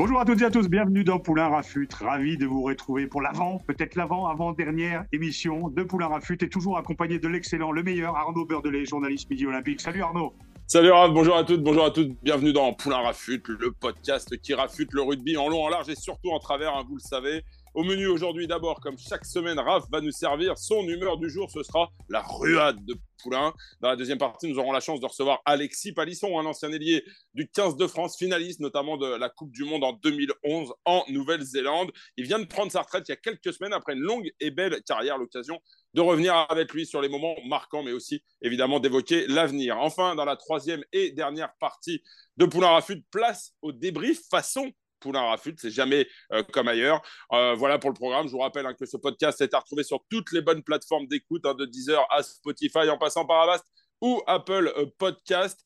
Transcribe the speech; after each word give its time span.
Bonjour 0.00 0.18
à 0.18 0.24
toutes 0.24 0.40
et 0.40 0.46
à 0.46 0.50
tous, 0.50 0.66
bienvenue 0.66 1.04
dans 1.04 1.18
Poulain 1.18 1.48
Rafut. 1.48 1.86
Ravi 2.00 2.38
de 2.38 2.46
vous 2.46 2.62
retrouver 2.62 3.06
pour 3.06 3.20
l'avant, 3.20 3.60
peut-être 3.66 3.96
l'avant, 3.96 4.28
avant-dernière 4.28 5.04
émission 5.12 5.68
de 5.68 5.82
Poulain 5.82 6.06
Rafut 6.06 6.38
et 6.42 6.48
toujours 6.48 6.78
accompagné 6.78 7.18
de 7.18 7.28
l'excellent, 7.28 7.70
le 7.70 7.82
meilleur 7.82 8.16
Arnaud 8.16 8.46
Beurdelet, 8.46 8.86
journaliste 8.86 9.28
Midi 9.28 9.44
Olympique. 9.44 9.82
Salut 9.82 10.00
Arnaud. 10.00 10.32
Salut 10.66 10.90
Raph, 10.90 11.12
bonjour 11.12 11.36
à 11.36 11.44
toutes, 11.44 11.62
bonjour 11.62 11.84
à 11.84 11.90
toutes, 11.90 12.16
bienvenue 12.22 12.54
dans 12.54 12.72
Poulain 12.72 13.02
Rafut, 13.02 13.42
le 13.46 13.72
podcast 13.72 14.34
qui 14.40 14.54
rafute 14.54 14.90
le 14.94 15.02
rugby 15.02 15.36
en 15.36 15.50
long, 15.50 15.64
en 15.64 15.68
large 15.68 15.90
et 15.90 15.96
surtout 15.96 16.30
en 16.30 16.38
travers, 16.38 16.74
hein, 16.74 16.84
vous 16.88 16.94
le 16.94 17.02
savez. 17.02 17.44
Au 17.72 17.84
menu 17.84 18.08
aujourd'hui, 18.08 18.48
d'abord, 18.48 18.80
comme 18.80 18.98
chaque 18.98 19.24
semaine, 19.24 19.58
Raph 19.60 19.84
va 19.92 20.00
nous 20.00 20.10
servir 20.10 20.58
son 20.58 20.82
humeur 20.88 21.18
du 21.18 21.30
jour. 21.30 21.48
Ce 21.52 21.62
sera 21.62 21.88
la 22.08 22.20
ruade 22.20 22.84
de 22.84 22.96
Poulain. 23.22 23.54
Dans 23.80 23.90
la 23.90 23.96
deuxième 23.96 24.18
partie, 24.18 24.48
nous 24.48 24.58
aurons 24.58 24.72
la 24.72 24.80
chance 24.80 24.98
de 24.98 25.06
recevoir 25.06 25.40
Alexis 25.44 25.92
Palisson, 25.92 26.36
un 26.40 26.46
ancien 26.46 26.72
ailier 26.72 27.04
du 27.32 27.48
15 27.48 27.76
de 27.76 27.86
France, 27.86 28.16
finaliste 28.18 28.58
notamment 28.58 28.96
de 28.96 29.06
la 29.06 29.28
Coupe 29.28 29.52
du 29.52 29.62
Monde 29.62 29.84
en 29.84 29.92
2011 29.92 30.72
en 30.84 31.04
Nouvelle-Zélande. 31.10 31.92
Il 32.16 32.24
vient 32.24 32.40
de 32.40 32.44
prendre 32.44 32.72
sa 32.72 32.82
retraite 32.82 33.04
il 33.08 33.12
y 33.12 33.14
a 33.14 33.16
quelques 33.16 33.52
semaines 33.52 33.72
après 33.72 33.92
une 33.92 34.00
longue 34.00 34.32
et 34.40 34.50
belle 34.50 34.82
carrière. 34.82 35.16
L'occasion 35.16 35.60
de 35.94 36.00
revenir 36.00 36.34
avec 36.48 36.72
lui 36.72 36.86
sur 36.86 37.00
les 37.00 37.08
moments 37.08 37.36
marquants, 37.46 37.84
mais 37.84 37.92
aussi 37.92 38.20
évidemment 38.42 38.80
d'évoquer 38.80 39.28
l'avenir. 39.28 39.78
Enfin, 39.78 40.16
dans 40.16 40.24
la 40.24 40.36
troisième 40.36 40.82
et 40.92 41.12
dernière 41.12 41.54
partie 41.60 42.02
de 42.36 42.46
Poulain 42.46 42.70
Rafut, 42.70 43.04
place 43.12 43.52
au 43.62 43.70
débrief 43.70 44.22
façon 44.28 44.72
Poulain 45.00 45.22
Rafut, 45.22 45.54
c'est 45.58 45.70
jamais 45.70 46.06
euh, 46.32 46.42
comme 46.42 46.68
ailleurs. 46.68 47.02
Euh, 47.32 47.54
voilà 47.54 47.78
pour 47.78 47.90
le 47.90 47.94
programme. 47.94 48.26
Je 48.26 48.32
vous 48.32 48.38
rappelle 48.38 48.66
hein, 48.66 48.74
que 48.74 48.86
ce 48.86 48.96
podcast 48.96 49.40
est 49.40 49.54
à 49.54 49.58
retrouver 49.58 49.82
sur 49.82 50.00
toutes 50.08 50.32
les 50.32 50.42
bonnes 50.42 50.62
plateformes 50.62 51.06
d'écoute, 51.06 51.44
hein, 51.46 51.54
de 51.54 51.64
Deezer 51.66 52.04
à 52.10 52.22
Spotify, 52.22 52.88
en 52.90 52.98
passant 52.98 53.24
par 53.24 53.42
Avast 53.42 53.64
ou 54.02 54.22
Apple 54.26 54.72
euh, 54.76 54.86
Podcast. 54.98 55.60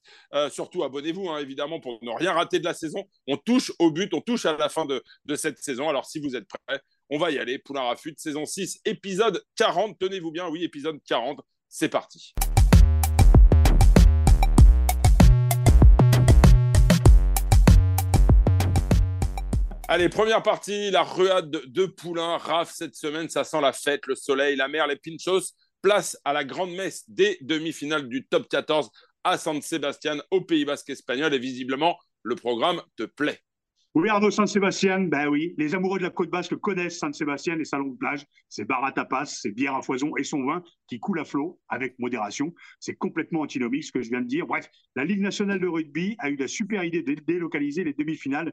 surtout, 0.50 0.82
abonnez-vous, 0.82 1.28
hein, 1.28 1.38
évidemment, 1.38 1.80
pour 1.80 1.98
ne 2.02 2.10
rien 2.10 2.32
rater 2.32 2.58
de 2.58 2.64
la 2.64 2.74
saison. 2.74 3.04
On 3.26 3.36
touche 3.36 3.72
au 3.78 3.90
but, 3.90 4.12
on 4.14 4.20
touche 4.20 4.46
à 4.46 4.56
la 4.56 4.68
fin 4.68 4.86
de, 4.86 5.02
de 5.24 5.34
cette 5.34 5.58
saison. 5.58 5.88
Alors, 5.88 6.06
si 6.06 6.18
vous 6.18 6.34
êtes 6.34 6.46
prêts, 6.48 6.80
on 7.10 7.18
va 7.18 7.30
y 7.30 7.38
aller. 7.38 7.58
Poulain 7.58 7.82
Rafut, 7.82 8.14
saison 8.16 8.44
6, 8.44 8.80
épisode 8.84 9.42
40. 9.56 9.98
Tenez-vous 9.98 10.32
bien, 10.32 10.48
oui, 10.48 10.64
épisode 10.64 10.98
40. 11.06 11.40
C'est 11.68 11.88
parti. 11.88 12.34
Allez, 19.86 20.08
première 20.08 20.42
partie, 20.42 20.90
la 20.90 21.02
ruade 21.02 21.50
de, 21.50 21.84
Poulain. 21.84 22.38
Raph, 22.38 22.72
cette 22.72 22.94
semaine, 22.94 23.28
ça 23.28 23.44
sent 23.44 23.60
la 23.60 23.74
fête, 23.74 24.06
le 24.06 24.14
soleil, 24.14 24.56
la 24.56 24.66
mer, 24.66 24.86
les 24.86 24.96
pinchos. 24.96 25.52
Place 25.82 26.18
à 26.24 26.32
la 26.32 26.42
grande 26.42 26.72
messe 26.72 27.04
des 27.08 27.36
demi-finales 27.42 28.08
du 28.08 28.26
top 28.26 28.48
14 28.48 28.90
à 29.24 29.36
San 29.36 29.60
Sebastian, 29.60 30.22
au 30.30 30.40
Pays 30.40 30.64
Basque 30.64 30.88
espagnol. 30.88 31.34
Et 31.34 31.38
visiblement, 31.38 31.98
le 32.22 32.34
programme 32.34 32.80
te 32.96 33.02
plaît. 33.02 33.40
Oui, 33.96 34.08
Arnaud 34.08 34.32
San 34.32 34.48
Sébastien, 34.48 35.02
ben 35.02 35.28
oui, 35.28 35.54
les 35.56 35.76
amoureux 35.76 35.98
de 35.98 36.02
la 36.02 36.10
côte 36.10 36.28
basque 36.28 36.56
connaissent 36.56 36.98
San 36.98 37.12
Sébastien 37.12 37.56
et 37.60 37.64
sa 37.64 37.78
longue 37.78 37.96
plage. 37.96 38.26
C'est 38.48 38.64
bar 38.64 38.84
à 38.84 38.90
tapas, 38.90 39.26
c'est 39.26 39.52
bière 39.52 39.76
à 39.76 39.82
foison 39.82 40.16
et 40.16 40.24
son 40.24 40.44
vin 40.44 40.64
qui 40.88 40.98
coule 40.98 41.20
à 41.20 41.24
flot 41.24 41.60
avec 41.68 41.96
modération. 42.00 42.52
C'est 42.80 42.96
complètement 42.96 43.42
antinomique 43.42 43.84
ce 43.84 43.92
que 43.92 44.02
je 44.02 44.10
viens 44.10 44.20
de 44.20 44.26
dire. 44.26 44.48
Bref, 44.48 44.68
la 44.96 45.04
Ligue 45.04 45.20
nationale 45.20 45.60
de 45.60 45.68
rugby 45.68 46.16
a 46.18 46.28
eu 46.28 46.34
la 46.34 46.48
super 46.48 46.82
idée 46.82 47.02
de 47.04 47.14
délocaliser 47.14 47.84
les 47.84 47.92
demi-finales 47.92 48.52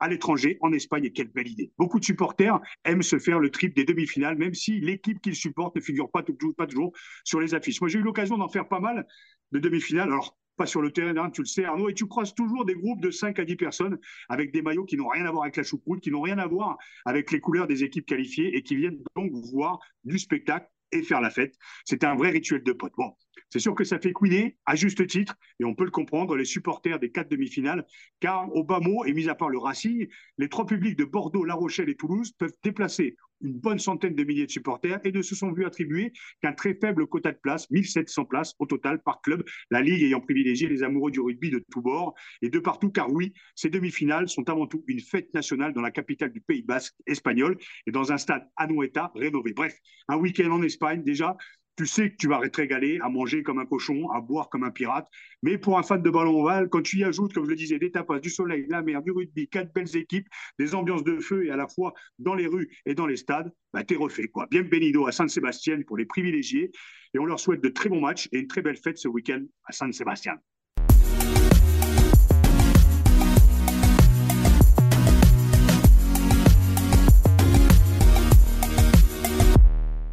à 0.00 0.08
l'étranger, 0.08 0.58
en 0.60 0.72
Espagne, 0.72 1.04
et 1.04 1.12
quelle 1.12 1.28
belle 1.28 1.46
idée. 1.46 1.70
Beaucoup 1.78 2.00
de 2.00 2.04
supporters 2.04 2.58
aiment 2.84 3.02
se 3.02 3.20
faire 3.20 3.38
le 3.38 3.50
trip 3.50 3.76
des 3.76 3.84
demi-finales, 3.84 4.38
même 4.38 4.54
si 4.54 4.80
l'équipe 4.80 5.20
qu'ils 5.20 5.36
supportent 5.36 5.76
ne 5.76 5.80
figure 5.80 6.10
pas, 6.10 6.24
pas 6.58 6.66
toujours 6.66 6.92
sur 7.22 7.38
les 7.38 7.54
affiches. 7.54 7.80
Moi, 7.80 7.88
j'ai 7.90 8.00
eu 8.00 8.02
l'occasion 8.02 8.36
d'en 8.38 8.48
faire 8.48 8.66
pas 8.66 8.80
mal 8.80 9.06
de 9.52 9.60
demi-finales. 9.60 10.08
Alors, 10.08 10.36
sur 10.66 10.82
le 10.82 10.90
terrain, 10.90 11.16
hein, 11.16 11.30
tu 11.30 11.42
le 11.42 11.46
sais 11.46 11.64
Arnaud, 11.64 11.88
et 11.88 11.94
tu 11.94 12.06
croises 12.06 12.34
toujours 12.34 12.64
des 12.64 12.74
groupes 12.74 13.00
de 13.00 13.10
5 13.10 13.38
à 13.38 13.44
10 13.44 13.56
personnes 13.56 13.98
avec 14.28 14.52
des 14.52 14.62
maillots 14.62 14.84
qui 14.84 14.96
n'ont 14.96 15.08
rien 15.08 15.26
à 15.26 15.30
voir 15.30 15.44
avec 15.44 15.56
la 15.56 15.62
choucroute, 15.62 16.00
qui 16.00 16.10
n'ont 16.10 16.22
rien 16.22 16.38
à 16.38 16.46
voir 16.46 16.76
avec 17.04 17.30
les 17.30 17.40
couleurs 17.40 17.66
des 17.66 17.84
équipes 17.84 18.06
qualifiées 18.06 18.56
et 18.56 18.62
qui 18.62 18.76
viennent 18.76 18.98
donc 19.16 19.32
voir 19.52 19.78
du 20.04 20.18
spectacle 20.18 20.66
et 20.92 21.02
faire 21.02 21.20
la 21.20 21.30
fête. 21.30 21.54
C'est 21.84 22.04
un 22.04 22.14
vrai 22.14 22.30
rituel 22.30 22.62
de 22.62 22.72
potes. 22.72 22.94
Bon, 22.96 23.14
c'est 23.48 23.58
sûr 23.58 23.74
que 23.74 23.84
ça 23.84 23.98
fait 23.98 24.12
couiner, 24.12 24.58
à 24.66 24.74
juste 24.74 25.06
titre, 25.06 25.36
et 25.58 25.64
on 25.64 25.74
peut 25.74 25.84
le 25.84 25.90
comprendre, 25.90 26.36
les 26.36 26.44
supporters 26.44 26.98
des 26.98 27.10
quatre 27.10 27.30
demi-finales, 27.30 27.86
car 28.20 28.52
au 28.54 28.64
bas 28.64 28.80
mot, 28.80 29.04
et 29.04 29.12
mis 29.12 29.28
à 29.28 29.34
part 29.34 29.48
le 29.48 29.58
Racing, 29.58 30.08
les 30.38 30.48
trois 30.48 30.66
publics 30.66 30.96
de 30.96 31.04
Bordeaux, 31.04 31.44
La 31.44 31.54
Rochelle 31.54 31.88
et 31.88 31.96
Toulouse 31.96 32.32
peuvent 32.32 32.56
déplacer 32.62 33.16
une 33.42 33.52
bonne 33.52 33.78
centaine 33.78 34.14
de 34.14 34.24
milliers 34.24 34.46
de 34.46 34.50
supporters 34.50 35.00
et 35.04 35.12
ne 35.12 35.22
se 35.22 35.34
sont 35.34 35.52
vus 35.52 35.64
attribuer 35.64 36.12
qu'un 36.42 36.52
très 36.52 36.74
faible 36.74 37.06
quota 37.06 37.32
de 37.32 37.38
places, 37.38 37.70
1700 37.70 38.24
places 38.26 38.54
au 38.58 38.66
total 38.66 39.02
par 39.02 39.20
club, 39.22 39.42
la 39.70 39.80
Ligue 39.80 40.02
ayant 40.02 40.20
privilégié 40.20 40.68
les 40.68 40.82
amoureux 40.82 41.10
du 41.10 41.20
rugby 41.20 41.50
de 41.50 41.64
tous 41.70 41.82
bords 41.82 42.14
et 42.42 42.50
de 42.50 42.58
partout, 42.58 42.90
car 42.90 43.10
oui, 43.10 43.32
ces 43.54 43.70
demi-finales 43.70 44.28
sont 44.28 44.48
avant 44.48 44.66
tout 44.66 44.84
une 44.86 45.00
fête 45.00 45.32
nationale 45.34 45.72
dans 45.72 45.82
la 45.82 45.90
capitale 45.90 46.32
du 46.32 46.40
Pays 46.40 46.62
basque 46.62 46.94
espagnol 47.06 47.56
et 47.86 47.90
dans 47.90 48.12
un 48.12 48.18
stade 48.18 48.46
Anoeta 48.56 49.12
rénové. 49.14 49.52
Bref, 49.52 49.76
un 50.08 50.16
week-end 50.16 50.50
en 50.50 50.62
Espagne 50.62 51.02
déjà, 51.02 51.36
tu 51.80 51.86
sais 51.86 52.10
que 52.10 52.16
tu 52.16 52.28
vas 52.28 52.46
te 52.46 52.60
régaler 52.60 52.98
à 53.00 53.08
manger 53.08 53.42
comme 53.42 53.58
un 53.58 53.64
cochon, 53.64 54.10
à 54.10 54.20
boire 54.20 54.50
comme 54.50 54.64
un 54.64 54.70
pirate. 54.70 55.08
Mais 55.42 55.56
pour 55.56 55.78
un 55.78 55.82
fan 55.82 56.02
de 56.02 56.10
ballon 56.10 56.42
ovale, 56.42 56.68
quand 56.68 56.82
tu 56.82 56.98
y 56.98 57.04
ajoutes, 57.04 57.32
comme 57.32 57.46
je 57.46 57.48
le 57.48 57.56
disais, 57.56 57.78
des 57.78 57.90
tapas, 57.90 58.18
du 58.18 58.28
soleil, 58.28 58.66
de 58.66 58.70
la 58.70 58.82
mer, 58.82 59.00
du 59.00 59.12
rugby, 59.12 59.48
quatre 59.48 59.72
belles 59.72 59.96
équipes, 59.96 60.28
des 60.58 60.74
ambiances 60.74 61.04
de 61.04 61.18
feu 61.20 61.46
et 61.46 61.50
à 61.50 61.56
la 61.56 61.66
fois 61.66 61.94
dans 62.18 62.34
les 62.34 62.46
rues 62.46 62.68
et 62.84 62.94
dans 62.94 63.06
les 63.06 63.16
stades, 63.16 63.50
bah, 63.72 63.82
t'es 63.82 63.96
refait. 63.96 64.28
Quoi. 64.28 64.46
Bienvenido 64.50 65.06
à 65.06 65.12
San 65.12 65.30
Sébastien 65.30 65.80
pour 65.86 65.96
les 65.96 66.04
privilégiés. 66.04 66.70
Et 67.14 67.18
on 67.18 67.24
leur 67.24 67.40
souhaite 67.40 67.62
de 67.62 67.70
très 67.70 67.88
bons 67.88 68.02
matchs 68.02 68.28
et 68.30 68.40
une 68.40 68.46
très 68.46 68.60
belle 68.60 68.76
fête 68.76 68.98
ce 68.98 69.08
week-end 69.08 69.42
à 69.64 69.72
San 69.72 69.90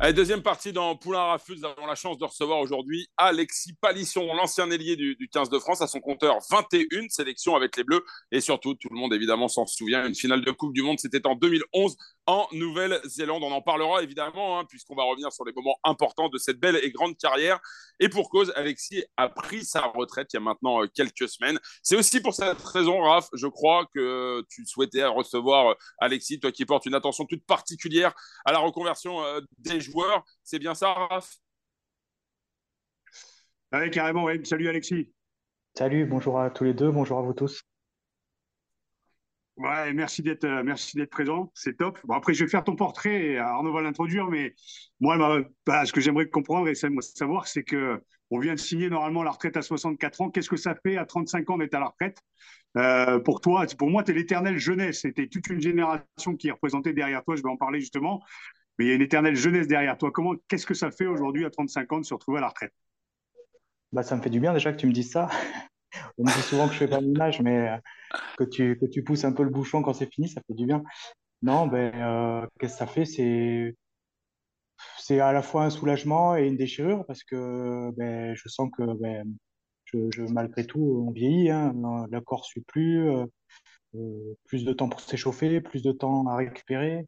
Allez, 0.08 0.16
deuxième 0.16 0.42
partie 0.42 0.72
dans 0.72 0.96
Poulain 0.96 1.20
Rafut, 1.20 1.58
nous 1.58 1.66
avons 1.66 1.86
la 1.86 1.96
chance 1.96 2.18
de 2.18 2.24
recevoir 2.24 2.60
aujourd'hui 2.60 3.10
Alexis 3.18 3.74
Palisson, 3.74 4.34
l'ancien 4.36 4.72
ailier 4.72 4.96
du, 4.96 5.18
du, 5.18 5.28
15 5.28 5.50
de 5.50 5.60
France, 5.60 5.82
à 5.82 5.88
son 5.88 6.00
compteur 6.00 6.38
21 6.50 7.10
sélections 7.10 7.58
avec 7.58 7.76
les 7.76 7.84
Bleus. 7.84 8.06
Et 8.32 8.40
surtout, 8.40 8.74
tout 8.76 8.88
le 8.90 8.96
monde 8.96 9.14
évidemment 9.14 9.50
s'en 9.50 9.66
souvient, 9.66 10.08
une 10.08 10.16
finale 10.16 10.46
de 10.46 10.52
Coupe 10.52 10.72
du 10.72 10.82
Monde, 10.82 10.98
c'était 10.98 11.28
en 11.28 11.36
2011 11.36 11.98
en 12.28 12.48
Nouvelle-Zélande. 12.52 13.42
On 13.44 13.52
en 13.52 13.62
parlera 13.62 14.04
évidemment, 14.04 14.60
hein, 14.60 14.66
puisqu'on 14.66 14.96
va 14.96 15.04
revenir 15.04 15.32
sur 15.32 15.46
les 15.46 15.54
moments 15.54 15.78
importants 15.84 16.30
de 16.30 16.38
cette 16.38 16.60
belle 16.60 16.80
et 16.84 16.92
grande 16.92 17.18
carrière. 17.18 17.60
Et 18.00 18.10
pour 18.10 18.30
cause, 18.30 18.52
Alexis 18.56 19.04
a 19.16 19.30
pris 19.30 19.66
sa 19.66 19.82
retraite 19.82 20.34
il 20.34 20.36
y 20.36 20.38
a 20.38 20.42
maintenant 20.42 20.84
euh, 20.84 20.88
quelques 20.94 21.28
semaines. 21.30 21.58
C'est 21.82 21.96
aussi 21.96 22.22
pour 22.22 22.34
cette 22.34 22.62
raison, 22.62 23.02
Raph, 23.02 23.30
je 23.34 23.48
crois 23.48 23.88
que 23.94 24.44
tu 24.50 24.66
souhaitais 24.66 25.06
recevoir 25.06 25.72
euh, 25.72 25.76
Alexis, 26.00 26.40
toi 26.40 26.52
qui 26.52 26.66
portes 26.66 26.86
une 26.86 26.96
attention 26.96 27.26
toute 27.26 27.46
particulière 27.46 28.14
à 28.46 28.52
la 28.52 28.60
reconversion 28.60 29.24
euh, 29.24 29.42
des 29.58 29.80
joueurs. 29.80 30.24
C'est 30.44 30.60
bien 30.60 30.76
ça, 30.76 30.94
Raph? 30.94 31.38
Oui, 33.74 33.90
carrément, 33.92 34.26
oui. 34.26 34.46
Salut 34.46 34.70
Alexis. 34.70 35.12
Salut, 35.78 36.06
bonjour 36.06 36.40
à 36.40 36.50
tous 36.50 36.64
les 36.64 36.74
deux, 36.74 36.90
bonjour 36.90 37.20
à 37.20 37.22
vous 37.22 37.34
tous. 37.34 37.62
Ouais, 39.58 39.92
merci 39.94 40.22
d'être 40.22 40.44
euh, 40.44 40.62
merci 40.64 40.98
d'être 40.98 41.10
présent, 41.10 41.52
c'est 41.56 41.78
top. 41.78 42.00
Bon 42.04 42.14
après 42.14 42.34
je 42.34 42.44
vais 42.44 42.50
faire 42.50 42.64
ton 42.64 42.76
portrait, 42.76 43.38
Arnaud 43.38 43.74
va 43.74 43.82
l'introduire, 43.82 44.28
mais 44.28 44.54
moi 45.00 45.42
bah, 45.66 45.86
ce 45.86 45.92
que 45.92 46.00
j'aimerais 46.00 46.28
comprendre 46.28 46.68
et 46.68 46.76
savoir 46.76 47.48
c'est 47.48 47.64
que 47.64 48.00
on 48.30 48.40
vient 48.40 48.54
de 48.54 48.60
signer 48.60 48.90
normalement 48.90 49.24
la 49.24 49.32
retraite 49.32 49.58
à 49.58 49.62
64 49.62 50.22
ans. 50.22 50.30
Qu'est-ce 50.30 50.50
que 50.50 50.58
ça 50.58 50.76
fait 50.76 50.98
à 50.98 51.06
35 51.06 51.50
ans 51.50 51.58
d'être 51.58 51.74
à 51.76 51.80
la 51.80 51.88
retraite? 51.88 52.20
Euh, 52.78 53.20
Pour 53.20 53.42
toi, 53.42 53.66
pour 53.78 53.90
moi, 53.90 54.04
tu 54.04 54.12
es 54.12 54.14
l'éternelle 54.14 54.58
jeunesse. 54.58 55.02
C'était 55.02 55.28
toute 55.28 55.48
une 55.48 55.62
génération 55.62 56.36
qui 56.38 56.50
est 56.50 56.52
représentée 56.52 56.94
derrière 56.94 57.24
toi. 57.24 57.36
Je 57.36 57.42
vais 57.42 57.50
en 57.50 57.58
parler 57.58 57.80
justement. 57.80 58.22
Mais 58.78 58.86
il 58.86 58.88
y 58.90 58.92
a 58.92 58.96
une 58.96 59.02
éternelle 59.02 59.36
jeunesse 59.36 59.68
derrière 59.68 59.98
toi. 59.98 60.12
Comment, 60.12 60.34
qu'est-ce 60.48 60.66
que 60.66 60.74
ça 60.74 60.92
fait 60.92 61.08
aujourd'hui 61.08 61.46
à 61.46 61.50
35 61.50 61.94
ans 61.94 62.00
de 62.00 62.06
se 62.06 62.14
retrouver 62.14 62.40
à 62.40 62.42
la 62.42 62.50
retraite? 62.50 62.74
Bah, 63.92 64.04
Ça 64.04 64.16
me 64.16 64.22
fait 64.22 64.30
du 64.30 64.40
bien 64.40 64.54
déjà 64.54 64.72
que 64.72 64.78
tu 64.78 64.88
me 64.88 64.92
dises 64.92 65.12
ça. 65.12 65.30
On 66.18 66.24
me 66.24 66.34
dit 66.34 66.42
souvent 66.42 66.68
que 66.68 66.74
je 66.74 66.80
fais 66.80 66.88
pas 66.88 67.00
l'image, 67.00 67.42
mais 67.42 67.70
euh, 67.70 67.78
que 68.38 68.44
tu, 68.44 68.78
que 68.80 68.86
tu 68.86 69.04
pousses 69.04 69.26
un 69.26 69.34
peu 69.34 69.44
le 69.44 69.50
bouchon 69.50 69.82
quand 69.82 69.94
c'est 69.94 70.12
fini, 70.12 70.30
ça 70.30 70.42
fait 70.48 70.54
du 70.54 70.66
bien. 70.66 70.84
Non, 71.42 71.68
ben, 71.68 71.94
euh, 71.96 72.48
qu'est-ce 72.60 72.74
que 72.74 72.80
ça 72.80 72.88
fait? 72.88 73.06
C'est 74.98 75.20
à 75.20 75.32
la 75.32 75.42
fois 75.42 75.64
un 75.66 75.70
soulagement 75.70 76.36
et 76.36 76.48
une 76.48 76.58
déchirure 76.58 77.06
parce 77.06 77.24
que 77.24 77.92
ben, 77.96 78.36
je 78.36 78.50
sens 78.50 78.70
que 78.76 78.84
ben, 79.00 79.26
je, 79.86 80.22
malgré 80.34 80.66
tout, 80.66 81.06
on 81.08 81.12
vieillit, 81.12 81.50
hein, 81.50 81.74
le 82.12 82.20
corps 82.22 82.46
suit 82.46 82.62
plus, 82.62 83.10
euh, 83.10 83.26
plus 84.46 84.66
de 84.66 84.74
temps 84.74 84.90
pour 84.90 85.00
s'échauffer, 85.00 85.62
plus 85.62 85.82
de 85.82 85.92
temps 85.92 86.28
à 86.28 86.36
récupérer, 86.36 87.06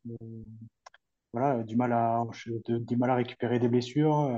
voilà, 1.34 1.64
du 1.64 1.76
mal 1.76 1.94
à, 1.94 2.24
du 2.68 2.98
mal 2.98 3.10
à 3.12 3.16
récupérer 3.16 3.60
des 3.60 3.68
blessures, 3.68 4.32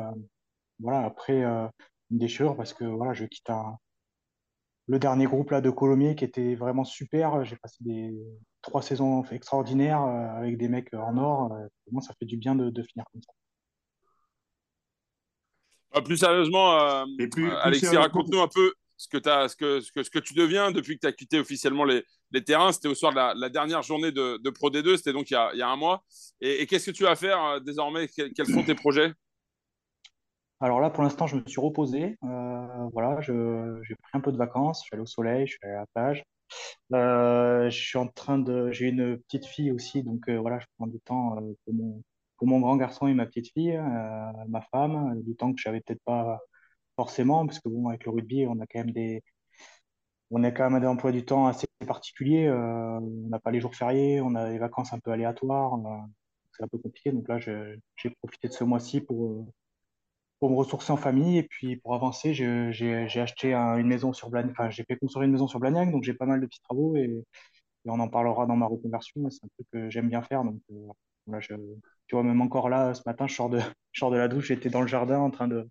voilà, 0.79 1.05
après 1.05 1.41
une 1.43 2.17
déchirure 2.17 2.55
parce 2.57 2.73
que 2.73 2.83
voilà, 2.83 3.13
je 3.13 3.25
quitte 3.25 3.49
un, 3.49 3.77
le 4.91 4.99
dernier 4.99 5.25
groupe 5.25 5.51
là 5.51 5.61
de 5.61 5.69
Colomiers 5.69 6.15
qui 6.15 6.25
était 6.25 6.53
vraiment 6.53 6.83
super. 6.83 7.45
J'ai 7.45 7.55
passé 7.55 7.77
des 7.79 8.13
trois 8.61 8.81
saisons 8.81 9.23
extraordinaires 9.31 10.01
euh, 10.03 10.37
avec 10.37 10.57
des 10.57 10.67
mecs 10.67 10.93
en 10.93 11.17
or. 11.17 11.53
Euh, 11.53 11.65
moi, 11.93 12.01
ça 12.01 12.13
fait 12.19 12.25
du 12.25 12.35
bien 12.35 12.55
de, 12.55 12.83
finir 12.83 13.05
comme 13.13 13.21
ça. 13.21 13.31
Plus 16.01 16.17
sérieusement, 16.17 16.77
euh, 16.77 17.05
Alexis, 17.61 17.95
raconte-nous 17.95 18.41
un 18.41 18.49
peu 18.53 18.73
ce 18.97 19.07
que, 19.07 19.29
as, 19.29 19.47
ce, 19.47 19.55
que, 19.55 19.79
ce, 19.79 19.93
que, 19.93 20.03
ce 20.03 20.09
que 20.09 20.19
tu 20.19 20.33
deviens 20.33 20.71
depuis 20.71 20.95
que 20.95 21.01
tu 21.01 21.07
as 21.07 21.13
quitté 21.13 21.39
officiellement 21.39 21.85
les, 21.85 22.03
les 22.31 22.43
terrains. 22.43 22.73
C'était 22.73 22.89
au 22.89 22.95
soir 22.95 23.13
de 23.13 23.39
la, 23.39 23.49
dernière 23.49 23.83
journée 23.83 24.11
de, 24.11 24.41
de 24.43 24.49
Pro 24.49 24.69
D2, 24.69 24.97
c'était 24.97 25.13
donc 25.13 25.31
il 25.31 25.35
y, 25.35 25.37
a, 25.37 25.51
il 25.53 25.59
y, 25.59 25.61
a, 25.61 25.69
un 25.69 25.77
mois. 25.77 26.03
Et, 26.41 26.67
qu'est-ce 26.67 26.91
que 26.91 26.95
tu 26.95 27.03
vas 27.03 27.15
faire 27.15 27.61
désormais? 27.61 28.09
Quels 28.09 28.45
sont 28.45 28.63
tes 28.63 28.75
projets? 28.75 29.13
Alors 30.61 30.79
là, 30.79 30.89
pour 30.91 31.03
l'instant, 31.03 31.27
je 31.27 31.35
me 31.35 31.43
suis 31.47 31.59
reposé. 31.59 32.17
Euh, 32.23 32.89
voilà, 32.93 33.19
j'ai 33.21 33.95
pris 33.95 34.11
un 34.13 34.19
peu 34.21 34.31
de 34.31 34.37
vacances. 34.37 34.81
Je 34.81 34.85
suis 34.85 34.93
allé 34.93 35.01
au 35.01 35.05
soleil, 35.07 35.47
je 35.47 35.53
suis 35.53 35.59
allé 35.63 35.73
à 35.73 35.79
la 35.79 35.85
plage. 35.87 36.23
Euh, 36.93 37.69
je 37.69 37.79
suis 37.79 37.97
en 37.97 38.07
train 38.07 38.37
de. 38.39 38.71
J'ai 38.71 38.89
une 38.89 39.17
petite 39.19 39.45
fille 39.45 39.71
aussi, 39.71 40.03
donc 40.03 40.29
euh, 40.29 40.37
voilà, 40.37 40.59
je 40.59 40.65
prends 40.77 40.87
du 40.87 40.99
temps 41.01 41.37
pour 42.37 42.47
mon, 42.47 42.59
grand 42.59 42.77
garçon 42.77 43.07
et 43.07 43.13
ma 43.13 43.25
petite 43.25 43.51
fille, 43.53 43.77
ma 44.49 44.61
femme, 44.71 45.21
du 45.23 45.35
temps 45.35 45.53
que 45.53 45.61
je 45.61 45.69
n'avais 45.69 45.81
peut-être 45.81 46.03
pas 46.05 46.39
forcément, 46.95 47.45
parce 47.45 47.59
que 47.59 47.69
bon, 47.69 47.89
avec 47.89 48.05
le 48.05 48.11
rugby, 48.11 48.45
on 48.47 48.59
a 48.59 48.65
quand 48.67 48.79
même 48.79 48.91
des, 48.91 49.23
on 50.31 50.43
a 50.43 50.51
quand 50.51 50.69
même 50.69 50.81
des 50.81 50.87
emplois 50.87 51.11
du 51.11 51.25
temps 51.25 51.47
assez 51.47 51.67
particuliers. 51.87 52.49
on 52.51 53.29
n'a 53.29 53.39
pas 53.39 53.51
les 53.51 53.61
jours 53.61 53.75
fériés, 53.75 54.21
on 54.21 54.35
a 54.35 54.49
les 54.49 54.59
vacances 54.59 54.93
un 54.93 54.99
peu 54.99 55.11
aléatoires. 55.11 55.79
C'est 56.57 56.63
un 56.63 56.67
peu 56.67 56.77
compliqué. 56.79 57.11
Donc 57.11 57.27
là, 57.29 57.39
j'ai 57.39 58.09
profité 58.21 58.47
de 58.47 58.53
ce 58.53 58.63
mois-ci 58.63 59.01
pour 59.01 59.45
pour 60.41 60.49
me 60.49 60.55
ressourcer 60.55 60.91
en 60.91 60.97
famille. 60.97 61.37
Et 61.37 61.43
puis 61.43 61.77
pour 61.77 61.93
avancer, 61.95 62.33
j'ai 62.33 63.21
acheté 63.21 63.53
une 63.53 63.87
maison 63.87 64.11
sur 64.11 64.29
Blagnac, 64.29 64.71
j'ai 64.71 64.83
fait 64.83 64.97
construire 64.97 65.25
une 65.25 65.31
maison 65.31 65.47
sur 65.47 65.59
Blagnac, 65.59 65.91
donc 65.91 66.03
j'ai 66.03 66.15
pas 66.15 66.25
mal 66.25 66.41
de 66.41 66.45
petits 66.47 66.61
travaux 66.61 66.97
et, 66.97 67.23
on 67.85 67.99
en 67.99 68.09
parlera 68.09 68.45
dans 68.45 68.55
ma 68.55 68.67
reconversion. 68.67 69.27
C'est 69.31 69.43
un 69.43 69.49
truc 69.55 69.67
que 69.73 69.89
j'aime 69.89 70.07
bien 70.07 70.21
faire. 70.21 70.43
Donc 70.43 70.59
euh, 70.71 71.39
je, 71.39 71.55
tu 72.07 72.15
vois, 72.15 72.21
même 72.21 72.39
encore 72.41 72.69
là, 72.69 72.93
ce 72.93 73.01
matin, 73.07 73.25
je 73.25 73.33
sors 73.33 73.49
de, 73.49 73.59
je 73.91 74.05
de 74.05 74.17
la 74.17 74.27
douche, 74.27 74.47
j'étais 74.47 74.69
dans 74.69 74.81
le 74.81 74.87
jardin 74.87 75.19
en 75.19 75.31
train 75.31 75.47
de, 75.47 75.67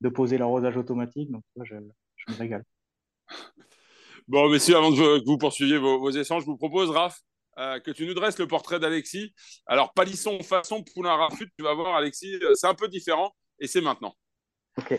de 0.00 0.08
poser 0.08 0.38
l'arrosage 0.38 0.76
automatique. 0.76 1.30
Donc 1.30 1.42
je, 1.62 1.76
je, 2.16 2.32
me 2.32 2.36
régale. 2.36 2.64
Bon, 4.26 4.48
messieurs, 4.48 4.76
avant 4.76 4.90
que 4.90 5.24
vous 5.24 5.38
poursuiviez 5.38 5.78
vos, 5.78 6.00
vos 6.00 6.10
échanges, 6.10 6.42
je 6.42 6.46
vous 6.46 6.56
propose, 6.56 6.90
Raph, 6.90 7.20
euh, 7.58 7.78
que 7.78 7.90
tu 7.92 8.06
nous 8.06 8.14
dresses 8.14 8.38
le 8.38 8.48
portrait 8.48 8.80
d'Alexis. 8.80 9.34
Alors, 9.66 9.92
palisson 9.92 10.40
façon 10.42 10.82
poulain 10.82 11.14
rafut, 11.16 11.48
tu 11.56 11.62
vas 11.62 11.74
voir, 11.74 11.94
Alexis, 11.94 12.34
euh, 12.42 12.54
c'est 12.54 12.66
un 12.66 12.74
peu 12.74 12.88
différent 12.88 13.32
et 13.62 13.68
c'est 13.68 13.80
maintenant. 13.80 14.14
Ok. 14.76 14.98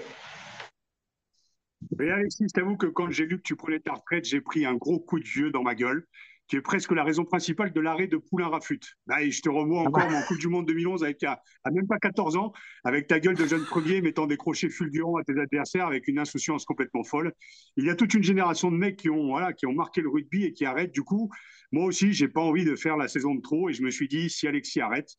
Mais 1.98 2.10
Alexis, 2.10 2.45
je 2.48 2.54
t'avoue 2.54 2.77
que 2.77 2.88
quand 2.88 3.12
j'ai 3.12 3.25
lu 3.25 3.38
que 3.38 3.44
tu 3.44 3.56
prenais 3.56 3.80
ta 3.80 3.94
retraite, 3.94 4.25
j'ai 4.25 4.42
pris 4.42 4.65
un 4.65 4.74
gros 4.74 5.00
coup 5.00 5.19
de 5.19 5.27
vieux 5.27 5.51
dans 5.51 5.63
ma 5.63 5.75
gueule, 5.75 6.07
qui 6.48 6.56
est 6.56 6.62
presque 6.62 6.92
la 6.92 7.04
raison 7.04 7.25
principale 7.25 7.74
de 7.74 7.80
l'arrêt 7.81 8.07
de 8.07 8.15
Poulain 8.15 8.48
Rafut. 8.48 8.80
Bah, 9.06 9.18
je 9.30 9.42
te 9.42 9.50
revois 9.50 9.83
ah 9.86 9.89
encore 9.89 10.07
en 10.07 10.21
Coupe 10.24 10.39
du 10.39 10.48
Monde 10.48 10.65
2011 10.65 11.04
avec 11.04 11.21
à, 11.24 11.42
même 11.71 11.88
pas 11.88 11.98
14 12.00 12.38
ans, 12.38 12.54
avec 12.86 13.07
ta 13.07 13.19
gueule 13.19 13.36
de 13.36 13.45
jeune 13.45 13.65
premier, 13.65 14.01
mettant 14.01 14.27
des 14.27 14.38
crochets 14.38 14.69
fulgurants 14.69 15.18
à 15.18 15.24
tes 15.24 15.38
adversaires 15.38 15.88
avec 15.88 16.07
une 16.07 16.19
insouciance 16.19 16.63
complètement 16.63 17.04
folle. 17.04 17.33
Il 17.75 17.86
y 17.86 17.89
a 17.89 17.95
toute 17.95 18.13
une 18.13 18.24
génération 18.24 18.71
de 18.71 18.77
mecs 18.77 18.98
qui 18.98 19.10
ont, 19.10 19.27
voilà, 19.27 19.51
qui 19.51 19.65
ont 19.65 19.74
marqué 19.74 20.00
le 20.01 20.10
rugby 20.10 20.45
et 20.45 20.54
qui 20.54 20.65
arrêtent. 20.65 20.94
Du 20.94 21.04
coup, 21.04 21.30
moi 21.74 21.86
aussi, 21.86 22.13
j'ai 22.13 22.30
pas 22.30 22.42
envie 22.42 22.65
de 22.65 22.75
faire 22.75 22.95
la 22.95 23.10
saison 23.10 23.36
de 23.36 23.42
trop 23.42 23.69
et 23.69 23.74
je 23.74 23.83
me 23.83 23.92
suis 23.92 24.07
dit, 24.07 24.30
si 24.30 24.48
Alexis 24.48 24.80
arrête, 24.80 25.10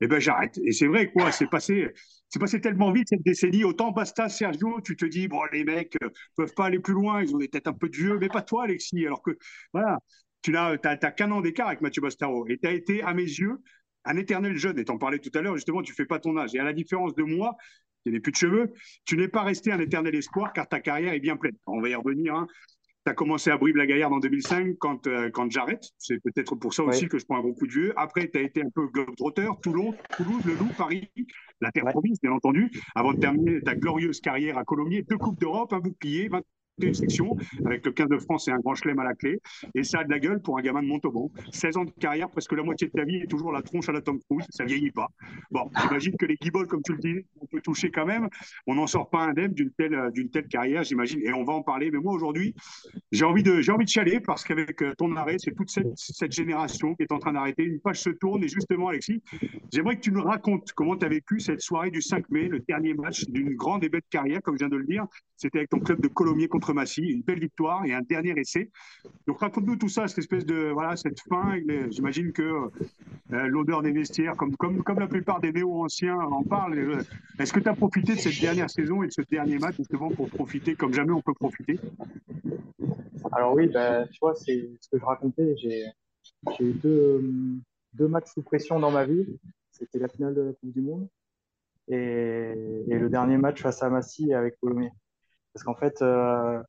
eh 0.00 0.06
ben 0.06 0.20
j'arrête. 0.20 0.58
Et 0.64 0.72
c'est 0.72 0.86
vrai, 0.86 1.10
quoi, 1.10 1.32
c'est 1.32 1.46
passé, 1.46 1.92
c'est 2.34 2.40
passé 2.40 2.60
tellement 2.60 2.90
vite 2.90 3.10
cette 3.10 3.22
décennie. 3.22 3.62
Autant 3.62 3.92
Basta, 3.92 4.28
Sergio, 4.28 4.80
tu 4.80 4.96
te 4.96 5.04
dis, 5.04 5.28
bon, 5.28 5.40
les 5.52 5.62
mecs 5.62 5.96
euh, 6.02 6.08
peuvent 6.34 6.52
pas 6.54 6.64
aller 6.64 6.80
plus 6.80 6.92
loin, 6.92 7.22
ils 7.22 7.32
ont 7.32 7.38
des 7.38 7.46
têtes 7.46 7.68
un 7.68 7.72
peu 7.72 7.88
de 7.88 7.96
vieux, 7.96 8.18
mais 8.18 8.26
pas 8.26 8.42
toi, 8.42 8.64
Alexis. 8.64 9.06
Alors 9.06 9.22
que, 9.22 9.38
voilà, 9.72 10.00
tu 10.42 10.50
n'as 10.50 10.76
qu'un 10.76 11.30
an 11.30 11.40
d'écart 11.40 11.68
avec 11.68 11.80
Mathieu 11.80 12.02
Bastaro. 12.02 12.44
Et 12.48 12.58
tu 12.58 12.66
as 12.66 12.72
été, 12.72 13.04
à 13.04 13.14
mes 13.14 13.22
yeux, 13.22 13.62
un 14.04 14.16
éternel 14.16 14.56
jeune. 14.56 14.80
Et 14.80 14.84
t'en 14.84 14.98
parlais 14.98 15.20
tout 15.20 15.30
à 15.32 15.42
l'heure, 15.42 15.54
justement, 15.54 15.80
tu 15.80 15.92
fais 15.92 16.06
pas 16.06 16.18
ton 16.18 16.36
âge. 16.36 16.56
Et 16.56 16.58
à 16.58 16.64
la 16.64 16.72
différence 16.72 17.14
de 17.14 17.22
moi, 17.22 17.56
qui 18.04 18.10
n'ai 18.10 18.18
plus 18.18 18.32
de 18.32 18.36
cheveux, 18.36 18.72
tu 19.04 19.16
n'es 19.16 19.28
pas 19.28 19.44
resté 19.44 19.70
un 19.70 19.78
éternel 19.78 20.16
espoir 20.16 20.52
car 20.52 20.68
ta 20.68 20.80
carrière 20.80 21.12
est 21.12 21.20
bien 21.20 21.36
pleine. 21.36 21.56
On 21.66 21.80
va 21.80 21.88
y 21.88 21.94
revenir. 21.94 22.34
Hein. 22.34 22.48
Tu 23.04 23.10
as 23.10 23.14
commencé 23.14 23.50
à 23.50 23.58
Brive-la-Gaillarde 23.58 24.14
en 24.14 24.18
2005 24.18 24.76
quand, 24.78 25.06
euh, 25.06 25.28
quand 25.30 25.50
j'arrête. 25.50 25.84
C'est 25.98 26.18
peut-être 26.22 26.54
pour 26.54 26.72
ça 26.72 26.84
aussi 26.84 27.06
que 27.06 27.18
je 27.18 27.26
prends 27.26 27.36
un 27.36 27.42
gros 27.42 27.52
coup 27.52 27.66
de 27.66 27.72
vieux. 27.72 27.92
Après, 27.96 28.30
tu 28.30 28.38
as 28.38 28.42
été 28.42 28.62
un 28.62 28.70
peu 28.74 28.86
globe-trotteur, 28.88 29.60
Toulon, 29.60 29.94
Toulouse, 30.16 30.42
Le 30.46 30.54
Loup, 30.54 30.70
Paris, 30.76 31.10
la 31.60 31.70
terre 31.70 31.84
province, 31.84 32.18
bien 32.22 32.32
entendu, 32.32 32.70
avant 32.94 33.12
de 33.12 33.18
terminer 33.18 33.60
ta 33.60 33.74
glorieuse 33.74 34.20
carrière 34.20 34.56
à 34.56 34.64
Colomiers. 34.64 35.02
Deux 35.02 35.18
Coupes 35.18 35.38
d'Europe, 35.38 35.72
un 35.74 35.80
bouclier, 35.80 36.30
une 36.78 36.94
section 36.94 37.36
avec 37.64 37.84
le 37.86 37.92
15 37.92 38.08
de 38.08 38.18
France 38.18 38.48
et 38.48 38.50
un 38.50 38.58
grand 38.58 38.74
chelem 38.74 38.98
à 38.98 39.04
la 39.04 39.14
clé. 39.14 39.40
Et 39.74 39.82
ça 39.82 40.00
a 40.00 40.04
de 40.04 40.10
la 40.10 40.18
gueule 40.18 40.40
pour 40.40 40.58
un 40.58 40.62
gamin 40.62 40.82
de 40.82 40.88
Montauban. 40.88 41.30
16 41.52 41.76
ans 41.76 41.84
de 41.84 41.90
carrière, 41.90 42.28
presque 42.30 42.52
la 42.52 42.62
moitié 42.62 42.88
de 42.88 42.92
ta 42.92 43.04
vie 43.04 43.16
est 43.16 43.26
toujours 43.26 43.52
la 43.52 43.62
tronche 43.62 43.88
à 43.88 43.92
la 43.92 44.00
Tom 44.00 44.18
Cruise. 44.20 44.44
Ça 44.50 44.64
vieillit 44.64 44.90
pas. 44.90 45.08
Bon, 45.50 45.70
j'imagine 45.82 46.16
que 46.16 46.26
les 46.26 46.36
guibolles, 46.36 46.66
comme 46.66 46.82
tu 46.82 46.92
le 46.92 46.98
dis, 46.98 47.26
on 47.40 47.46
peut 47.46 47.60
toucher 47.60 47.90
quand 47.90 48.06
même. 48.06 48.28
On 48.66 48.74
n'en 48.74 48.86
sort 48.86 49.08
pas 49.10 49.20
indemne 49.20 49.52
d'une 49.52 49.70
telle, 49.70 50.10
d'une 50.12 50.30
telle 50.30 50.48
carrière, 50.48 50.82
j'imagine. 50.82 51.20
Et 51.22 51.32
on 51.32 51.44
va 51.44 51.52
en 51.52 51.62
parler. 51.62 51.90
Mais 51.90 51.98
moi, 51.98 52.12
aujourd'hui, 52.12 52.54
j'ai 53.12 53.24
envie 53.24 53.42
de, 53.42 53.60
j'ai 53.60 53.72
envie 53.72 53.84
de 53.84 53.90
chialer 53.90 54.20
parce 54.20 54.44
qu'avec 54.44 54.82
euh, 54.82 54.94
ton 54.98 55.14
arrêt, 55.16 55.36
c'est 55.38 55.54
toute 55.54 55.70
cette, 55.70 55.86
cette, 55.96 56.32
génération 56.32 56.94
qui 56.94 57.02
est 57.04 57.12
en 57.12 57.18
train 57.18 57.32
d'arrêter. 57.32 57.62
Une 57.62 57.80
page 57.80 58.00
se 58.00 58.10
tourne. 58.10 58.42
Et 58.42 58.48
justement, 58.48 58.88
Alexis, 58.88 59.22
j'aimerais 59.72 59.96
que 59.96 60.00
tu 60.00 60.12
nous 60.12 60.22
racontes 60.22 60.72
comment 60.72 60.96
tu 60.96 61.06
as 61.06 61.08
vécu 61.08 61.38
cette 61.38 61.60
soirée 61.60 61.90
du 61.90 62.02
5 62.02 62.28
mai, 62.30 62.48
le 62.48 62.58
dernier 62.60 62.94
match 62.94 63.24
d'une 63.26 63.54
grande 63.54 63.84
et 63.84 63.88
belle 63.88 64.02
carrière, 64.10 64.42
comme 64.42 64.54
je 64.54 64.64
viens 64.64 64.68
de 64.68 64.76
le 64.76 64.86
dire. 64.86 65.06
C'était 65.36 65.58
avec 65.58 65.70
ton 65.70 65.80
club 65.80 66.00
de 66.00 66.08
Colomiers 66.08 66.48
contre 66.48 66.63
Massy, 66.72 67.02
une 67.02 67.22
belle 67.22 67.40
victoire 67.40 67.84
et 67.84 67.92
un 67.92 68.00
dernier 68.00 68.38
essai. 68.38 68.70
Donc 69.26 69.40
raconte-nous 69.40 69.76
tout 69.76 69.88
ça, 69.88 70.08
cette 70.08 70.18
espèce 70.18 70.46
de 70.46 70.70
voilà 70.72 70.96
cette 70.96 71.20
fin. 71.28 71.56
J'imagine 71.90 72.32
que 72.32 72.42
euh, 72.42 73.46
l'odeur 73.46 73.82
des 73.82 73.92
vestiaires, 73.92 74.36
comme, 74.36 74.56
comme, 74.56 74.82
comme 74.82 75.00
la 75.00 75.08
plupart 75.08 75.40
des 75.40 75.52
néo-anciens 75.52 76.18
en 76.18 76.42
parlent. 76.42 77.04
Est-ce 77.38 77.52
que 77.52 77.60
tu 77.60 77.68
as 77.68 77.74
profité 77.74 78.14
de 78.14 78.20
cette 78.20 78.40
dernière 78.40 78.70
saison 78.70 79.02
et 79.02 79.08
de 79.08 79.12
ce 79.12 79.22
dernier 79.30 79.58
match 79.58 79.76
justement 79.76 80.10
pour 80.10 80.28
profiter 80.28 80.74
comme 80.74 80.94
jamais 80.94 81.12
on 81.12 81.20
peut 81.20 81.34
profiter? 81.34 81.78
Alors 83.32 83.54
oui, 83.54 83.68
bah, 83.68 84.06
tu 84.06 84.18
vois, 84.20 84.34
c'est 84.34 84.70
ce 84.80 84.88
que 84.88 84.98
je 84.98 85.04
racontais. 85.04 85.56
J'ai 85.56 85.84
eu 86.60 86.72
deux, 86.72 87.24
deux 87.94 88.08
matchs 88.08 88.32
sous 88.32 88.42
pression 88.42 88.78
dans 88.78 88.90
ma 88.90 89.04
vie. 89.04 89.26
C'était 89.70 89.98
la 89.98 90.08
finale 90.08 90.34
de 90.34 90.42
la 90.42 90.52
Coupe 90.52 90.72
du 90.72 90.80
Monde 90.80 91.08
et, 91.88 92.84
et, 92.88 92.98
le 92.98 93.08
dernier 93.08 93.36
match 93.36 93.60
face 93.60 93.82
à 93.82 93.90
Massy 93.90 94.32
avec 94.32 94.58
Colomiers. 94.60 94.92
Parce 95.54 95.62
qu'en 95.64 95.74
fait, 95.76 96.02
euh, 96.02 96.60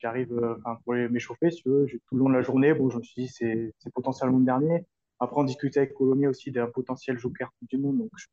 j'arrive 0.00 0.32
euh, 0.32 0.56
pour 0.84 0.94
m'échauffer, 0.94 1.50
si 1.50 1.62
tu 1.62 1.68
veux, 1.68 1.86
tout 1.86 2.16
le 2.16 2.18
long 2.18 2.28
de 2.28 2.34
la 2.34 2.42
journée, 2.42 2.74
bon, 2.74 2.90
je 2.90 2.98
me 2.98 3.02
suis 3.02 3.22
dit, 3.22 3.28
c'est, 3.28 3.72
potentiellement 3.94 4.38
le 4.38 4.44
dernier. 4.44 4.84
Après, 5.20 5.40
on 5.40 5.44
discutait 5.44 5.80
avec 5.80 5.94
Colomiers 5.94 6.28
aussi 6.28 6.50
d'un 6.50 6.66
potentiel 6.66 7.16
joker 7.18 7.50
du 7.62 7.78
monde. 7.78 7.98
Donc, 7.98 8.10
je, 8.16 8.26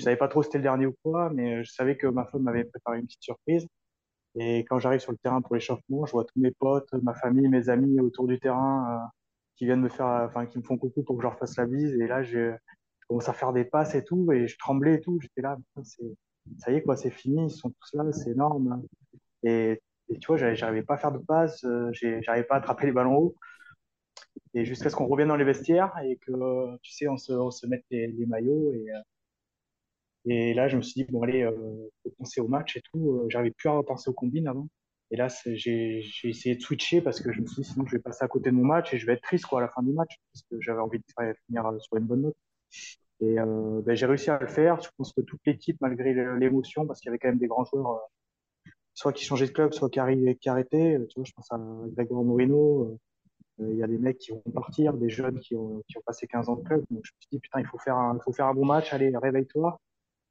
ne 0.00 0.04
savais 0.04 0.16
pas 0.16 0.28
trop 0.28 0.42
si 0.42 0.48
c'était 0.48 0.58
le 0.58 0.64
dernier 0.64 0.86
ou 0.86 0.94
quoi, 1.02 1.30
mais 1.30 1.64
je 1.64 1.72
savais 1.72 1.96
que 1.96 2.06
ma 2.06 2.24
femme 2.26 2.42
m'avait 2.42 2.64
préparé 2.64 2.98
une 2.98 3.06
petite 3.06 3.22
surprise. 3.22 3.66
Et 4.34 4.60
quand 4.60 4.78
j'arrive 4.78 5.00
sur 5.00 5.12
le 5.12 5.18
terrain 5.18 5.42
pour 5.42 5.54
l'échauffement, 5.54 6.06
je 6.06 6.12
vois 6.12 6.24
tous 6.24 6.40
mes 6.40 6.52
potes, 6.52 6.92
ma 7.02 7.14
famille, 7.14 7.48
mes 7.48 7.68
amis 7.68 8.00
autour 8.00 8.26
du 8.26 8.40
terrain 8.40 9.02
euh, 9.02 9.06
qui 9.56 9.66
viennent 9.66 9.82
me 9.82 9.88
faire, 9.88 10.06
enfin, 10.06 10.46
qui 10.46 10.58
me 10.58 10.62
font 10.64 10.78
coucou 10.78 11.02
pour 11.02 11.16
que 11.16 11.22
je 11.22 11.26
leur 11.28 11.38
fasse 11.38 11.56
la 11.56 11.66
bise. 11.66 11.94
Et 12.00 12.06
là, 12.06 12.22
je, 12.22 12.52
je 13.00 13.06
commence 13.08 13.28
à 13.28 13.34
faire 13.34 13.52
des 13.52 13.64
passes 13.64 13.94
et 13.94 14.04
tout, 14.04 14.32
et 14.32 14.48
je 14.48 14.56
tremblais 14.58 14.94
et 14.94 15.00
tout. 15.00 15.18
J'étais 15.20 15.42
là, 15.42 15.58
c'est, 15.84 16.16
ça 16.58 16.72
y 16.72 16.76
est, 16.76 16.82
quoi, 16.82 16.96
c'est 16.96 17.10
fini, 17.10 17.46
ils 17.46 17.50
sont 17.50 17.70
tous 17.70 17.94
là, 17.94 18.10
c'est 18.12 18.30
énorme. 18.30 18.82
Et, 19.44 19.80
tu 20.20 20.26
vois, 20.26 20.36
j'arrivais 20.36 20.82
pas 20.82 20.94
à 20.94 20.98
faire 20.98 21.12
de 21.12 21.18
passe, 21.18 21.64
euh, 21.64 21.90
j'arrivais 21.92 22.44
pas 22.44 22.56
à 22.56 22.58
attraper 22.58 22.86
les 22.86 22.92
ballons 22.92 23.16
hauts. 23.16 23.34
Et 24.54 24.64
jusqu'à 24.64 24.90
ce 24.90 24.96
qu'on 24.96 25.06
revienne 25.06 25.28
dans 25.28 25.36
les 25.36 25.44
vestiaires 25.44 25.92
et 26.04 26.16
que, 26.16 26.76
tu 26.82 26.92
sais, 26.92 27.08
on 27.08 27.16
se, 27.16 27.32
on 27.32 27.50
se 27.50 27.66
mette 27.66 27.84
les, 27.90 28.26
maillots. 28.26 28.72
Et, 28.74 28.90
euh, 28.90 29.00
et 30.24 30.54
là, 30.54 30.68
je 30.68 30.76
me 30.76 30.82
suis 30.82 31.04
dit, 31.04 31.04
bon, 31.10 31.22
allez, 31.22 31.42
euh, 31.42 31.90
faut 32.02 32.10
penser 32.18 32.40
au 32.40 32.48
match 32.48 32.76
et 32.76 32.82
tout. 32.82 33.12
Euh, 33.12 33.26
j'arrivais 33.28 33.52
plus 33.52 33.68
à 33.68 33.82
penser 33.82 34.10
aux 34.10 34.14
combines 34.14 34.46
avant. 34.48 34.68
Et 35.10 35.16
là, 35.16 35.28
j'ai 35.46 36.02
essayé 36.24 36.56
de 36.56 36.60
switcher 36.62 37.02
parce 37.02 37.20
que 37.20 37.32
je 37.32 37.40
me 37.40 37.46
suis 37.46 37.62
dit, 37.62 37.68
sinon, 37.68 37.86
je 37.86 37.96
vais 37.96 38.02
passer 38.02 38.24
à 38.24 38.28
côté 38.28 38.50
de 38.50 38.56
mon 38.56 38.64
match 38.64 38.94
et 38.94 38.98
je 38.98 39.06
vais 39.06 39.14
être 39.14 39.22
triste 39.22 39.46
quoi, 39.46 39.58
à 39.60 39.62
la 39.62 39.68
fin 39.68 39.82
du 39.82 39.92
match 39.92 40.16
parce 40.32 40.42
que 40.44 40.60
j'avais 40.60 40.80
envie 40.80 40.98
de 40.98 41.04
finir 41.46 41.70
sur 41.80 41.96
une 41.96 42.06
bonne 42.06 42.22
note. 42.22 42.36
Et 43.22 43.36
ben, 43.36 43.94
j'ai 43.94 44.06
réussi 44.06 44.30
à 44.30 44.38
le 44.38 44.48
faire. 44.48 44.80
Je 44.80 44.88
pense 44.96 45.12
que 45.12 45.20
toute 45.20 45.40
l'équipe, 45.46 45.76
malgré 45.80 46.12
l'émotion, 46.12 46.86
parce 46.86 47.00
qu'il 47.00 47.08
y 47.08 47.10
avait 47.10 47.18
quand 47.18 47.28
même 47.28 47.38
des 47.38 47.46
grands 47.46 47.64
joueurs 47.64 48.10
soit 48.94 49.12
qui 49.12 49.24
changeaient 49.24 49.46
de 49.46 49.52
club, 49.52 49.72
soit 49.72 49.90
qui, 49.90 49.98
arrêtaient. 50.00 50.98
Euh, 50.98 51.06
tu 51.08 51.14
vois, 51.16 51.24
je 51.24 51.32
pense 51.32 51.50
à 51.50 51.58
Grégoire 51.94 52.22
Moreno. 52.24 52.98
Euh, 53.60 53.70
il 53.72 53.78
y 53.78 53.82
a 53.82 53.86
des 53.86 53.98
mecs 53.98 54.18
qui 54.18 54.32
vont 54.32 54.42
partir, 54.52 54.94
des 54.94 55.08
jeunes 55.08 55.38
qui 55.38 55.54
ont, 55.54 55.82
qui 55.88 55.98
ont 55.98 56.02
passé 56.04 56.26
15 56.26 56.48
ans 56.48 56.56
de 56.56 56.64
club. 56.64 56.80
Donc 56.90 57.04
je 57.04 57.12
me 57.12 57.20
suis 57.20 57.28
dit, 57.30 57.38
putain, 57.38 57.60
il 57.60 57.66
faut 57.66 57.78
faire 57.78 57.96
un, 57.96 58.18
faut 58.20 58.32
faire 58.32 58.46
un 58.46 58.54
bon 58.54 58.64
match, 58.64 58.92
allez, 58.92 59.12
réveille-toi. 59.16 59.78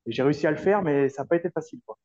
j'ai 0.07 0.23
réussi 0.23 0.47
à 0.47 0.51
le 0.51 0.57
faire, 0.57 0.81
mais 0.81 1.09
ça 1.09 1.23
n'a 1.23 1.27
pas 1.27 1.35
été 1.37 1.49
facile. 1.49 1.79
Quoi. 1.85 1.97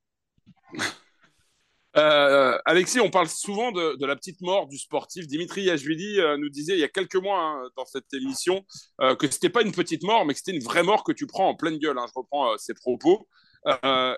Euh, 1.96 2.58
Alexis, 2.66 3.00
on 3.00 3.10
parle 3.10 3.28
souvent 3.28 3.72
de, 3.72 4.04
la 4.04 4.16
petite 4.16 4.40
mort 4.42 4.66
du 4.66 4.78
sportif. 4.78 5.26
Dimitri 5.26 5.62
Yachvili 5.62 6.20
euh, 6.20 6.36
nous 6.36 6.50
disait 6.50 6.74
il 6.74 6.80
y 6.80 6.84
a 6.84 6.88
quelques 6.88 7.16
mois 7.16 7.40
hein, 7.40 7.68
dans 7.76 7.86
cette 7.86 8.12
émission 8.12 8.64
euh, 9.00 9.14
que 9.16 9.26
c'était 9.28 9.48
pas 9.48 9.62
une 9.62 9.72
petite 9.72 10.02
mort, 10.02 10.26
mais 10.26 10.34
que 10.34 10.40
c'était 10.40 10.56
une 10.56 10.62
vraie 10.62 10.82
mort 10.82 11.04
que 11.04 11.12
tu 11.12 11.26
prends 11.26 11.48
en 11.48 11.54
pleine 11.54 11.78
gueule. 11.78 11.98
Hein. 11.98 12.06
je 12.08 12.12
reprends 12.14 12.56
ses 12.58 12.74
propos. 12.74 13.26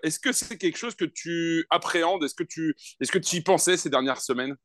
est-ce 0.03 0.19
que 0.19 0.33
c'est 0.33 0.59
quelque 0.59 0.79
chose 0.79 0.95
que 0.95 1.05
tu 1.05 1.67
appréhendes? 1.71 2.25
Est-ce 2.25 2.35
que 2.35 2.45
tu 2.45 2.75
est-ce 3.01 3.13
que 3.13 3.19
tu 3.19 3.37
y 3.37 3.41
pensais 3.41 3.77
ces 3.77 3.91
dernières 3.91 4.21
semaines? 4.21 4.57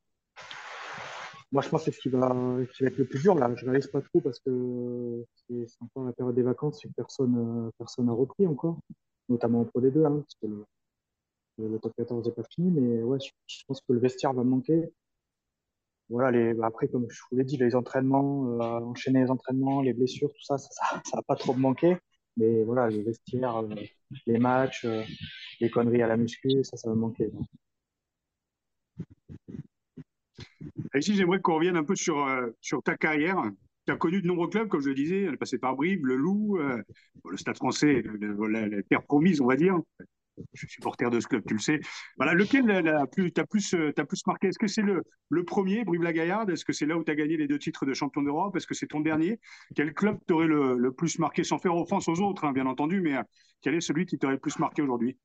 Moi, 1.51 1.61
je 1.61 1.69
pense 1.69 1.85
que 1.85 1.91
c'est 1.91 1.97
ce 1.97 2.01
qui 2.01 2.09
va, 2.09 2.35
être 2.81 2.97
le 2.97 3.05
plus 3.05 3.19
dur. 3.19 3.35
Là, 3.35 3.53
je 3.55 3.63
réalise 3.63 3.85
pas 3.85 4.01
trop 4.01 4.21
parce 4.21 4.39
que 4.39 5.23
c'est 5.47 5.67
encore 5.81 6.05
la 6.05 6.11
période 6.13 6.33
des 6.33 6.41
vacances 6.41 6.83
et 6.83 6.89
personne 6.97 7.71
n'a 7.99 8.11
repris 8.11 8.47
encore, 8.47 8.79
notamment 9.29 9.61
entre 9.61 9.79
les 9.79 9.91
deux. 9.91 10.03
Hein, 10.03 10.23
top 11.57 11.93
14 11.97 12.25
n'est 12.25 12.33
pas 12.33 12.43
fini, 12.49 12.71
mais 12.71 13.03
ouais, 13.03 13.19
je, 13.47 13.63
pense 13.67 13.81
que 13.81 13.93
le 13.93 13.99
vestiaire 13.99 14.33
va 14.33 14.43
manquer. 14.43 14.89
Voilà, 16.09 16.53
bah, 16.53 16.67
après, 16.67 16.87
comme 16.87 17.07
je 17.09 17.19
vous 17.31 17.37
l'ai 17.37 17.43
dit, 17.43 17.57
les 17.57 17.75
entraînements, 17.75 18.59
euh, 18.61 18.85
enchaîner 18.85 19.21
les 19.23 19.31
entraînements, 19.31 19.81
les 19.81 19.93
blessures, 19.93 20.31
tout 20.31 20.43
ça, 20.43 20.57
ça, 20.57 21.01
va 21.13 21.21
pas 21.23 21.35
trop 21.35 21.53
manquer. 21.53 21.97
Mais 22.37 22.63
voilà, 22.63 22.89
le 22.89 23.03
vestiaire, 23.03 23.57
euh, 23.57 23.69
les 24.27 24.37
matchs, 24.39 24.85
euh, 24.85 25.03
les 25.59 25.69
conneries 25.69 26.01
à 26.01 26.07
la 26.07 26.17
muscu, 26.17 26.63
ça, 26.63 26.77
ça 26.77 26.89
va 26.89 26.95
manquer. 26.95 27.31
Ici, 30.95 31.15
j'aimerais 31.15 31.41
qu'on 31.41 31.55
revienne 31.55 31.77
un 31.77 31.83
peu 31.83 31.95
sur, 31.95 32.27
sur 32.61 32.83
ta 32.83 32.95
carrière. 32.95 33.41
Tu 33.87 33.93
as 33.93 33.97
connu 33.97 34.21
de 34.21 34.27
nombreux 34.27 34.47
clubs, 34.49 34.67
comme 34.67 34.81
je 34.81 34.89
le 34.89 34.95
disais, 34.95 35.23
elle 35.23 35.33
est 35.33 35.37
passée 35.37 35.57
par 35.57 35.75
Brive, 35.75 36.05
le 36.05 36.15
Loup, 36.15 36.57
le 36.57 37.37
Stade 37.37 37.57
français, 37.57 38.03
la 38.21 38.83
terre 38.83 39.03
promise, 39.03 39.41
on 39.41 39.47
va 39.47 39.55
dire 39.55 39.79
je 40.53 40.59
suis 40.59 40.67
supporter 40.67 41.09
de 41.09 41.19
ce 41.19 41.27
club, 41.27 41.43
tu 41.47 41.53
le 41.53 41.59
sais. 41.59 41.79
Voilà, 42.17 42.33
lequel 42.33 42.65
t'a 43.33 43.45
plus, 43.45 43.73
euh, 43.73 43.91
plus 43.91 44.25
marqué? 44.25 44.47
Est-ce 44.47 44.59
que 44.59 44.67
c'est 44.67 44.81
le, 44.81 45.03
premier, 45.45 45.83
Brive-la-Gaillarde 45.83 46.49
Est-ce 46.49 46.65
que 46.65 46.73
c'est 46.73 46.85
là 46.85 46.97
où 46.97 47.03
tu 47.03 47.11
as 47.11 47.15
gagné 47.15 47.37
les 47.37 47.47
deux 47.47 47.59
titres 47.59 47.85
de 47.85 47.93
champion 47.93 48.21
d'Europe? 48.21 48.55
Est-ce 48.55 48.67
que 48.67 48.73
c'est 48.73 48.87
ton 48.87 48.99
dernier? 48.99 49.39
Quel 49.75 49.93
club 49.93 50.17
t'aurait 50.27 50.47
le, 50.47 50.91
plus 50.91 51.19
marqué, 51.19 51.43
sans 51.43 51.59
faire 51.59 51.75
offense 51.75 52.07
aux 52.07 52.19
autres, 52.21 52.45
hein, 52.45 52.51
bien 52.51 52.65
entendu, 52.65 53.01
mais 53.01 53.17
euh, 53.17 53.23
quel 53.61 53.75
est 53.75 53.81
celui 53.81 54.05
qui 54.05 54.17
t'aurait 54.17 54.33
le 54.33 54.39
plus 54.39 54.59
marqué 54.59 54.81
aujourd'hui? 54.81 55.17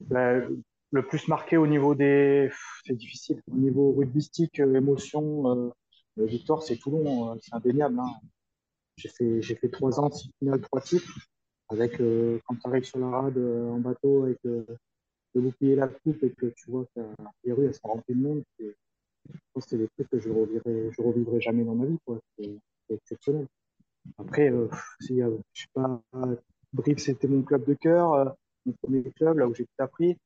Ben, 0.00 0.48
Le 0.92 1.02
plus 1.02 1.28
marqué 1.28 1.56
au 1.56 1.66
niveau 1.66 1.94
des. 1.94 2.50
C'est 2.84 2.96
difficile. 2.96 3.42
Au 3.52 3.56
niveau 3.56 3.92
rugbystique, 3.92 4.60
euh, 4.60 4.74
émotion, 4.74 5.72
victoire, 6.16 6.62
c'est 6.62 6.76
Toulon, 6.76 7.38
c'est 7.42 7.54
indéniable. 7.54 7.98
Hein. 8.00 8.10
J'ai 8.96 9.10
fait, 9.10 9.42
fait 9.42 9.68
trois 9.68 10.00
ans, 10.00 10.10
six 10.10 10.30
finales, 10.38 10.62
trois 10.62 10.80
titres 10.80 11.12
avec 11.68 12.00
euh, 12.00 12.38
quand 12.46 12.54
tu 12.54 12.68
arrives 12.68 12.84
sur 12.84 12.98
la 12.98 13.08
rade 13.08 13.38
euh, 13.38 13.70
en 13.70 13.78
bateau 13.78 14.24
avec 14.24 14.38
euh, 14.46 14.64
le 15.34 15.40
bouclier 15.40 15.74
la 15.74 15.88
coupe 15.88 16.22
et 16.22 16.30
que 16.30 16.46
tu 16.46 16.70
vois 16.70 16.86
que 16.94 17.00
les 17.44 17.52
rues 17.52 17.66
elles 17.66 17.74
sont 17.74 17.88
remplies 17.88 18.14
de 18.14 18.22
monde, 18.22 18.42
c'est 19.58 19.76
des 19.76 19.88
trucs 19.88 20.08
que 20.08 20.18
je 20.18 20.30
revivrai, 20.30 20.90
revivrai 20.96 21.40
jamais 21.40 21.64
dans 21.64 21.74
ma 21.74 21.84
vie. 21.86 21.98
C'est 22.38 22.58
exceptionnel. 22.88 23.46
Après, 24.18 24.52
si, 25.00 25.18
je 25.18 25.60
sais 25.60 25.66
pas, 25.74 26.00
Brive, 26.72 26.98
c'était 26.98 27.26
mon 27.26 27.42
club 27.42 27.66
de 27.66 27.74
cœur, 27.74 28.36
mon 28.64 28.72
premier 28.80 29.02
club, 29.12 29.38
là 29.38 29.48
où 29.48 29.54
j'ai 29.54 29.64
tout 29.64 29.82
appris, 29.82 30.16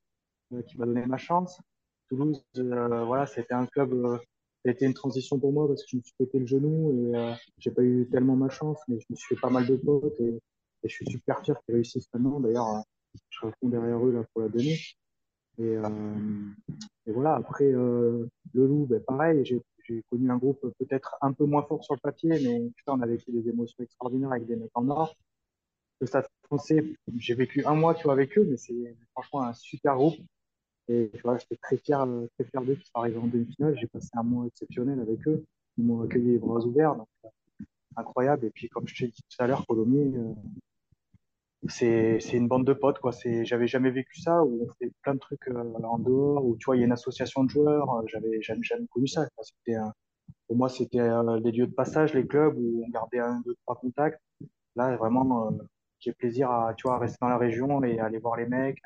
qui 0.66 0.78
m'a 0.78 0.86
donné 0.86 1.06
ma 1.06 1.16
chance. 1.16 1.60
Toulouse, 2.08 2.44
voilà, 2.54 3.26
c'était 3.26 3.54
un 3.54 3.66
club, 3.66 4.20
ça 4.62 4.68
a 4.68 4.70
été 4.70 4.84
une 4.84 4.94
transition 4.94 5.40
pour 5.40 5.52
moi 5.52 5.66
parce 5.66 5.82
que 5.82 5.88
je 5.90 5.96
me 5.96 6.02
suis 6.02 6.14
pété 6.18 6.38
le 6.38 6.46
genou 6.46 6.92
et 6.92 7.34
j'ai 7.58 7.70
pas 7.70 7.82
eu 7.82 8.06
tellement 8.12 8.36
ma 8.36 8.50
chance, 8.50 8.78
mais 8.86 9.00
je 9.00 9.06
me 9.10 9.16
suis 9.16 9.34
fait 9.34 9.40
pas 9.40 9.50
mal 9.50 9.66
de 9.66 9.76
potes 9.76 10.20
et 10.82 10.88
je 10.88 10.94
suis 10.94 11.06
super 11.06 11.40
fier 11.42 11.56
qu'ils 11.62 11.74
réussissent 11.74 12.08
maintenant. 12.14 12.40
D'ailleurs, 12.40 12.68
euh, 12.68 12.80
je 13.30 13.38
suis 13.38 13.46
à 13.46 13.52
fond 13.60 13.68
derrière 13.68 14.04
eux 14.04 14.12
là, 14.12 14.24
pour 14.32 14.42
la 14.42 14.48
donner. 14.48 14.78
Et, 15.58 15.76
euh, 15.76 16.52
et 17.06 17.12
voilà, 17.12 17.34
après, 17.34 17.72
euh, 17.72 18.26
le 18.54 18.66
loup, 18.66 18.86
ben, 18.86 19.02
pareil, 19.02 19.44
j'ai 19.44 19.62
connu 20.08 20.30
un 20.30 20.36
groupe 20.36 20.60
peut-être 20.78 21.16
un 21.20 21.32
peu 21.32 21.44
moins 21.44 21.62
fort 21.64 21.82
sur 21.82 21.94
le 21.94 22.00
papier, 22.00 22.30
mais 22.30 22.70
putain, 22.76 22.92
on 22.92 23.00
a 23.00 23.06
vécu 23.06 23.32
des 23.32 23.48
émotions 23.48 23.82
extraordinaires 23.82 24.30
avec 24.30 24.46
des 24.46 24.54
mecs 24.54 24.70
en 24.74 24.88
or. 24.88 25.16
Le 26.00 26.06
Stade 26.06 26.26
français, 26.44 26.94
j'ai 27.18 27.34
vécu 27.34 27.64
un 27.66 27.74
mois 27.74 27.94
tu 27.94 28.08
avec 28.08 28.38
eux, 28.38 28.46
mais 28.48 28.56
c'est 28.56 28.96
franchement 29.12 29.42
un 29.42 29.52
super 29.52 29.96
groupe. 29.96 30.16
Et 30.88 31.10
tu 31.12 31.20
vois, 31.22 31.36
j'étais 31.36 31.56
très 31.56 31.76
fier, 31.76 32.06
très 32.38 32.48
fier 32.48 32.62
d'eux 32.62 32.76
qui 32.76 32.86
sont 32.86 33.00
arrivés 33.00 33.18
en 33.18 33.26
demi-finale. 33.26 33.76
J'ai 33.78 33.86
passé 33.88 34.08
un 34.14 34.22
mois 34.22 34.46
exceptionnel 34.46 35.00
avec 35.00 35.26
eux. 35.28 35.44
Ils 35.76 35.84
m'ont 35.84 36.02
accueilli 36.02 36.32
les 36.32 36.38
bras 36.38 36.60
ouverts. 36.64 36.96
Donc, 36.96 37.08
incroyable. 37.96 38.46
Et 38.46 38.50
puis, 38.50 38.68
comme 38.68 38.86
je 38.88 38.94
t'ai 38.94 39.08
dit 39.08 39.22
tout 39.28 39.42
à 39.42 39.46
l'heure, 39.46 39.66
Colomiers, 39.66 40.12
c'est 41.68 42.18
une 42.32 42.48
bande 42.48 42.66
de 42.66 42.72
potes 42.72 42.98
quoi. 43.00 43.12
C'est 43.12 43.44
j'avais 43.44 43.66
jamais 43.66 43.90
vécu 43.90 44.20
ça 44.20 44.42
où 44.44 44.66
on 44.66 44.72
fait 44.78 44.92
plein 45.02 45.14
de 45.14 45.18
trucs 45.18 45.48
euh, 45.48 45.72
en 45.84 45.98
dehors 45.98 46.44
où 46.44 46.56
tu 46.56 46.66
vois 46.66 46.76
il 46.76 46.80
y 46.80 46.82
a 46.82 46.86
une 46.86 46.92
association 46.92 47.44
de 47.44 47.50
joueurs 47.50 47.90
euh, 47.96 48.02
j'avais 48.06 48.40
jamais 48.40 48.62
jamais 48.62 48.86
connu 48.90 49.06
ça 49.06 49.26
pour 50.46 50.56
moi 50.56 50.68
c'était 50.68 51.00
euh, 51.00 51.40
des 51.40 51.52
lieux 51.52 51.66
de 51.66 51.74
passage 51.74 52.14
les 52.14 52.26
clubs 52.26 52.54
où 52.56 52.84
on 52.86 52.90
gardait 52.90 53.18
un 53.18 53.40
deux 53.44 53.54
trois 53.64 53.76
contacts. 53.76 54.20
Là 54.76 54.96
vraiment 54.96 55.52
j'ai 55.98 56.12
plaisir 56.12 56.50
à 56.50 56.74
tu 56.74 56.88
vois 56.88 56.98
rester 56.98 57.18
dans 57.20 57.28
la 57.28 57.38
région 57.38 57.82
et 57.84 58.00
aller 58.00 58.18
voir 58.18 58.36
les 58.36 58.46
mecs 58.46 58.80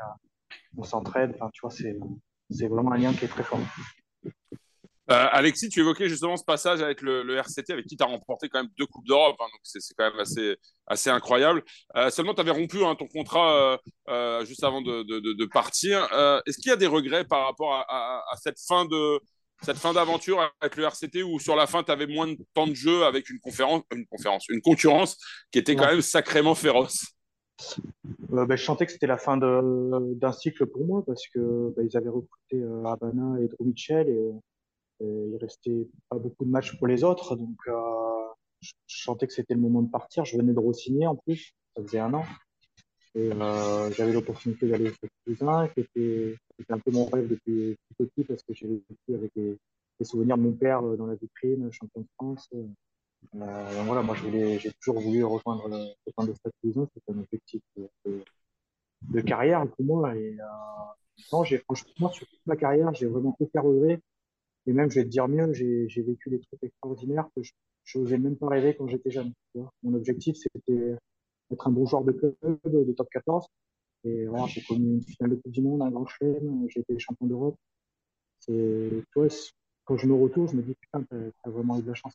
on 0.77 0.83
s'entraide. 0.83 1.37
Tu 1.53 1.61
vois 1.63 1.71
c'est 1.71 1.97
c'est 2.51 2.69
vraiment 2.69 2.93
un 2.93 2.99
lien 2.99 3.13
qui 3.13 3.25
est 3.25 3.29
très 3.29 3.45
fort 3.45 3.61
euh, 5.11 5.27
Alexis, 5.33 5.69
tu 5.69 5.81
évoquais 5.81 6.09
justement 6.09 6.37
ce 6.37 6.45
passage 6.45 6.81
avec 6.81 7.03
le, 7.03 7.37
RCT, 7.37 7.73
avec 7.73 7.87
qui 7.87 7.97
tu 7.97 8.03
as 8.03 8.07
remporté 8.07 8.49
quand 8.49 8.61
même 8.61 8.71
deux 8.79 8.87
Coupes 8.87 9.07
d'Europe, 9.07 9.37
hein, 9.39 9.47
donc 9.53 9.61
c'est 9.63 9.81
quand 9.99 10.11
même 10.11 10.19
assez, 10.19 10.57
assez 10.87 11.11
incroyable. 11.11 11.63
Euh, 11.97 12.09
seulement, 12.09 12.35
tu 12.35 12.41
avais 12.41 12.51
rompu 12.51 12.83
hein, 12.85 12.95
ton 12.95 13.07
contrat 13.09 13.79
euh, 14.09 14.45
juste 14.47 14.65
avant 14.65 14.81
de, 14.81 15.03
de, 15.03 15.45
partir. 15.47 16.05
Est-ce 16.47 16.59
qu'il 16.59 16.71
y 16.71 16.73
a 16.73 16.77
des 16.77 16.87
regrets 16.87 17.25
par 17.25 17.47
rapport 17.47 17.75
à, 17.75 18.23
cette 18.43 18.59
fin 18.67 18.85
de 18.87 19.21
cette 19.63 19.77
fin 19.79 19.93
d'aventure 19.95 20.53
avec 20.61 20.77
le 20.77 20.85
RCT 20.85 21.23
où 21.23 21.39
sur 21.39 21.57
la 21.57 21.67
fin 21.67 21.83
tu 21.83 21.91
avais 21.91 22.07
moins 22.07 22.27
de 22.27 22.37
temps 22.53 22.67
de 22.67 22.75
jeu 22.75 23.05
avec 23.05 23.31
une 23.31 23.39
conférence, 23.39 23.83
une 23.95 24.05
conférence, 24.05 24.47
une 24.49 24.61
concurrence 24.61 25.17
qui 25.53 25.59
était 25.59 25.75
quand 25.75 25.87
même 25.87 26.03
sacrément 26.03 26.55
féroce? 26.55 27.07
Ben, 28.29 28.57
je 28.57 28.65
sentais 28.65 28.85
que 28.85 28.93
c'était 28.93 29.07
la 29.07 29.17
fin 29.17 29.37
d'un 29.37 30.33
cycle 30.33 30.67
pour 30.67 30.85
moi 30.85 31.05
parce 31.07 31.27
que 31.29 31.73
ben, 31.77 31.87
ils 31.89 31.97
avaient 31.97 32.11
recruté 32.11 32.63
Habana 32.85 33.41
et 33.41 33.49
Drew 33.49 33.65
Mitchell 33.65 34.09
et 34.09 34.33
il 35.01 35.37
restait 35.41 35.89
pas 36.09 36.19
beaucoup 36.19 36.45
de 36.45 36.51
matchs 36.51 36.77
pour 36.79 36.87
les 36.87 37.05
autres, 37.05 37.37
donc 37.37 37.57
euh, 37.69 37.73
je, 38.61 38.73
sentais 38.87 39.27
que 39.27 39.33
c'était 39.33 39.55
le 39.55 39.61
moment 39.61 39.83
de 39.83 39.91
partir. 39.91 40.25
Je 40.25 40.37
venais 40.37 40.53
de 40.53 40.59
re-signer 40.59 41.07
en 41.07 41.17
plus, 41.17 41.53
ça 41.77 41.83
faisait 41.83 41.99
un 41.99 42.15
an. 42.15 42.25
Euh, 43.17 43.91
j'avais 43.93 44.13
l'opportunité 44.13 44.67
d'aller 44.67 44.91
au 44.91 45.09
Cousin, 45.25 45.69
qui 45.69 45.81
était, 45.81 46.37
un 46.69 46.79
peu 46.79 46.91
mon 46.91 47.07
rêve 47.07 47.29
depuis 47.29 47.77
tout 47.97 48.07
petit 48.07 48.25
parce 48.25 48.43
que 48.43 48.55
j'ai 48.55 48.67
vécu 48.67 49.15
avec 49.15 49.31
les, 49.37 49.57
souvenirs 50.03 50.37
de 50.37 50.43
mon 50.43 50.53
père 50.53 50.85
euh, 50.85 50.97
dans 50.97 51.07
la 51.07 51.15
vitrine, 51.15 51.71
champion 51.71 52.01
de 52.01 52.07
France. 52.17 52.51
Voilà, 53.33 54.03
moi 54.03 54.15
j'ai 54.17 54.73
toujours 54.81 55.01
voulu 55.01 55.25
rejoindre, 55.25 55.65
rejoindre 55.65 56.29
le 56.29 56.35
Stade 56.35 56.53
Toulousain, 56.61 56.89
c'était 56.93 57.13
un 57.13 57.21
objectif 57.21 57.63
de, 59.03 59.21
carrière 59.21 59.67
pour 59.69 59.85
moi. 59.85 60.15
Et 60.17 60.37
euh, 60.41 61.47
franchement 61.67 62.11
sur 62.11 62.27
toute 62.27 62.47
ma 62.47 62.57
carrière, 62.57 62.93
j'ai 62.95 63.07
vraiment 63.07 63.37
aucun 63.39 63.61
regret. 63.61 64.01
Et 64.67 64.73
même, 64.73 64.91
je 64.91 65.01
vais 65.01 65.05
te 65.05 65.11
dire 65.11 65.29
mieux, 65.29 65.53
j'ai 65.53 66.03
vécu 66.03 66.31
des 66.31 66.41
trucs 66.41 66.63
extraordinaires 66.63 67.29
que 67.37 67.43
je 67.43 67.99
n'osais 67.99 68.19
même 68.19 68.37
pas 68.37 68.49
rêver 68.49 68.75
quand 68.77 68.89
j'étais 68.89 69.11
jeune. 69.11 69.33
Mon 69.83 69.95
objectif, 69.95 70.37
c'était 70.37 70.97
être 71.53 71.69
un 71.69 71.71
bon 71.71 71.85
joueur 71.87 72.05
de 72.05 72.13
club, 72.13 72.37
de 72.65 72.93
top 72.93 73.09
14. 73.11 73.47
Et 74.05 74.27
voilà, 74.27 74.47
j'ai 74.47 74.63
connu 74.63 74.95
une 74.95 75.03
finale 75.03 75.31
de 75.31 75.37
Coupe 75.37 75.53
du 75.53 75.63
Monde, 75.63 75.83
un 75.83 75.91
grand 75.91 76.07
chelem, 76.07 76.67
j'ai 76.69 76.81
été 76.81 76.99
champion 76.99 77.27
d'Europe. 77.27 77.57
Quand 78.47 79.97
je 79.99 80.07
me 80.07 80.15
retourne, 80.15 80.49
je 80.49 80.57
me 80.57 80.63
dis, 80.63 80.75
putain, 80.75 81.03
t'as 81.05 81.17
as 81.45 81.51
vraiment 81.51 81.79
eu 81.79 81.83
de 81.83 81.89
la 81.89 81.95
chance. 81.95 82.15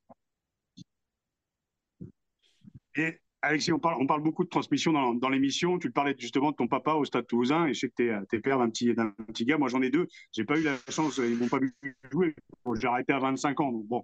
Et 2.96 3.20
Alexis, 3.42 3.72
on 3.72 3.80
parle, 3.80 4.02
on 4.02 4.06
parle 4.06 4.22
beaucoup 4.22 4.44
de 4.44 4.50
transmission 4.50 4.92
dans, 5.14 5.30
l'émission. 5.30 5.80
Tu 5.80 5.92
parlais 5.92 6.14
justement 6.18 6.52
de 6.52 6.56
ton 6.58 6.68
papa 6.68 6.94
au 6.94 7.06
Stade 7.06 7.26
Toulousain 7.26 7.68
et 7.68 7.74
je 7.74 7.80
sais 7.80 7.90
que 7.90 7.96
tu 7.96 8.36
es, 8.36 8.40
père 8.40 8.60
d'un 8.60 8.70
petit, 8.70 8.94
petit 9.28 9.46
gars. 9.46 9.58
Moi, 9.58 9.70
j'en 9.70 9.82
ai 9.82 9.90
deux. 9.90 10.08
J'ai 10.34 10.44
pas 10.44 10.58
eu 10.58 10.64
la 10.64 10.76
chance, 10.90 11.18
ils 11.18 11.38
m'ont 11.38 11.48
pas 11.48 11.60
vu 11.60 11.74
jouer. 12.12 12.36
j'ai 12.80 12.88
arrêté 12.88 13.14
à 13.14 13.20
25 13.20 13.62
ans. 13.62 13.72
Bon, 13.72 14.04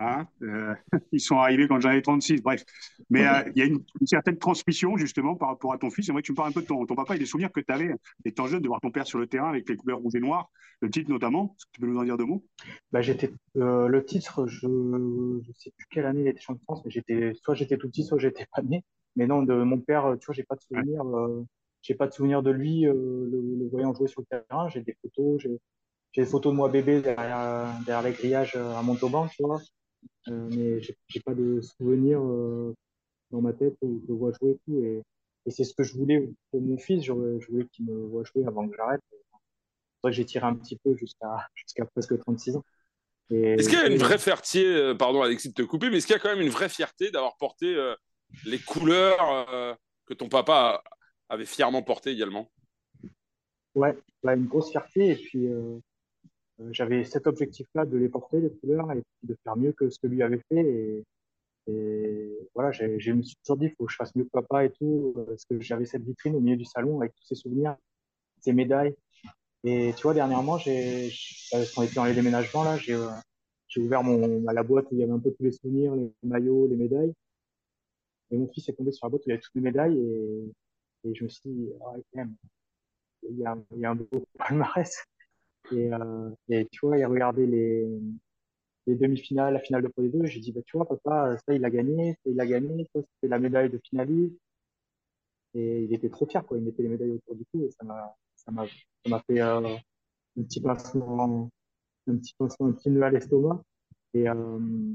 hein, 0.00 0.26
euh, 0.42 0.74
ils 1.12 1.20
sont 1.20 1.36
arrivés 1.36 1.68
quand 1.68 1.80
j'avais 1.80 2.02
36. 2.02 2.42
Bref. 2.42 2.64
Mais 3.08 3.26
euh, 3.26 3.50
il 3.54 3.58
y 3.60 3.62
a 3.62 3.66
une, 3.66 3.84
certaine 4.04 4.38
transmission 4.38 4.96
justement 4.96 5.36
par 5.36 5.50
rapport 5.50 5.72
à 5.72 5.78
ton 5.78 5.90
fils. 5.90 6.06
J'aimerais 6.06 6.22
que 6.22 6.26
tu 6.26 6.32
me 6.32 6.36
parles 6.36 6.48
un 6.48 6.52
peu 6.52 6.62
de 6.62 6.66
ton, 6.66 6.84
ton 6.84 6.94
papa 6.96 7.14
et 7.14 7.18
des 7.18 7.26
souvenirs 7.26 7.52
que 7.52 7.60
tu 7.60 7.72
avais 7.72 7.94
étant 8.24 8.46
jeune 8.46 8.62
de 8.62 8.68
voir 8.68 8.80
ton 8.80 8.90
père 8.90 9.06
sur 9.06 9.18
le 9.18 9.26
terrain 9.26 9.50
avec 9.50 9.68
les 9.68 9.76
couleurs 9.76 9.98
rouges 9.98 10.16
et 10.16 10.20
noires, 10.20 10.50
le 10.80 10.90
titre 10.90 11.10
notamment. 11.10 11.54
Est-ce 11.56 11.66
que 11.66 11.70
tu 11.72 11.80
peux 11.80 11.86
nous 11.86 11.98
en 11.98 12.04
dire 12.04 12.16
deux 12.16 12.24
mots? 12.24 12.44
Bah, 12.90 13.00
j'étais, 13.00 13.32
euh, 13.56 13.86
Le 13.86 14.04
titre, 14.04 14.46
je 14.46 14.66
ne 14.66 15.40
sais 15.54 15.72
plus 15.76 15.86
quelle 15.90 16.06
année 16.06 16.22
il 16.22 16.28
était 16.28 16.40
champion 16.40 16.58
de 16.58 16.64
France, 16.64 16.82
mais 16.84 16.90
j'étais, 16.90 17.32
soit 17.42 17.54
j'étais 17.54 17.76
tout 17.76 17.88
petit, 17.88 18.04
soit 18.04 18.18
j'étais 18.18 18.46
pas 18.54 18.62
né. 18.62 18.71
Mais 19.16 19.26
non, 19.26 19.42
de 19.42 19.54
mon 19.54 19.78
père, 19.78 20.16
tu 20.18 20.26
vois, 20.26 20.34
j'ai 20.34 20.44
pas 20.44 20.56
de 20.56 20.62
souvenir. 20.62 21.02
Euh, 21.02 21.44
j'ai 21.82 21.94
pas 21.94 22.06
de 22.06 22.12
souvenir 22.12 22.42
de 22.42 22.50
lui 22.50 22.86
euh, 22.86 22.92
le, 22.94 23.68
voyant 23.68 23.92
jouer 23.94 24.08
sur 24.08 24.22
le 24.22 24.26
terrain. 24.26 24.68
J'ai 24.68 24.82
des 24.82 24.96
photos, 25.02 25.40
j'ai 25.40 25.58
des 26.16 26.26
photos 26.26 26.52
de 26.52 26.56
moi 26.56 26.68
bébé 26.68 27.00
derrière, 27.00 27.72
derrière 27.84 28.02
les 28.02 28.12
grillages 28.12 28.54
euh, 28.56 28.74
à 28.74 28.82
Montauban, 28.82 29.28
tu 29.28 29.42
vois. 29.42 29.60
mais 30.28 30.80
j'ai 30.80 31.20
pas 31.24 31.34
de 31.34 31.60
souvenir 31.60 32.20
dans 33.30 33.40
ma 33.40 33.52
tête 33.52 33.76
où 33.82 34.00
je 34.02 34.08
le 34.08 34.14
vois 34.14 34.32
jouer 34.32 34.52
et 34.52 34.58
tout. 34.64 34.84
Et 34.84 35.02
et 35.46 35.50
c'est 35.50 35.64
ce 35.64 35.74
que 35.74 35.82
je 35.82 35.94
voulais 35.94 36.28
pour 36.50 36.60
mon 36.60 36.78
fils. 36.78 37.04
Je, 37.04 37.12
voulais 37.12 37.66
qu'il 37.72 37.86
me 37.86 38.06
voit 38.06 38.24
jouer 38.24 38.46
avant 38.46 38.68
que 38.68 38.76
j'arrête. 38.76 39.00
C'est 39.10 39.18
ça 40.02 40.08
que 40.08 40.12
j'ai 40.12 40.24
tiré 40.24 40.46
un 40.46 40.54
petit 40.54 40.76
peu 40.76 40.94
jusqu'à 40.96 41.48
jusqu'à 41.54 41.84
presque 41.84 42.18
36 42.18 42.56
ans. 42.56 42.64
Est-ce 43.30 43.68
qu'il 43.68 43.78
y 43.78 43.82
a 43.82 43.86
une 43.86 43.98
vraie 43.98 44.18
fierté, 44.18 44.64
euh, 44.66 44.94
pardon 44.94 45.22
Alexis 45.22 45.48
de 45.48 45.54
te 45.54 45.62
couper, 45.62 45.88
mais 45.88 45.98
est-ce 45.98 46.06
qu'il 46.06 46.14
y 46.14 46.16
a 46.16 46.20
quand 46.20 46.28
même 46.28 46.42
une 46.42 46.50
vraie 46.50 46.68
fierté 46.68 47.10
d'avoir 47.10 47.36
porté 47.38 47.74
euh, 47.74 47.94
les 48.44 48.58
couleurs 48.58 49.48
euh, 49.50 49.74
que 50.06 50.14
ton 50.14 50.28
papa 50.28 50.82
avait 51.28 51.46
fièrement 51.46 51.82
portées 51.82 52.10
également 52.10 52.50
Ouais, 53.74 53.96
bah, 54.22 54.34
une 54.34 54.46
grosse 54.46 54.70
fierté. 54.70 55.10
Et 55.10 55.16
puis, 55.16 55.48
j'avais 56.70 57.04
cet 57.04 57.26
objectif-là 57.26 57.86
de 57.86 57.96
les 57.96 58.08
porter, 58.08 58.40
les 58.40 58.50
couleurs, 58.50 58.92
et 58.92 59.02
de 59.22 59.36
faire 59.42 59.56
mieux 59.56 59.72
que 59.72 59.88
ce 59.88 59.98
que 59.98 60.06
lui 60.06 60.22
avait 60.22 60.42
fait. 60.50 61.04
Et, 61.68 62.38
voilà, 62.54 62.70
je 62.72 63.12
me 63.12 63.22
suis 63.22 63.36
toujours 63.36 63.56
dit, 63.56 63.66
il 63.66 63.70
faut 63.70 63.86
que 63.86 63.92
je 63.92 63.96
fasse 63.96 64.14
mieux 64.14 64.24
que 64.24 64.30
papa 64.30 64.66
et 64.66 64.70
tout, 64.70 65.14
parce 65.26 65.46
que 65.46 65.58
j'avais 65.60 65.86
cette 65.86 66.02
vitrine 66.02 66.34
au 66.34 66.40
milieu 66.40 66.56
du 66.56 66.66
salon 66.66 67.00
avec 67.00 67.14
tous 67.14 67.24
ces 67.24 67.34
souvenirs, 67.34 67.76
ces 68.40 68.52
médailles. 68.52 68.94
Et 69.64 69.92
tu 69.96 70.02
vois, 70.02 70.14
dernièrement, 70.14 70.58
j'ai, 70.58 71.12
parce 71.50 71.72
qu'on 71.72 71.82
était 71.82 71.94
dans 71.94 72.04
les 72.04 72.14
déménagements, 72.14 72.64
là, 72.64 72.76
j'ai, 72.78 72.96
ouvert 73.76 74.02
la 74.02 74.62
boîte 74.62 74.86
où 74.90 74.94
il 74.94 74.98
y 74.98 75.02
avait 75.02 75.12
un 75.12 75.18
peu 75.18 75.30
tous 75.32 75.44
les 75.44 75.52
souvenirs, 75.52 75.94
les 75.94 76.12
maillots, 76.22 76.66
les 76.66 76.76
médailles. 76.76 77.14
Et 78.32 78.38
mon 78.38 78.48
fils 78.48 78.68
est 78.68 78.72
tombé 78.72 78.92
sur 78.92 79.06
la 79.06 79.10
boîte 79.10 79.22
où 79.22 79.28
il 79.28 79.30
y 79.30 79.32
avait 79.34 79.42
toutes 79.42 79.54
les 79.54 79.60
médailles 79.60 79.98
et, 79.98 81.14
je 81.14 81.24
me 81.24 81.28
suis 81.28 81.50
dit, 81.50 81.68
ah, 81.84 81.94
il 83.28 83.38
y 83.38 83.44
a, 83.44 83.56
un 83.90 83.94
beau 83.94 84.08
palmarès. 84.38 85.04
Et, 85.72 85.92
euh, 85.92 86.30
et 86.48 86.66
tu 86.70 86.86
vois, 86.86 86.98
il 86.98 87.02
a 87.02 87.08
regardé 87.08 87.46
les, 87.46 87.88
les 88.86 88.94
demi-finales, 88.96 89.54
la 89.54 89.60
finale 89.60 89.82
de 89.82 89.88
Pro 89.88 90.02
D2. 90.02 90.26
J'ai 90.26 90.40
dit, 90.40 90.52
bah, 90.52 90.60
tu 90.64 90.76
vois, 90.76 90.86
papa, 90.86 91.36
ça, 91.38 91.54
il 91.54 91.64
a 91.64 91.70
gagné, 91.70 92.14
ça, 92.24 92.30
il 92.30 92.40
a 92.40 92.46
gagné, 92.46 92.88
ça, 92.94 93.00
c'était 93.02 93.28
la 93.28 93.38
médaille 93.38 93.70
de 93.70 93.78
finaliste. 93.78 94.36
Et 95.54 95.82
il 95.84 95.92
était 95.92 96.08
trop 96.08 96.26
fier, 96.26 96.44
quoi. 96.44 96.56
Il 96.56 96.64
mettait 96.64 96.82
les 96.82 96.88
médailles 96.88 97.10
autour 97.10 97.36
du 97.36 97.44
cou 97.52 97.64
et 97.64 97.70
ça 97.70 97.84
m'a, 97.84 99.20
fait 99.26 99.40
euh, 99.40 99.76
un 100.38 100.42
petit 100.42 100.60
pincement, 100.60 101.50
un 102.06 102.16
petit 102.16 102.34
pincement, 102.38 102.68
un 102.68 102.72
petit 102.72 103.02
à 103.02 103.10
l'estomac. 103.10 103.62
Euh, 104.16 104.94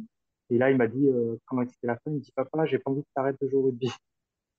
et 0.50 0.58
là, 0.58 0.72
il 0.72 0.77
m'a 0.77 0.88
dit, 0.88 1.08
euh, 1.08 1.36
quand 1.46 1.60
c'était 1.70 1.88
la 1.88 1.96
fin, 1.96 2.12
il 2.12 2.16
me 2.16 2.20
dit, 2.20 2.32
papa, 2.32 2.66
j'ai 2.66 2.80
pas 2.80 2.92
envie 2.92 3.01
que 3.04 3.08
tu 3.08 3.20
arrêtes 3.20 3.38
de 3.42 3.48
jouer 3.48 3.60
au 3.60 3.63
rugby. 3.63 3.92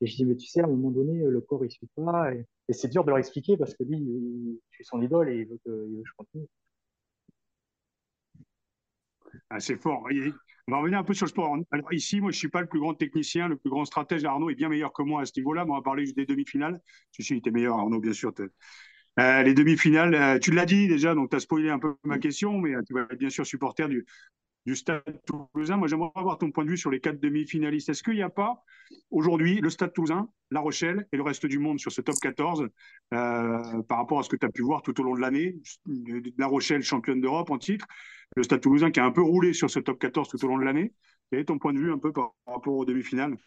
Et 0.01 0.07
je 0.07 0.17
dis, 0.17 0.25
mais 0.25 0.37
tu 0.37 0.47
sais, 0.47 0.61
à 0.61 0.65
un 0.65 0.69
moment 0.69 0.91
donné, 0.91 1.19
le 1.25 1.41
corps, 1.41 1.65
il 1.65 1.71
suit 1.71 1.89
pas. 1.97 2.35
Et, 2.35 2.47
et 2.69 2.73
c'est 2.73 2.89
dur 2.89 3.05
de 3.05 3.11
leur 3.11 3.19
expliquer 3.19 3.57
parce 3.57 3.75
que 3.75 3.83
lui, 3.85 3.99
je 4.71 4.77
suis 4.77 4.85
son 4.85 5.01
idole 5.03 5.31
et 5.31 5.39
il 5.39 5.47
veut 5.47 5.59
que, 5.65 5.87
il 5.89 5.97
veut 5.97 6.03
que 6.03 6.09
je 6.09 6.15
continue. 6.17 6.47
Ah, 9.51 9.61
c'est 9.61 9.77
fort. 9.77 10.05
On 10.69 10.73
va 10.73 10.79
revenir 10.79 10.99
un 10.99 11.05
peu 11.05 11.15
sur 11.15 11.27
le 11.27 11.31
sport. 11.31 11.57
Alors 11.71 11.93
ici, 11.93 12.21
moi, 12.21 12.31
je 12.31 12.37
suis 12.39 12.49
pas 12.49 12.61
le 12.61 12.67
plus 12.67 12.81
grand 12.81 12.95
technicien, 12.95 13.49
le 13.49 13.57
plus 13.57 13.71
grand 13.71 13.85
stratège. 13.85 14.25
Arnaud 14.25 14.51
est 14.51 14.55
bien 14.55 14.69
meilleur 14.69 14.93
que 14.93 15.03
moi 15.03 15.23
à 15.23 15.25
ce 15.25 15.33
niveau-là. 15.37 15.65
on 15.67 15.75
va 15.75 15.83
parler 15.83 16.13
des 16.13 16.27
demi-finales. 16.27 16.81
Je 17.13 17.23
suis, 17.23 17.35
il 17.37 17.39
était 17.39 17.51
meilleur, 17.51 17.79
Arnaud, 17.79 18.01
bien 18.01 18.13
sûr. 18.13 18.33
Euh, 19.19 19.43
les 19.43 19.55
demi-finales, 19.55 20.15
euh, 20.15 20.39
tu 20.39 20.51
l'as 20.51 20.67
dit 20.67 20.87
déjà, 20.87 21.15
donc 21.15 21.31
tu 21.31 21.37
as 21.37 21.41
spoilé 21.41 21.71
un 21.71 21.79
peu 21.79 21.95
ma 22.05 22.19
question, 22.19 22.59
mais 22.59 22.75
euh, 22.75 22.83
tu 22.87 22.93
vas 22.93 23.03
être 23.11 23.19
bien 23.19 23.31
sûr 23.31 23.47
supporter 23.47 23.89
du, 23.89 24.07
du 24.69 24.77
Stade 24.77 25.03
toulousain. 25.25 25.79
Moi, 25.79 25.89
j'aimerais 25.89 26.11
avoir 26.15 26.37
ton 26.37 26.51
point 26.51 26.63
de 26.63 26.69
vue 26.69 26.77
sur 26.77 26.91
les 26.91 27.01
quatre 27.01 27.19
demi-finalistes. 27.19 27.89
Est-ce 27.89 28.03
qu'il 28.03 28.17
n'y 28.17 28.23
a 28.23 28.29
pas 28.29 28.63
aujourd'hui 29.11 29.63
le 29.63 29.71
Stade 29.71 29.95
toulousain, 29.95 30.29
La 30.51 30.61
Rochelle 30.61 31.09
et 31.11 31.17
le 31.17 31.23
reste 31.23 31.47
du 31.47 31.59
monde 31.59 31.81
sur 31.81 31.91
ce 31.91 32.03
top 32.03 32.17
14 32.21 32.69
par 33.09 33.83
rapport 33.89 34.19
à 34.19 34.23
ce 34.23 34.29
que 34.29 34.37
tu 34.37 34.45
as 34.45 34.51
pu 34.51 34.61
voir 34.61 34.83
tout 34.83 35.01
au 35.01 35.05
long 35.05 35.15
de 35.15 35.21
l'année 35.21 35.57
La 36.37 36.47
Rochelle, 36.47 36.83
championne 36.83 37.23
d'Europe 37.23 37.51
en 37.51 37.57
titre, 37.57 37.87
le 38.37 38.43
Stade 38.43 38.61
toulousain 38.61 38.91
qui 38.91 39.01
a 39.01 39.07
un 39.07 39.11
peu 39.11 39.23
roulé 39.23 39.55
sur 39.55 39.71
ce 39.71 39.81
top 39.81 39.99
14 39.99 40.29
tout 40.29 40.45
au 40.45 40.49
long 40.49 40.59
de 40.59 40.65
l'année. 40.65 40.93
Quel 41.31 41.41
est 41.41 41.45
ton 41.47 41.59
point 41.59 41.73
de 41.73 41.79
vue 41.79 41.91
un 41.91 41.99
peu 41.99 42.13
par 42.13 42.35
rapport 42.47 42.75
aux 42.75 42.85
demi-finales? 42.85 43.39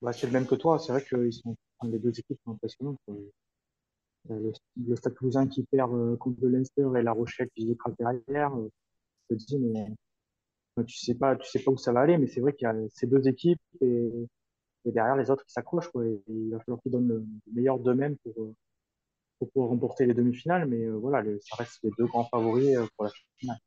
Bah, 0.00 0.12
C'est 0.12 0.28
le 0.28 0.32
même 0.32 0.46
que 0.46 0.54
toi. 0.54 0.78
C'est 0.78 0.92
vrai 0.92 1.02
que 1.02 1.16
les 1.16 1.98
deux 1.98 2.16
équipes 2.16 2.38
sont 2.44 2.52
impressionnantes. 2.52 2.98
Le, 4.28 4.52
le, 4.86 4.96
Stade 4.96 5.14
toulousain 5.14 5.48
qui 5.48 5.64
perd 5.64 5.92
euh, 5.92 6.16
contre 6.16 6.38
le 6.42 6.50
Leinster 6.50 6.86
et 6.96 7.02
La 7.02 7.12
Rochelle 7.12 7.48
qui 7.56 7.66
se 7.66 7.90
derrière. 7.98 8.54
Euh, 8.54 8.68
tu 10.84 10.96
sais 10.96 11.14
pas, 11.14 11.36
tu 11.36 11.48
sais 11.48 11.60
pas 11.60 11.70
où 11.70 11.76
ça 11.76 11.92
va 11.92 12.00
aller, 12.00 12.18
mais 12.18 12.26
c'est 12.26 12.40
vrai 12.40 12.54
qu'il 12.54 12.66
y 12.66 12.70
a 12.70 12.74
ces 12.90 13.06
deux 13.06 13.26
équipes 13.28 13.60
et, 13.80 14.10
derrière 14.84 15.16
les 15.16 15.30
autres 15.30 15.44
qui 15.44 15.52
s'accrochent. 15.52 15.90
Il 16.28 16.50
va 16.50 16.60
falloir 16.60 16.80
qu'ils 16.82 16.92
donnent 16.92 17.08
le 17.08 17.24
meilleur 17.52 17.78
d'eux-mêmes 17.78 18.16
pour, 18.18 18.42
euh, 18.42 19.46
pour 19.52 19.68
remporter 19.68 20.06
les 20.06 20.14
demi-finales, 20.14 20.66
mais 20.66 20.88
voilà, 20.88 21.22
ça 21.40 21.56
reste 21.56 21.80
les 21.82 21.90
deux 21.98 22.06
grands 22.06 22.24
favoris 22.24 22.76
pour 22.96 23.04
la 23.04 23.10
finale. 23.36 23.58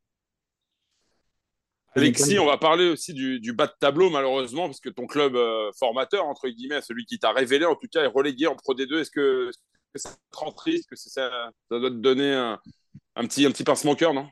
Alexis, 1.94 2.40
on 2.40 2.46
va 2.46 2.58
parler 2.58 2.90
aussi 2.90 3.14
du, 3.14 3.54
bas 3.54 3.68
de 3.68 3.74
tableau, 3.80 4.10
malheureusement, 4.10 4.68
parce 4.68 4.80
que 4.80 4.90
ton 4.90 5.08
club 5.08 5.36
euh, 5.36 5.72
formateur, 5.78 6.26
entre 6.26 6.48
guillemets, 6.48 6.82
celui 6.82 7.06
qui 7.06 7.20
t'a 7.20 7.32
révélé, 7.34 7.66
en 7.66 7.76
tout 7.76 7.88
cas, 7.92 8.04
est 8.04 8.08
relégué 8.08 8.48
en 8.48 8.56
Pro 8.56 8.74
D2. 8.74 9.00
Est-ce 9.00 9.12
que, 9.12 9.52
ça 9.96 10.10
te 10.10 10.38
rend 10.38 10.54
triste 10.54 10.90
que 10.90 10.96
ça, 10.96 11.10
ça, 11.10 11.52
doit 11.70 11.90
te 11.90 11.96
donner 11.96 12.34
un, 12.34 13.28
petit, 13.28 13.46
un 13.46 13.52
petit 13.52 13.66
pincement 13.66 13.92
au 13.92 13.96
cœur, 13.96 14.14
non? 14.14 14.30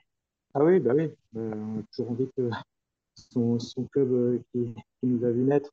Ah 0.53 0.63
oui, 0.63 0.79
bah 0.79 0.93
oui. 0.95 1.11
Euh, 1.35 1.53
on 1.53 1.79
a 1.79 1.83
toujours 1.91 2.11
envie 2.11 2.29
que 2.35 2.49
son, 3.15 3.57
club 3.91 4.11
euh, 4.11 4.39
qui, 4.51 4.73
nous 5.03 5.25
a 5.25 5.31
vu 5.31 5.43
naître 5.43 5.71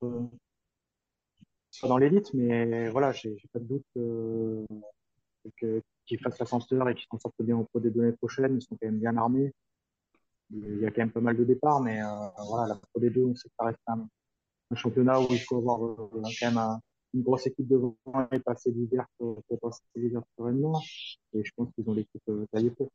soit 1.70 1.88
dans 1.88 1.98
l'élite, 1.98 2.32
mais 2.34 2.88
voilà, 2.90 3.12
j'ai 3.12 3.36
pas 3.52 3.58
de 3.58 3.64
doute 3.64 3.84
qu'ils 6.06 6.20
fassent 6.20 6.38
l'ascenseur 6.38 6.88
et 6.88 6.94
qu'ils 6.94 7.06
s'en 7.10 7.18
sortent 7.18 7.42
bien 7.42 7.56
en 7.56 7.64
Pro 7.64 7.80
D2 7.80 7.96
l'année 8.00 8.16
prochaine. 8.16 8.56
Ils 8.56 8.62
sont 8.62 8.76
quand 8.80 8.86
même 8.86 8.98
bien 8.98 9.16
armés 9.16 9.52
il 10.50 10.80
y 10.80 10.86
a 10.86 10.90
quand 10.90 11.02
même 11.02 11.10
pas 11.10 11.20
mal 11.20 11.36
de 11.36 11.44
départs, 11.44 11.80
mais 11.80 12.00
euh, 12.00 12.28
voilà, 12.48 12.68
la 12.68 12.74
Pro 12.76 13.00
D2, 13.00 13.30
on 13.30 13.34
sait 13.34 13.48
que 13.48 13.54
ça 13.58 13.66
reste 13.66 13.80
un, 13.86 14.06
championnat 14.74 15.20
où 15.20 15.26
il 15.30 15.40
faut 15.40 15.58
avoir 15.58 15.84
euh, 15.84 16.10
quand 16.40 16.52
même 16.52 16.80
une 17.14 17.22
grosse 17.22 17.46
équipe 17.46 17.68
devant 17.68 17.96
et 18.32 18.40
passer 18.40 18.70
l'hiver 18.70 19.06
pour, 19.18 19.42
passer 19.60 19.82
l'hiver 19.94 20.22
sereinement. 20.36 20.80
Et 21.32 21.44
je 21.44 21.52
pense 21.56 21.68
qu'ils 21.74 21.88
ont 21.88 21.94
l'équipe 21.94 22.22
euh, 22.28 22.46
taillée 22.52 22.70
pour. 22.70 22.90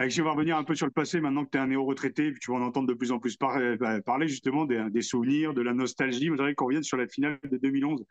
Je 0.00 0.22
vais 0.22 0.28
revenir 0.28 0.56
un 0.56 0.64
peu 0.64 0.74
sur 0.74 0.86
le 0.86 0.92
passé 0.92 1.20
maintenant 1.20 1.44
que 1.44 1.50
tu 1.50 1.58
es 1.58 1.60
un 1.60 1.68
néo-retraité, 1.68 2.32
tu 2.40 2.50
vas 2.50 2.58
en 2.58 2.62
entendre 2.62 2.88
de 2.88 2.94
plus 2.94 3.12
en 3.12 3.18
plus 3.18 3.36
parler, 3.36 3.76
parler 4.04 4.28
justement 4.28 4.64
des, 4.64 5.02
souvenirs, 5.02 5.54
de 5.54 5.62
la 5.62 5.72
nostalgie. 5.72 6.26
Je 6.26 6.30
voudrais 6.30 6.54
qu'on 6.54 6.66
revienne 6.66 6.82
sur 6.82 6.96
la 6.96 7.06
finale 7.06 7.38
de 7.50 7.56
2011. 7.56 8.04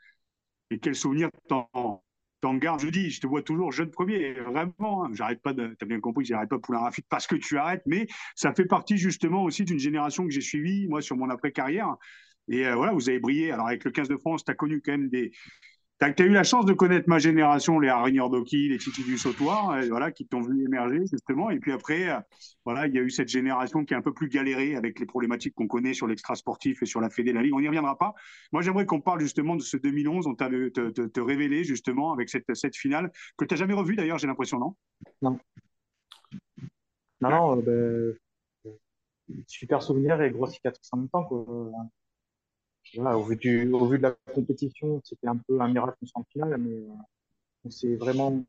Et 0.71 0.79
quels 0.79 0.95
souvenirs 0.95 1.29
t'en 1.47 2.01
t'en 2.43 2.55
garde. 2.55 2.81
Je 2.81 2.89
dis, 2.89 3.09
je 3.09 3.21
te 3.21 3.27
vois 3.27 3.41
toujours 3.41 3.71
jeune 3.71 3.89
premier, 3.89 4.33
vraiment. 4.33 5.05
Hein. 5.05 5.11
j'arrête 5.13 5.41
pas 5.41 5.53
de, 5.53 5.75
t'as 5.79 5.85
bien 5.85 6.01
compris, 6.01 6.25
j'arrête 6.25 6.49
pas 6.49 6.59
Poulain 6.59 6.79
Rafit 6.79 7.03
parce 7.07 7.25
que 7.25 7.35
tu 7.35 7.57
arrêtes, 7.57 7.83
mais 7.85 8.05
ça 8.35 8.53
fait 8.53 8.65
partie 8.65 8.97
justement 8.97 9.43
aussi 9.43 9.63
d'une 9.63 9.79
génération 9.79 10.25
que 10.25 10.31
j'ai 10.31 10.41
suivie, 10.41 10.87
moi, 10.89 11.01
sur 11.01 11.15
mon 11.15 11.29
après-carrière. 11.29 11.95
Et 12.49 12.67
euh, 12.67 12.75
voilà, 12.75 12.91
vous 12.91 13.07
avez 13.07 13.19
brillé. 13.19 13.51
Alors, 13.51 13.67
avec 13.67 13.85
le 13.85 13.91
15 13.91 14.09
de 14.09 14.17
France, 14.17 14.43
tu 14.43 14.51
as 14.51 14.55
connu 14.55 14.81
quand 14.81 14.91
même 14.91 15.07
des, 15.07 15.31
tu 15.99 16.05
as, 16.05 16.25
eu 16.25 16.29
la 16.29 16.43
chance 16.43 16.65
de 16.65 16.73
connaître 16.73 17.07
ma 17.07 17.19
génération, 17.19 17.79
les 17.79 17.89
Arignor 17.89 18.29
Doki, 18.29 18.69
les 18.69 18.77
Titi 18.77 19.03
du 19.03 19.17
Sautoir, 19.17 19.71
euh, 19.71 19.87
voilà, 19.89 20.11
qui 20.11 20.25
t'ont 20.25 20.41
vu 20.41 20.65
émerger, 20.65 20.99
justement. 21.11 21.49
Et 21.49 21.59
puis 21.59 21.71
après, 21.71 22.09
euh, 22.09 22.19
voilà, 22.65 22.87
il 22.87 22.93
y 22.93 22.99
a 22.99 23.01
eu 23.01 23.09
cette 23.09 23.29
génération 23.29 23.85
qui 23.85 23.93
est 23.93 23.97
un 23.97 24.01
peu 24.01 24.13
plus 24.13 24.27
galérée 24.27 24.75
avec 24.75 24.99
les 24.99 25.05
problématiques 25.05 25.55
qu'on 25.55 25.67
connaît 25.67 25.93
sur 25.93 26.07
l'extra 26.07 26.35
sportif 26.35 26.81
et 26.83 26.85
sur 26.85 26.99
la 26.99 27.09
Fédé, 27.09 27.31
la 27.31 27.41
Ligue. 27.41 27.53
On 27.53 27.61
n'y 27.61 27.67
reviendra 27.67 27.97
pas. 27.97 28.13
Moi, 28.51 28.61
j'aimerais 28.61 28.85
qu'on 28.85 29.01
parle 29.01 29.21
justement 29.21 29.55
de 29.55 29.61
ce 29.61 29.77
2011. 29.77 30.27
On 30.27 30.35
t'a 30.35 30.49
te, 30.49 30.89
te, 30.89 31.19
révélé, 31.19 31.63
justement, 31.63 32.11
avec 32.11 32.29
cette, 32.29 32.53
cette 32.53 32.75
finale, 32.75 33.11
que 33.37 33.45
tu 33.45 33.53
n'as 33.53 33.59
jamais 33.59 33.73
revue, 33.73 33.95
d'ailleurs, 33.95 34.17
j'ai 34.17 34.27
l'impression, 34.27 34.59
non? 34.59 34.75
Non. 35.21 35.39
Non, 37.21 37.29
non, 37.29 37.63
euh, 37.65 38.19
ben, 38.65 39.43
super 39.47 39.81
souvenir 39.81 40.21
et 40.21 40.31
grosse 40.31 40.53
cicatrice 40.53 40.89
en 40.91 40.97
même 40.97 41.09
temps. 41.09 41.23
Quoi 41.23 41.45
au, 42.97 43.23
vu 43.23 43.35
du, 43.35 43.71
au 43.71 43.85
vu 43.87 43.97
de 43.97 44.03
la 44.03 44.15
compétition, 44.33 45.01
c'était 45.03 45.27
un 45.27 45.37
peu 45.37 45.59
un 45.59 45.67
miracle 45.67 45.97
en 46.13 46.23
finale, 46.23 46.57
mais 46.57 46.75
euh, 46.75 46.87
on 47.65 47.69
s'est 47.69 47.95
vraiment. 47.95 48.43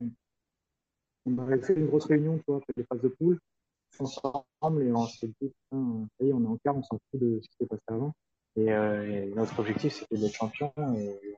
On 1.26 1.38
avait 1.38 1.60
fait 1.60 1.74
une 1.74 1.86
grosse 1.86 2.04
réunion, 2.04 2.36
tu 2.38 2.44
vois, 2.48 2.60
les 2.76 2.84
phases 2.84 3.00
de 3.00 3.08
poule, 3.08 3.38
ensemble, 3.98 4.82
et 4.82 4.92
on 4.92 5.06
s'est 5.06 5.30
dit, 5.40 5.52
ça 5.70 5.78
y 6.20 6.28
est, 6.28 6.32
on 6.32 6.44
est 6.44 6.46
en 6.46 6.58
quart, 6.58 6.76
on 6.76 6.82
s'en 6.82 6.98
fout 7.10 7.20
de 7.20 7.40
ce 7.40 7.48
qui 7.48 7.56
s'est 7.60 7.66
passé 7.66 7.82
avant. 7.88 8.12
Et, 8.56 8.70
euh, 8.72 9.34
notre 9.34 9.58
objectif, 9.58 9.94
c'était 9.94 10.18
d'être 10.18 10.34
champion, 10.34 10.72
et 10.98 11.36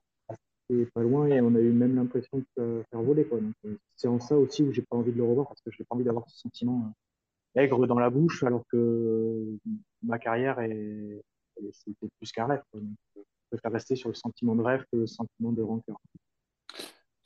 c'était 0.68 0.90
pas 0.90 1.02
loin, 1.02 1.28
et 1.28 1.40
on 1.40 1.54
a 1.54 1.60
eu 1.60 1.70
même 1.70 1.94
l'impression 1.94 2.42
de 2.56 2.82
faire 2.90 3.02
voler, 3.02 3.24
quoi. 3.26 3.38
Euh, 3.66 3.76
c'est 3.94 4.08
en 4.08 4.18
ça 4.18 4.36
aussi 4.36 4.64
où 4.64 4.72
j'ai 4.72 4.82
pas 4.82 4.96
envie 4.96 5.12
de 5.12 5.18
le 5.18 5.24
revoir, 5.24 5.46
parce 5.46 5.60
que 5.60 5.70
j'ai 5.70 5.84
pas 5.84 5.94
envie 5.94 6.04
d'avoir 6.04 6.28
ce 6.28 6.36
sentiment 6.36 6.92
aigre 7.54 7.86
dans 7.86 7.98
la 7.98 8.10
bouche, 8.10 8.42
alors 8.42 8.64
que 8.72 9.56
ma 10.02 10.18
carrière 10.18 10.58
est, 10.60 11.22
c'était 11.72 12.08
plus 12.18 12.32
qu'un 12.32 12.46
rêve. 12.46 12.62
je 12.74 13.20
préfère 13.50 13.72
rester 13.72 13.96
sur 13.96 14.08
le 14.08 14.14
sentiment 14.14 14.54
de 14.54 14.62
rêve 14.62 14.84
que 14.92 14.98
le 14.98 15.06
sentiment 15.06 15.52
de 15.52 15.62
rancœur. 15.62 15.96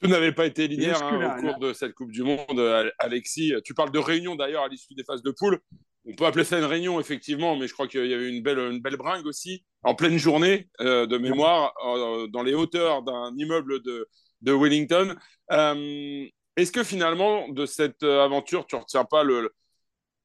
Tout 0.00 0.08
n'avait 0.08 0.32
pas 0.32 0.46
été 0.46 0.66
linéaire 0.66 1.02
hein, 1.02 1.38
au 1.38 1.40
cours 1.40 1.58
de 1.58 1.72
cette 1.74 1.94
Coupe 1.94 2.10
du 2.10 2.22
Monde, 2.22 2.58
Alexis. 2.98 3.52
Tu 3.64 3.74
parles 3.74 3.92
de 3.92 3.98
réunion 3.98 4.34
d'ailleurs 4.34 4.62
à 4.62 4.68
l'issue 4.68 4.94
des 4.94 5.04
phases 5.04 5.22
de 5.22 5.30
poule. 5.30 5.60
On 6.06 6.14
peut 6.14 6.24
appeler 6.24 6.44
ça 6.44 6.58
une 6.58 6.64
réunion, 6.64 6.98
effectivement, 6.98 7.56
mais 7.56 7.66
je 7.68 7.74
crois 7.74 7.86
qu'il 7.86 8.06
y 8.06 8.14
avait 8.14 8.28
une 8.28 8.42
belle, 8.42 8.58
une 8.58 8.80
belle 8.80 8.96
bringue 8.96 9.26
aussi, 9.26 9.64
en 9.82 9.94
pleine 9.94 10.16
journée 10.16 10.68
euh, 10.80 11.06
de 11.06 11.18
mémoire, 11.18 11.74
euh, 11.86 12.26
dans 12.28 12.42
les 12.42 12.54
hauteurs 12.54 13.02
d'un 13.02 13.34
immeuble 13.36 13.82
de, 13.82 14.08
de 14.40 14.52
Wellington. 14.52 15.14
Euh, 15.52 16.26
est-ce 16.56 16.72
que 16.72 16.84
finalement, 16.84 17.48
de 17.48 17.66
cette 17.66 18.02
aventure, 18.02 18.66
tu 18.66 18.76
ne 18.76 18.80
retiens 18.80 19.04
pas 19.04 19.24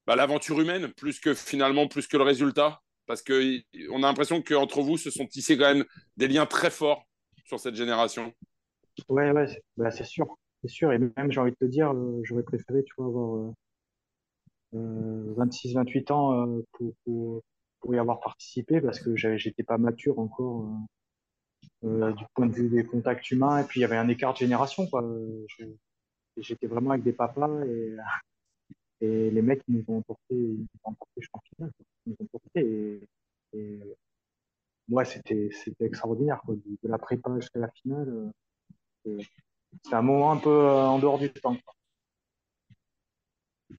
bah, 0.07 0.15
l'aventure 0.15 0.61
humaine, 0.61 0.93
plus 0.93 1.19
que 1.19 1.33
finalement, 1.33 1.87
plus 1.87 2.07
que 2.07 2.15
le 2.15 2.23
résultat? 2.23 2.81
Parce 3.05 3.21
qu'on 3.21 3.33
a 3.35 4.07
l'impression 4.07 4.41
qu'entre 4.41 4.81
vous, 4.81 4.97
se 4.97 5.09
sont 5.09 5.27
tissés 5.27 5.57
quand 5.57 5.73
même 5.73 5.85
des 6.17 6.27
liens 6.27 6.45
très 6.45 6.69
forts. 6.69 7.05
sur 7.45 7.59
cette 7.59 7.75
génération. 7.75 8.33
Ouais, 9.09 9.31
ouais, 9.31 9.45
bah, 9.77 9.91
c'est 9.91 10.05
sûr. 10.05 10.37
C'est 10.61 10.69
sûr. 10.69 10.91
Et 10.91 10.97
même, 10.97 11.31
j'ai 11.31 11.39
envie 11.39 11.51
de 11.51 11.57
te 11.57 11.65
dire, 11.65 11.93
j'aurais 12.23 12.43
préféré, 12.43 12.83
avoir 12.97 13.53
26, 14.71 15.73
28 15.73 16.11
ans 16.11 16.47
pour, 16.73 17.43
y 17.93 17.99
avoir 17.99 18.19
participé 18.19 18.81
parce 18.81 18.99
que 18.99 19.15
j'étais 19.15 19.61
pas 19.61 19.77
mature 19.77 20.17
encore 20.17 20.67
euh, 21.83 22.11
du 22.13 22.23
point 22.33 22.47
de 22.47 22.53
vue 22.53 22.69
des 22.69 22.83
contacts 22.83 23.29
humains. 23.29 23.59
Et 23.59 23.63
puis, 23.63 23.79
il 23.79 23.83
y 23.83 23.85
avait 23.85 23.97
un 23.97 24.07
écart 24.07 24.33
de 24.33 24.39
génération. 24.39 24.87
J'étais 26.37 26.67
vraiment 26.67 26.91
avec 26.91 27.03
des 27.03 27.13
papas 27.13 27.63
et, 27.65 27.95
et 29.01 29.29
les 29.29 29.41
mecs, 29.41 29.61
ils 29.67 29.75
nous 29.75 29.83
ont 29.87 29.97
emporté, 29.97 30.35
ils 30.35 30.59
nous 30.59 30.67
ont 30.83 30.89
emporté 30.91 31.21
je 31.21 31.29
pense, 31.31 31.43
Ils 31.59 31.69
nous 32.07 32.15
ont 32.19 32.23
emporté 32.23 32.61
et, 33.53 33.57
et 33.57 33.79
moi, 34.87 35.05
c'était 35.05 35.49
extraordinaire. 35.79 36.41
De, 36.47 36.59
la 36.83 36.97
prépa 36.97 37.31
jusqu'à 37.39 37.59
la 37.59 37.69
finale, 37.71 38.31
euh, 39.07 39.19
c'est 39.83 39.95
un 39.95 40.01
moment 40.01 40.31
un 40.31 40.37
peu 40.37 40.49
euh, 40.49 40.85
en 40.85 40.99
dehors 40.99 41.19
du 41.19 41.29
temps. 41.31 41.57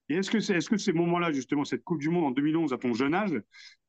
Et 0.08 0.16
est-ce 0.16 0.30
que, 0.30 0.40
c'est, 0.40 0.54
est-ce 0.54 0.68
que 0.68 0.76
ces 0.76 0.92
moments-là, 0.92 1.32
justement, 1.32 1.64
cette 1.64 1.84
Coupe 1.84 2.00
du 2.00 2.10
Monde 2.10 2.24
en 2.24 2.30
2011, 2.30 2.72
à 2.72 2.78
ton 2.78 2.92
jeune 2.92 3.14
âge, 3.14 3.40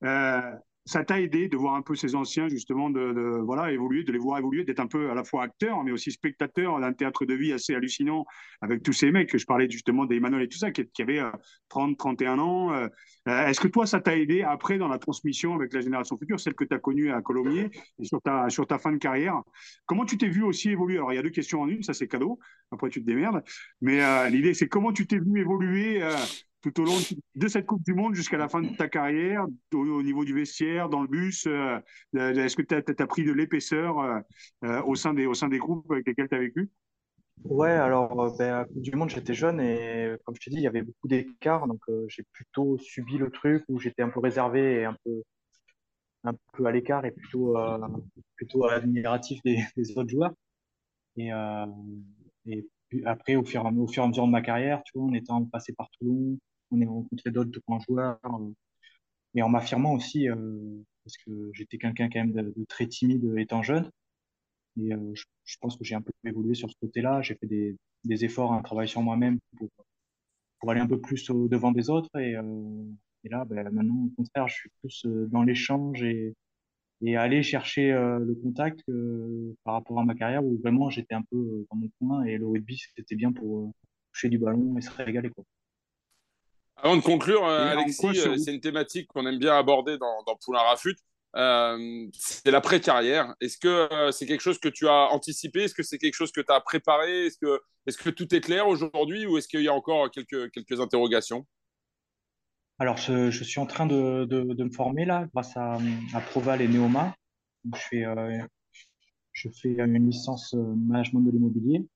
euh, 0.04 0.56
ça 0.88 1.04
t'a 1.04 1.20
aidé 1.20 1.50
de 1.50 1.58
voir 1.58 1.76
un 1.76 1.82
peu 1.82 1.96
ces 1.96 2.16
anciens 2.16 2.48
justement 2.48 2.90
de, 2.90 3.42
voilà 3.44 3.72
évoluer, 3.72 4.04
de 4.04 4.12
les 4.12 4.18
voir 4.18 4.40
évoluer, 4.40 4.64
d'être 4.64 4.80
un 4.80 4.88
peu 4.88 5.12
à 5.12 5.14
la 5.14 5.24
fois 5.24 5.44
acteur 5.44 5.84
mais 5.84 5.92
aussi 5.92 6.12
spectateur 6.12 6.80
d'un 6.80 6.94
théâtre 6.94 7.26
de 7.26 7.34
vie 7.34 7.52
assez 7.52 7.76
hallucinant 7.76 8.26
avec 8.62 8.84
tous 8.84 8.94
ces 8.94 9.12
mecs 9.12 9.38
je 9.38 9.46
parlais 9.46 9.70
justement 9.70 10.06
d'Emmanuel 10.06 10.44
et 10.44 10.48
tout 10.48 10.58
ça 10.58 10.72
qui, 10.72 10.88
qui 10.88 11.02
avaient 11.02 11.22
30, 11.70 11.92
euh, 11.92 11.96
31 11.96 12.40
ans. 12.40 12.74
Euh, 12.74 12.88
euh, 13.28 13.48
est-ce 13.48 13.60
que 13.60 13.68
toi 13.68 13.86
ça 13.86 14.00
t'a 14.00 14.18
aidé 14.18 14.44
après 14.44 14.78
dans 14.78 14.88
la 14.88 14.98
transmission 14.98 15.56
avec 15.56 15.74
la 15.74 15.82
génération 15.82 16.18
future, 16.18 16.40
celle 16.40 16.54
que 16.54 16.64
tu 16.64 16.74
as 16.74 16.80
connue 16.80 17.12
à 17.12 17.22
Colomiers 17.22 17.70
et 18.00 18.06
sur 18.06 18.22
ta 18.22 18.50
sur 18.50 18.66
ta 18.66 18.80
fin 18.80 18.94
de 18.94 18.98
carrière? 18.98 19.42
Comment 19.86 20.06
tu 20.06 20.18
t'es 20.18 20.30
vu 20.30 20.44
aussi 20.44 20.70
évoluer? 20.70 20.96
Alors 20.96 21.12
il 21.12 21.18
y 21.18 21.20
a 21.20 21.24
deux 21.24 21.30
questions 21.30 21.62
en 21.62 21.68
une, 21.68 21.84
ça 21.84 21.94
c'est 21.94 22.08
cadeau. 22.08 22.40
Après 22.72 22.90
tu 22.90 23.02
te 23.02 23.06
démerdes. 23.06 23.44
Mais 23.82 24.30
l'idée 24.30 24.54
c'est 24.54 24.70
comment 24.70 24.94
tu 24.94 25.06
t'es 25.06 25.20
vu 25.20 25.42
évoluer 25.42 26.02
tout 26.72 26.82
au 26.82 26.86
long 26.86 26.98
de 27.36 27.48
cette 27.48 27.66
Coupe 27.66 27.84
du 27.84 27.94
Monde 27.94 28.16
jusqu'à 28.16 28.38
la 28.38 28.48
fin 28.48 28.62
de 28.62 28.76
ta 28.76 28.88
carrière, 28.88 29.46
au, 29.74 30.04
niveau 30.04 30.26
du 30.26 30.34
vestiaire, 30.34 30.90
dans 30.90 31.02
le 31.02 31.08
bus 31.08 31.46
euh, 31.48 31.78
euh, 32.16 32.34
Est-ce 32.34 32.56
que 32.56 32.62
tu 32.62 32.76
as, 32.76 33.08
pris 33.08 33.24
de 33.24 33.32
l'épaisseur 33.32 34.00
euh, 34.64 34.82
au, 34.84 34.96
sein 34.96 35.14
des, 35.14 35.26
au 35.26 35.34
sein 35.34 35.48
des 35.48 35.58
groupes 35.58 35.90
avec 35.92 36.08
lesquels 36.08 36.30
tu 36.30 36.36
as 36.36 36.40
vécu? 36.40 36.70
Ouais, 37.44 37.72
alors 37.72 38.36
ben, 38.38 38.54
à 38.54 38.58
la 38.60 38.66
Coupe 38.66 38.82
du 38.82 38.92
Monde, 38.96 39.10
j'étais 39.10 39.34
jeune 39.34 39.60
et 39.60 40.16
comme 40.26 40.36
je 40.36 40.42
t'ai 40.42 40.50
dit, 40.52 40.58
il 40.58 40.64
y 40.64 40.68
avait 40.68 40.82
beaucoup 40.82 41.08
d'écarts. 41.08 41.68
Donc 41.68 41.82
j'ai 42.08 42.24
plutôt 42.32 42.78
subi 42.80 43.18
le 43.18 43.30
truc 43.30 43.64
où 43.68 43.80
j'étais 43.80 44.02
un 44.02 44.10
peu 44.10 44.20
réservé 44.20 44.82
et 44.82 44.86
un 44.86 44.96
peu, 45.06 45.22
un 46.24 46.34
peu 46.54 46.66
à 46.66 46.72
l'écart 46.72 47.06
et 47.06 47.12
plutôt, 47.12 47.56
plutôt 48.36 48.66
admiratif 48.66 49.40
des, 49.46 49.98
autres 49.98 50.10
joueurs. 50.10 50.34
Et, 51.16 51.30
et 52.48 52.68
après, 53.06 53.36
au 53.36 53.44
fur, 53.44 53.66
au 53.66 53.88
fur 53.88 54.04
et 54.04 54.06
à 54.06 54.10
mesure 54.10 54.26
de 54.26 54.32
ma 54.32 54.42
carrière, 54.42 54.82
tu 54.84 54.98
vois, 54.98 55.08
en 55.08 55.14
étant 55.14 55.44
passé 55.46 55.74
par 55.74 55.90
Toulon, 55.92 56.38
on 56.72 56.82
a 56.82 56.86
rencontré 56.86 57.32
d'autres 57.32 57.60
grands 57.68 57.80
joueurs, 57.80 58.20
euh, 58.26 58.52
et 59.36 59.42
en 59.42 59.50
m'affirmant 59.50 59.94
aussi, 59.94 60.30
euh, 60.30 60.36
parce 61.04 61.18
que 61.18 61.52
j'étais 61.54 61.78
quelqu'un 61.78 62.10
quand 62.10 62.20
même 62.20 62.32
de, 62.32 62.66
très 62.68 62.88
timide 62.88 63.34
étant 63.38 63.64
jeune. 63.64 63.90
Et 64.78 64.94
euh, 64.94 65.14
je, 65.44 65.56
pense 65.60 65.78
que 65.78 65.84
j'ai 65.84 65.96
un 65.96 66.02
peu 66.02 66.12
évolué 66.26 66.54
sur 66.56 66.70
ce 66.70 66.76
côté-là. 66.82 67.22
J'ai 67.22 67.36
fait 67.36 67.48
des, 67.48 67.76
des, 68.04 68.26
efforts, 68.26 68.54
un 68.54 68.62
travail 68.62 68.88
sur 68.88 69.02
moi-même 69.02 69.40
pour, 69.58 69.70
pour 70.60 70.72
aller 70.72 70.82
un 70.82 70.88
peu 70.88 71.00
plus 71.00 71.30
au 71.30 71.48
devant 71.48 71.72
des 71.72 71.90
autres. 71.90 72.10
Et, 72.20 72.34
et 73.24 73.30
là, 73.30 73.46
ben, 73.46 73.70
maintenant, 73.72 74.06
au 74.06 74.10
contraire, 74.16 74.48
je 74.48 74.56
suis 74.56 74.70
plus 74.82 75.06
dans 75.06 75.44
l'échange 75.44 76.04
et, 76.04 76.36
et 77.02 77.16
aller 77.18 77.44
chercher 77.44 77.92
le 77.92 78.36
contact 78.36 78.84
par 79.64 79.76
rapport 79.76 80.00
à 80.00 80.06
ma 80.06 80.16
carrière 80.16 80.46
où 80.46 80.58
vraiment 80.58 80.90
j'étais 80.90 81.16
un 81.16 81.24
peu 81.24 81.66
dans 81.72 81.78
mon 81.78 81.90
coin 82.00 82.24
et 82.24 82.38
le 82.38 82.48
rugby 82.48 82.80
c'était 82.96 83.16
bien 83.16 83.32
pour 83.32 83.72
toucher 84.14 84.30
du 84.30 84.40
ballon 84.40 84.78
et 84.78 84.82
se 84.82 84.92
régaler 84.92 85.30
quoi. 85.30 85.44
Avant 86.84 86.96
de 86.96 87.02
conclure, 87.02 87.44
euh, 87.46 87.72
Alexis, 87.72 88.06
euh, 88.06 88.38
c'est 88.38 88.54
une 88.54 88.60
thématique 88.60 89.08
qu'on 89.08 89.26
aime 89.26 89.40
bien 89.40 89.58
aborder 89.58 89.98
dans, 89.98 90.24
dans 90.28 90.36
Poulain 90.36 90.60
Rafut. 90.60 90.96
Euh, 91.36 92.08
c'est 92.14 92.52
l'après-carrière. 92.52 93.36
Est-ce 93.42 93.58
que 93.58 94.12
c'est 94.12 94.26
quelque 94.26 94.42
chose 94.42 94.60
que 94.60 94.70
tu 94.70 94.88
as 94.88 95.12
anticipé? 95.12 95.64
Est-ce 95.64 95.74
que 95.74 95.84
c'est 95.84 95.98
quelque 95.98 96.14
chose 96.14 96.32
que 96.32 96.42
tu 96.42 96.52
as 96.52 96.62
préparé? 96.62 97.26
Est-ce 97.26 97.38
que, 97.40 97.60
est 97.88 97.98
que 97.98 98.10
tout 98.10 98.34
est 98.34 98.42
clair 98.42 98.68
aujourd'hui 98.68 99.26
ou 99.26 99.38
est-ce 99.38 99.48
qu'il 99.48 99.62
y 99.62 99.68
a 99.68 99.74
encore 99.74 100.10
quelques, 100.12 100.52
quelques 100.52 100.80
interrogations? 100.80 101.46
Alors, 102.80 102.98
je, 102.98 103.32
je, 103.32 103.44
suis 103.44 103.60
en 103.60 103.66
train 103.66 103.88
de, 103.88 104.26
de, 104.26 104.54
de, 104.54 104.64
me 104.64 104.70
former 104.70 105.06
là, 105.06 105.28
grâce 105.34 105.58
à, 105.58 105.80
à 106.14 106.22
Proval 106.22 106.62
et 106.62 106.68
Neoma. 106.68 107.16
je 107.74 107.82
fais, 107.90 108.06
je 109.34 109.50
fais 109.50 109.70
une 109.80 110.08
licence 110.08 110.54
management 110.54 111.22
de 111.22 111.32
l'immobilier. 111.32 111.88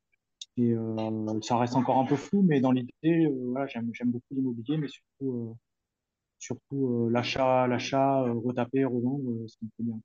Et 0.58 0.74
euh, 0.74 1.42
ça 1.42 1.58
reste 1.58 1.76
encore 1.76 2.00
un 2.00 2.06
peu 2.06 2.16
flou, 2.16 2.42
mais 2.44 2.60
dans 2.60 2.72
l'idée, 2.72 2.92
euh, 3.26 3.50
voilà, 3.52 3.68
j'aime, 3.68 3.92
beaucoup 4.06 4.34
l'immobilier, 4.34 4.78
mais 4.78 4.88
surtout, 4.88 5.32
euh, 5.32 5.56
surtout 6.40 7.10
l'achat, 7.10 7.68
l'achat, 7.68 8.22
retaper, 8.24 8.86
revendre, 8.86 9.50
ça 9.50 9.58
me 9.62 9.70
fait 9.78 9.84
bien. 9.84 10.00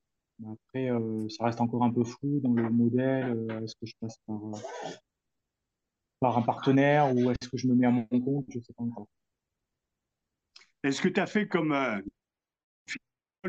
Après, 0.52 0.90
ça 1.30 1.44
reste 1.44 1.60
encore 1.62 1.82
un 1.82 1.92
peu 1.92 2.04
flou 2.04 2.40
dans 2.40 2.52
le 2.52 2.68
modèle. 2.70 3.46
est-ce 3.62 3.74
que 3.76 3.86
je 3.86 3.94
passe 3.98 4.18
par, 4.26 4.38
par 6.20 6.36
un 6.36 6.42
partenaire 6.42 7.14
ou 7.14 7.30
est-ce 7.30 7.48
que 7.48 7.56
je 7.56 7.66
me 7.66 7.74
mets 7.74 7.86
à 7.86 7.90
mon 7.90 8.04
compte 8.04 8.44
Je 8.50 8.58
ne 8.58 8.62
sais 8.62 8.74
pas 8.74 8.82
encore. 8.82 9.08
Est-ce 10.82 11.00
que 11.00 11.08
tu 11.08 11.20
as 11.20 11.26
fait 11.26 11.48
comme 11.48 11.74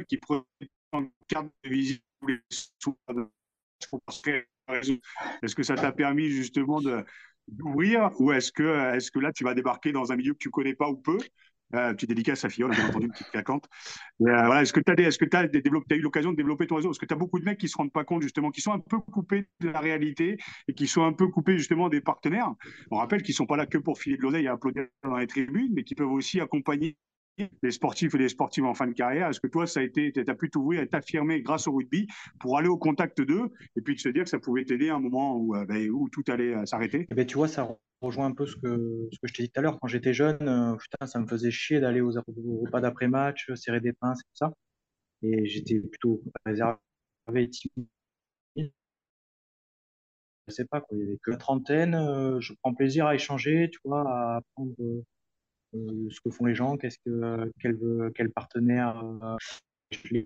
qui 0.07 0.17
prenait 0.17 0.43
en 0.93 1.07
carte 1.27 1.51
de 1.63 1.69
visite 1.69 2.03
les 2.25 2.39
sous 2.49 2.95
est-ce 4.69 5.55
que 5.55 5.63
ça 5.63 5.75
t'a 5.75 5.91
permis 5.91 6.29
justement 6.29 6.81
d'ouvrir 7.47 8.11
ou 8.19 8.31
est-ce 8.31 8.51
que, 8.51 8.95
est 8.95 9.09
que 9.09 9.19
là, 9.19 9.31
tu 9.31 9.43
vas 9.43 9.53
débarquer 9.53 9.91
dans 9.91 10.11
un 10.11 10.15
milieu 10.15 10.33
que 10.33 10.39
tu 10.39 10.49
connais 10.49 10.75
pas 10.75 10.89
ou 10.89 10.97
peu? 10.97 11.17
Euh, 11.75 11.93
tu 11.93 12.05
dédicaces 12.05 12.45
à 12.45 12.49
Fillon, 12.49 12.69
bien 12.69 12.87
entendu, 12.87 13.09
petite 13.09 13.29
claquante. 13.29 13.65
Euh, 14.21 14.25
voilà, 14.25 14.61
est-ce 14.61 14.71
que 14.71 14.79
tu 14.79 14.91
as, 14.91 15.07
as, 15.07 15.41
as, 15.41 15.95
eu 15.95 16.01
l'occasion 16.01 16.31
de 16.31 16.37
développer 16.37 16.65
ton 16.65 16.75
réseau? 16.75 16.91
Est-ce 16.91 16.99
que 16.99 17.05
tu 17.05 17.13
as 17.13 17.17
beaucoup 17.17 17.39
de 17.39 17.45
mecs 17.45 17.57
qui 17.57 17.67
se 17.67 17.75
rendent 17.75 17.91
pas 17.91 18.05
compte, 18.05 18.21
justement, 18.21 18.51
qui 18.51 18.61
sont 18.61 18.71
un 18.71 18.79
peu 18.79 18.99
coupés 18.99 19.47
de 19.59 19.69
la 19.69 19.81
réalité 19.81 20.37
et 20.67 20.73
qui 20.73 20.87
sont 20.87 21.03
un 21.03 21.11
peu 21.11 21.27
coupés, 21.27 21.57
justement, 21.57 21.89
des 21.89 21.99
partenaires? 21.99 22.53
On 22.89 22.97
rappelle 22.97 23.21
qu'ils 23.21 23.35
sont 23.35 23.45
pas 23.45 23.57
là 23.57 23.65
que 23.65 23.77
pour 23.77 23.99
filer 23.99 24.15
de 24.15 24.21
l'oseille 24.21 24.45
et 24.45 24.47
applaudir 24.47 24.87
dans 25.03 25.17
les 25.17 25.27
tribunes, 25.27 25.73
mais 25.73 25.83
qui 25.83 25.95
peuvent 25.95 26.11
aussi 26.11 26.39
accompagner 26.39 26.95
les 27.61 27.71
sportifs 27.71 28.13
et 28.15 28.17
les 28.17 28.29
sportives 28.29 28.65
en 28.65 28.73
fin 28.73 28.87
de 28.87 28.93
carrière. 28.93 29.29
Est-ce 29.29 29.39
que 29.39 29.47
toi, 29.47 29.67
ça 29.67 29.79
a 29.79 29.83
été, 29.83 30.11
tu 30.11 30.23
as 30.27 30.35
pu 30.35 30.49
t'ouvrir 30.49 30.81
et 30.81 30.87
t'affirmer 30.87 31.41
grâce 31.41 31.67
au 31.67 31.73
rugby 31.73 32.07
pour 32.39 32.57
aller 32.57 32.67
au 32.67 32.77
contact 32.77 33.21
d'eux 33.21 33.49
et 33.75 33.81
puis 33.81 33.95
de 33.95 33.99
se 33.99 34.09
dire 34.09 34.23
que 34.23 34.29
ça 34.29 34.39
pouvait 34.39 34.65
t'aider 34.65 34.89
à 34.89 34.95
un 34.95 34.99
moment 34.99 35.35
où, 35.37 35.55
euh, 35.55 35.65
ben, 35.65 35.89
tout 36.11 36.23
allait 36.27 36.55
euh, 36.55 36.65
s'arrêter? 36.65 37.07
Eh 37.11 37.15
ben, 37.15 37.25
Tu 37.25 37.37
vois, 37.37 37.47
ça 37.47 37.67
rejoint 38.01 38.27
un 38.27 38.33
peu 38.33 38.45
ce 38.45 38.55
que, 38.55 39.09
je 39.23 39.33
t'ai 39.33 39.43
dit 39.43 39.49
tout 39.49 39.59
à 39.59 39.63
l'heure. 39.63 39.79
Quand 39.79 39.87
j'étais 39.87 40.13
jeune, 40.13 40.47
euh, 40.47 40.75
putain, 40.75 41.05
ça 41.05 41.19
me 41.19 41.27
faisait 41.27 41.51
chier 41.51 41.79
d'aller 41.79 42.01
aux, 42.01 42.11
repas 42.11 42.81
d'après-match, 42.81 43.51
serrer 43.53 43.81
des 43.81 43.93
pinces 43.93 44.19
et 44.19 44.23
tout 44.23 44.35
ça. 44.35 44.53
Et 45.23 45.45
j'étais 45.47 45.79
plutôt 45.79 46.21
réservé, 46.45 46.77
timide. 47.49 47.87
Je 50.47 50.53
sais 50.53 50.65
pas, 50.65 50.79
quoi. 50.79 50.95
il 50.97 51.03
n'y 51.03 51.09
avait 51.09 51.17
que 51.21 51.31
la 51.31 51.37
trentaine. 51.37 51.93
je 52.39 52.53
prends 52.61 52.73
plaisir 52.73 53.05
à 53.05 53.15
échanger, 53.15 53.69
tu 53.69 53.79
vois, 53.83 54.09
à 54.09 54.37
apprendre 54.37 54.73
euh, 54.79 55.03
ce 55.73 56.19
que 56.21 56.29
font 56.29 56.45
les 56.45 56.55
gens, 56.55 56.77
qu'est-ce 56.77 56.99
que 57.05 57.51
quel, 57.59 57.77
quel 58.15 58.31
partenaire 58.31 59.03
euh, 59.03 59.37
je 59.91 60.23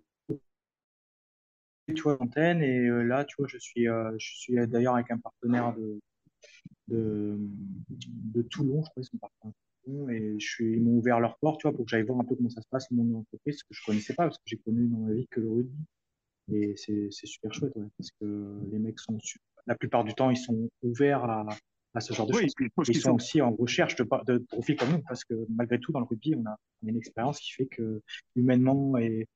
tu 1.93 2.03
vois 2.03 2.21
antenne 2.21 2.61
et 2.61 2.87
euh, 2.87 3.03
là 3.03 3.25
tu 3.25 3.35
vois 3.37 3.47
je 3.47 3.57
suis 3.57 3.85
je 3.85 4.15
suis 4.17 4.55
d'ailleurs 4.67 4.95
avec 4.95 5.11
un 5.11 5.17
partenaire 5.17 5.75
de 5.75 5.99
de, 6.87 7.37
de 7.89 8.41
Toulon 8.43 8.83
je 8.83 8.89
crois 8.89 9.03
qu'ils 9.03 9.19
sont 9.19 9.53
Toulon. 9.83 10.09
Et 10.09 10.39
je 10.39 10.47
suis 10.47 10.73
ils 10.73 10.81
m'ont 10.81 10.97
ouvert 10.97 11.19
leur 11.19 11.37
porte 11.39 11.59
tu 11.59 11.67
vois 11.67 11.75
pour 11.75 11.85
que 11.85 11.89
j'aille 11.89 12.03
voir 12.03 12.19
un 12.19 12.23
peu 12.23 12.35
comment 12.35 12.49
ça 12.49 12.61
se 12.61 12.67
passe 12.69 12.87
dans 12.91 13.03
mon 13.03 13.19
entreprise 13.19 13.57
ce 13.59 13.63
que 13.63 13.73
je 13.73 13.81
connaissais 13.85 14.13
pas 14.13 14.23
parce 14.23 14.37
que 14.37 14.43
j'ai 14.45 14.57
connu 14.57 14.87
dans 14.87 14.99
ma 14.99 15.13
vie 15.13 15.27
que 15.29 15.41
le 15.41 15.49
rugby. 15.49 15.85
Et 16.53 16.75
c'est 16.75 17.11
super 17.11 17.53
chouette 17.53 17.75
ouais, 17.75 17.87
parce 17.97 18.11
que 18.19 18.59
les 18.71 18.79
mecs 18.79 18.99
sont 18.99 19.17
la 19.67 19.75
plupart 19.75 20.03
du 20.03 20.13
temps 20.13 20.29
ils 20.29 20.37
sont 20.37 20.69
ouverts 20.81 21.23
à 21.25 21.45
à 21.93 21.99
ce 21.99 22.13
genre 22.13 22.27
de 22.27 22.33
choses. 22.33 22.53
Ils 22.87 22.99
sont 22.99 23.11
aussi 23.11 23.41
en 23.41 23.51
recherche 23.51 23.95
de, 23.95 24.07
de 24.25 24.37
profils 24.49 24.75
comme 24.75 24.91
nous, 24.91 25.01
parce 25.07 25.23
que 25.23 25.33
malgré 25.49 25.79
tout, 25.79 25.91
dans 25.91 25.99
le 25.99 26.05
rugby, 26.05 26.35
on 26.35 26.45
a, 26.45 26.57
une 26.83 26.97
expérience 26.97 27.39
qui 27.39 27.51
fait 27.51 27.67
que 27.67 28.01
humainement 28.35 28.97
et 28.97 29.27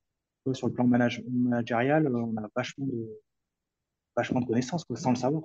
sur 0.53 0.67
le 0.67 0.73
plan 0.73 0.87
managérial, 0.87 2.07
on 2.15 2.37
a 2.37 2.47
vachement 2.55 2.85
de, 2.85 3.09
vachement 4.15 4.41
de 4.41 4.45
connaissances 4.45 4.85
sans 4.95 5.09
le 5.09 5.15
savoir. 5.15 5.43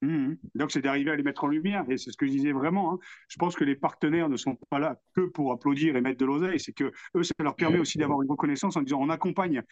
Mmh, 0.00 0.08
mmh. 0.08 0.38
Donc, 0.54 0.70
c'est 0.70 0.80
d'arriver 0.80 1.10
à 1.10 1.16
les 1.16 1.22
mettre 1.22 1.44
en 1.44 1.48
lumière. 1.48 1.84
Et 1.90 1.98
c'est 1.98 2.10
ce 2.10 2.16
que 2.16 2.26
je 2.26 2.30
disais 2.30 2.52
vraiment. 2.52 2.94
Hein. 2.94 2.98
Je 3.28 3.36
pense 3.36 3.56
que 3.56 3.64
les 3.64 3.74
partenaires 3.74 4.28
ne 4.28 4.36
sont 4.36 4.56
pas 4.70 4.78
là 4.78 5.00
que 5.14 5.22
pour 5.22 5.52
applaudir 5.52 5.96
et 5.96 6.00
mettre 6.00 6.18
de 6.18 6.24
l'oseille. 6.24 6.60
C'est 6.60 6.72
que 6.72 6.92
eux, 7.16 7.22
ça 7.22 7.34
leur 7.40 7.56
permet 7.56 7.78
aussi 7.78 7.98
d'avoir 7.98 8.22
une 8.22 8.30
reconnaissance 8.30 8.76
en 8.76 8.82
disant 8.82 9.00
on 9.00 9.10
accompagne 9.10 9.62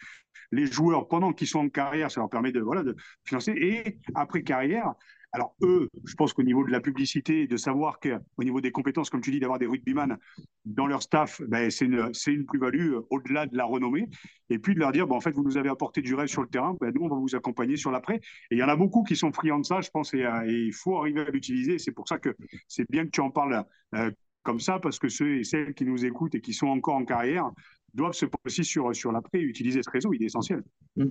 les 0.51 0.65
joueurs 0.65 1.07
pendant 1.07 1.31
qu'ils 1.31 1.47
sont 1.47 1.59
en 1.59 1.69
carrière. 1.69 2.11
Ça 2.11 2.19
leur 2.19 2.29
permet 2.29 2.51
de, 2.51 2.59
voilà, 2.59 2.83
de 2.83 2.95
financer. 3.23 3.53
Et 3.53 3.99
après 4.15 4.43
carrière, 4.43 4.93
Alors 5.33 5.55
eux, 5.61 5.89
je 6.05 6.15
pense 6.15 6.33
qu'au 6.33 6.43
niveau 6.43 6.65
de 6.65 6.71
la 6.71 6.79
publicité, 6.79 7.47
de 7.47 7.57
savoir 7.57 7.99
qu'au 7.99 8.43
niveau 8.43 8.61
des 8.61 8.71
compétences, 8.71 9.09
comme 9.09 9.21
tu 9.21 9.31
dis, 9.31 9.39
d'avoir 9.39 9.59
des 9.59 9.65
rugbyman 9.65 10.17
dans 10.65 10.87
leur 10.87 11.01
staff, 11.01 11.41
ben, 11.47 11.69
c'est 11.69 11.85
une, 11.85 12.11
une 12.27 12.45
plus-value 12.45 12.93
euh, 12.93 13.01
au-delà 13.09 13.45
de 13.45 13.55
la 13.55 13.65
renommée. 13.65 14.07
Et 14.49 14.57
puis 14.57 14.73
de 14.73 14.79
leur 14.79 14.91
dire, 14.91 15.05
ben, 15.05 15.15
en 15.15 15.21
fait, 15.21 15.31
vous 15.31 15.43
nous 15.43 15.57
avez 15.57 15.69
apporté 15.69 16.01
du 16.01 16.15
rêve 16.15 16.27
sur 16.27 16.41
le 16.41 16.47
terrain, 16.47 16.75
ben, 16.79 16.91
nous, 16.95 17.01
on 17.03 17.09
va 17.09 17.17
vous 17.17 17.35
accompagner 17.35 17.75
sur 17.75 17.91
l'après. 17.91 18.15
Et 18.51 18.55
il 18.55 18.57
y 18.57 18.63
en 18.63 18.69
a 18.69 18.75
beaucoup 18.75 19.03
qui 19.03 19.15
sont 19.15 19.31
friands 19.31 19.59
de 19.59 19.65
ça, 19.65 19.81
je 19.81 19.89
pense, 19.89 20.13
et, 20.13 20.25
euh, 20.25 20.45
il 20.47 20.73
faut 20.73 20.97
arriver 20.97 21.21
à 21.21 21.29
l'utiliser. 21.29 21.77
C'est 21.77 21.91
pour 21.91 22.07
ça 22.07 22.17
que 22.17 22.35
c'est 22.67 22.89
bien 22.89 23.05
que 23.05 23.11
tu 23.11 23.21
en 23.21 23.29
parles 23.29 23.65
euh, 23.95 24.11
comme 24.43 24.59
ça, 24.59 24.79
parce 24.79 24.97
que 24.97 25.09
ceux 25.09 25.39
et 25.39 25.43
celles 25.43 25.73
qui 25.73 25.85
nous 25.85 26.05
écoutent 26.05 26.35
et 26.35 26.41
qui 26.41 26.53
sont 26.53 26.67
encore 26.67 26.95
en 26.95 27.05
carrière 27.05 27.51
doivent 27.93 28.13
se 28.13 28.25
poser 28.25 28.63
sur, 28.63 28.95
sur 28.95 29.11
l'après 29.11 29.39
et 29.39 29.43
utiliser 29.43 29.83
ce 29.83 29.89
réseau, 29.89 30.13
il 30.13 30.23
est 30.23 30.27
essentiel. 30.27 30.63
Mm. 30.95 31.07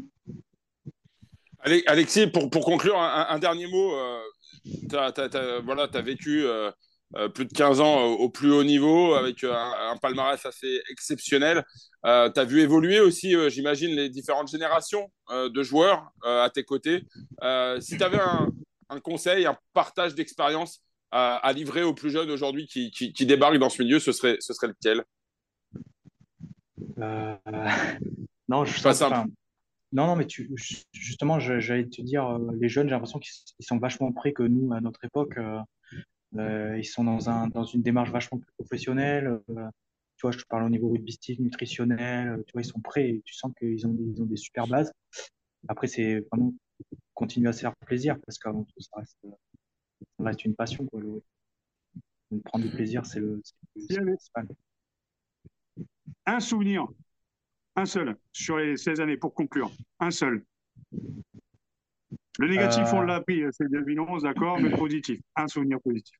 Alexis, 1.87 2.29
pour, 2.29 2.49
pour 2.49 2.65
conclure, 2.65 2.99
un, 2.99 3.39
dernier 3.39 3.67
mot. 3.67 3.95
Euh, 3.95 4.21
tu 4.89 4.97
as, 4.97 5.61
voilà, 5.65 5.89
as 5.93 6.01
vécu 6.01 6.45
euh, 6.45 6.71
euh, 7.17 7.29
plus 7.29 7.45
de 7.45 7.53
15 7.53 7.81
ans 7.81 8.05
au, 8.05 8.29
plus 8.29 8.53
haut 8.53 8.65
niveau 8.65 9.15
avec 9.15 9.43
un, 9.43 9.97
palmarès 10.01 10.45
assez 10.47 10.81
exceptionnel. 10.91 11.65
tu 12.05 12.09
as 12.09 12.45
vu 12.45 12.61
évoluer 12.61 13.01
aussi, 13.01 13.35
j'imagine, 13.51 13.91
les 13.97 14.09
différentes 14.09 14.49
générations 14.49 15.11
de 15.31 15.63
joueurs 15.63 16.11
à 16.25 16.51
tes 16.53 16.65
côtés. 16.65 17.03
si 17.81 17.97
tu 17.97 18.03
avais 18.03 18.21
un, 18.21 18.49
un, 18.89 19.01
conseil, 19.01 19.47
un 19.47 19.57
partage 19.73 20.15
d'expérience 20.15 20.81
à, 21.11 21.53
livrer 21.53 21.83
aux 21.83 21.95
plus 21.95 22.11
jeunes 22.11 22.31
aujourd'hui 22.31 22.67
qui, 22.67 22.91
qui, 22.91 23.13
qui, 23.13 23.27
débarquent 23.27 23.59
dans 23.59 23.71
ce 23.71 23.83
milieu, 23.83 23.99
ce 23.99 24.13
serait, 24.13 24.37
ce 24.41 24.53
serait 24.53 24.69
lequel? 24.69 25.05
Non, 28.49 28.65
je 28.65 28.83
pas 28.83 28.95
simple. 28.95 29.29
Non, 29.93 30.07
non, 30.07 30.17
mais 30.17 30.27
tu, 30.27 30.51
justement, 30.93 31.39
j'allais 31.39 31.87
te 31.87 32.03
dire, 32.03 32.27
euh, 32.27 32.53
les 32.59 32.69
jeunes, 32.69 32.89
j'ai 32.89 32.95
l'impression 32.95 33.19
qu'ils 33.19 33.33
sont 33.61 33.79
vachement 33.79 34.13
prêts 34.13 34.33
que 34.33 34.43
nous, 34.43 34.73
à 34.73 34.81
notre 34.81 35.05
époque. 35.05 35.39
Euh, 35.39 35.61
euh, 36.37 36.79
ils 36.79 36.85
sont 36.85 37.05
dans, 37.05 37.31
un, 37.31 37.47
dans 37.49 37.65
une 37.65 37.83
démarche 37.83 38.11
vachement 38.11 38.39
plus 38.39 38.53
professionnelle. 38.59 39.41
tu 39.49 40.23
vois, 40.23 40.33
je 40.33 40.39
te 40.39 40.47
parle 40.49 40.65
au 40.65 40.71
niveau 40.71 40.89
rugbystique, 40.89 41.41
nutritionnel. 41.41 42.43
Tu 42.47 42.53
vois, 42.53 42.63
ils 42.63 42.67
sont 42.67 42.81
prêts 42.81 43.09
et 43.09 43.23
tu 43.25 43.35
sens 43.35 43.53
qu'ils 43.59 43.87
ont, 43.87 43.97
ils 43.99 44.21
ont 44.23 44.27
des 44.27 44.37
super 44.37 44.67
bases. 44.67 44.93
Après, 45.69 45.87
c'est 45.87 46.21
vraiment 46.33 46.53
continuer 47.15 47.49
à 47.49 47.53
se 47.53 47.61
faire 47.61 47.77
plaisir 47.77 48.19
parce 48.27 48.39
qu'avant 48.39 48.65
tout, 48.65 48.81
ça 48.81 48.97
reste, 48.99 50.45
une 50.45 50.55
passion. 50.55 50.85
Quoi, 50.87 51.01
prendre 52.45 52.65
du 52.65 52.71
plaisir, 52.71 53.07
c'est 53.07 53.21
le, 53.21 53.41
principal. 53.89 54.49
Un 56.27 56.41
souvenir 56.41 56.87
un 57.77 57.87
seul 57.87 58.17
sur 58.33 58.57
les 58.57 58.77
16 58.77 59.01
années 59.01 59.17
pour 59.17 59.35
conclure. 59.35 59.71
Un 60.01 60.11
seul. 60.11 60.43
Le 62.39 62.49
négatif, 62.49 62.85
on 62.93 63.01
l'a 63.01 63.21
pris, 63.21 63.43
c'est 63.51 63.71
2011, 63.71 64.23
d'accord, 64.23 64.59
mais 64.61 64.69
le 64.69 64.77
positif. 64.77 65.21
Un 65.37 65.49
souvenir 65.49 65.81
positif. 65.81 66.19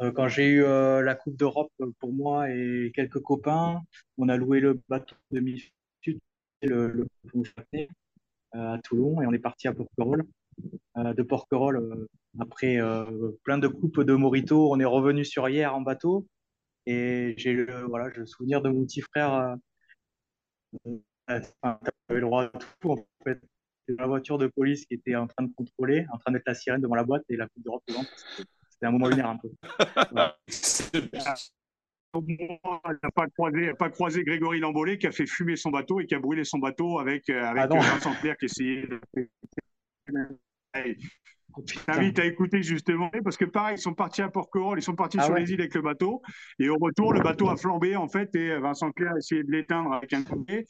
Euh, 0.00 0.12
quand 0.12 0.28
j'ai 0.28 0.48
eu 0.48 0.64
euh, 0.64 1.02
la 1.02 1.14
Coupe 1.14 1.36
d'Europe 1.36 1.72
pour 1.98 2.12
moi 2.12 2.50
et 2.50 2.90
quelques 2.94 3.20
copains, 3.20 3.82
on 4.16 4.28
a 4.28 4.36
loué 4.36 4.60
le 4.60 4.80
bateau 4.88 5.14
de 5.30 5.44
sud 6.00 6.18
le, 6.62 6.88
le 6.88 7.06
euh, 7.74 7.86
à 8.52 8.78
Toulon, 8.78 9.20
et 9.20 9.26
on 9.26 9.32
est 9.32 9.38
parti 9.38 9.68
à 9.68 9.74
Porquerolles. 9.74 10.24
de 10.96 11.22
Porquerolles, 11.22 12.06
après 12.38 12.78
plein 13.44 13.58
de 13.58 13.68
coupes 13.68 14.00
de 14.00 14.14
Morito, 14.14 14.72
on 14.72 14.80
est 14.80 14.84
revenu 14.84 15.24
sur 15.24 15.48
hier 15.48 15.74
en 15.74 15.82
bateau. 15.82 16.26
Et 16.86 17.34
j'ai 17.36 17.52
le, 17.52 17.82
voilà, 17.82 18.08
le 18.08 18.26
souvenir 18.26 18.62
de 18.62 18.70
mon 18.70 18.84
petit 18.84 19.02
frère 19.02 19.56
le 20.86 22.20
droit 22.20 22.44
à 22.44 22.50
tout, 22.80 22.90
en 22.92 23.06
fait. 23.24 23.40
la 23.88 24.06
voiture 24.06 24.38
de 24.38 24.46
police 24.46 24.86
qui 24.86 24.94
était 24.94 25.16
en 25.16 25.26
train 25.26 25.44
de 25.44 25.52
contrôler, 25.54 26.06
en 26.12 26.18
train 26.18 26.32
d'être 26.32 26.46
la 26.46 26.54
sirène 26.54 26.80
devant 26.80 26.94
la 26.94 27.04
boîte 27.04 27.24
et 27.28 27.36
la 27.36 27.46
Coupe 27.48 27.64
d'Europe 27.64 27.82
devant. 27.88 28.04
C'était 28.70 28.86
un 28.86 28.92
moment 28.92 29.08
lunaire 29.08 29.28
un 29.28 29.36
peu. 29.36 29.50
il 32.14 32.92
n'a 33.02 33.10
pas 33.14 33.26
croisé, 33.28 33.74
pas 33.74 33.90
croisé 33.90 34.24
Grégory 34.24 34.60
Lambolé 34.60 34.98
qui 34.98 35.06
a 35.06 35.12
fait 35.12 35.26
fumer 35.26 35.56
son 35.56 35.70
bateau 35.70 36.00
et 36.00 36.06
qui 36.06 36.14
a 36.14 36.18
brûlé 36.18 36.44
son 36.44 36.58
bateau 36.58 36.98
avec, 36.98 37.28
euh, 37.30 37.44
avec 37.44 37.64
ah 37.70 37.78
Vincent 37.78 38.14
Clair 38.14 38.36
qui 38.36 38.46
essayait 38.46 38.86
de. 38.86 39.00
Je 41.66 41.78
t'invite 41.80 42.18
à 42.18 42.24
écouter 42.24 42.62
justement, 42.62 43.10
parce 43.24 43.36
que 43.36 43.44
pareil, 43.44 43.76
ils 43.76 43.80
sont 43.80 43.94
partis 43.94 44.22
à 44.22 44.28
Porquerolles, 44.28 44.78
ils 44.78 44.82
sont 44.82 44.94
partis 44.94 45.18
ah 45.20 45.24
sur 45.24 45.34
les 45.34 45.50
îles 45.50 45.60
avec 45.60 45.74
le 45.74 45.82
bateau, 45.82 46.22
et 46.58 46.68
au 46.68 46.76
retour, 46.80 47.12
le 47.12 47.20
bateau 47.20 47.48
a 47.48 47.56
flambé 47.56 47.96
en 47.96 48.08
fait, 48.08 48.34
et 48.34 48.58
Vincent 48.58 48.90
Clair 48.92 49.12
a 49.12 49.18
essayé 49.18 49.42
de 49.42 49.50
l'éteindre 49.50 49.92
avec 49.92 50.12
un 50.12 50.22
collier. 50.22 50.66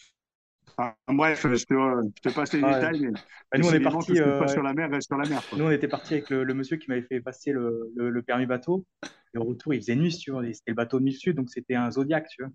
bref, 1.08 1.46
je 1.46 1.64
te, 1.64 2.28
te, 2.28 2.34
passe 2.34 2.52
les 2.52 2.60
détails. 2.60 3.00
Mais 3.00 3.10
bah, 3.10 3.58
nous, 3.58 3.68
on 3.68 3.72
est 3.72 3.80
parti 3.80 4.20
euh... 4.20 4.46
sur 4.46 4.62
la 4.62 4.74
mer, 4.74 4.90
reste 4.90 5.08
sur 5.08 5.18
la 5.18 5.28
mer. 5.28 5.42
Nous, 5.56 5.64
on 5.64 5.70
était 5.70 5.88
parti 5.88 6.14
avec 6.14 6.30
le, 6.30 6.54
monsieur 6.54 6.76
qui 6.76 6.88
m'avait 6.88 7.02
fait 7.02 7.20
passer 7.20 7.52
le, 7.52 7.92
le, 7.96 8.22
permis 8.22 8.46
bateau. 8.46 8.86
Et 9.34 9.38
au 9.38 9.44
retour, 9.44 9.74
il 9.74 9.80
faisait 9.80 9.96
nuit, 9.96 10.16
tu 10.16 10.30
vois. 10.30 10.42
C'était 10.44 10.70
le 10.70 10.74
bateau 10.74 11.00
de 11.00 11.10
sud, 11.10 11.36
donc 11.36 11.50
c'était 11.50 11.74
un 11.74 11.90
Zodiac, 11.90 12.26
tu 12.28 12.42
vois. 12.42 12.52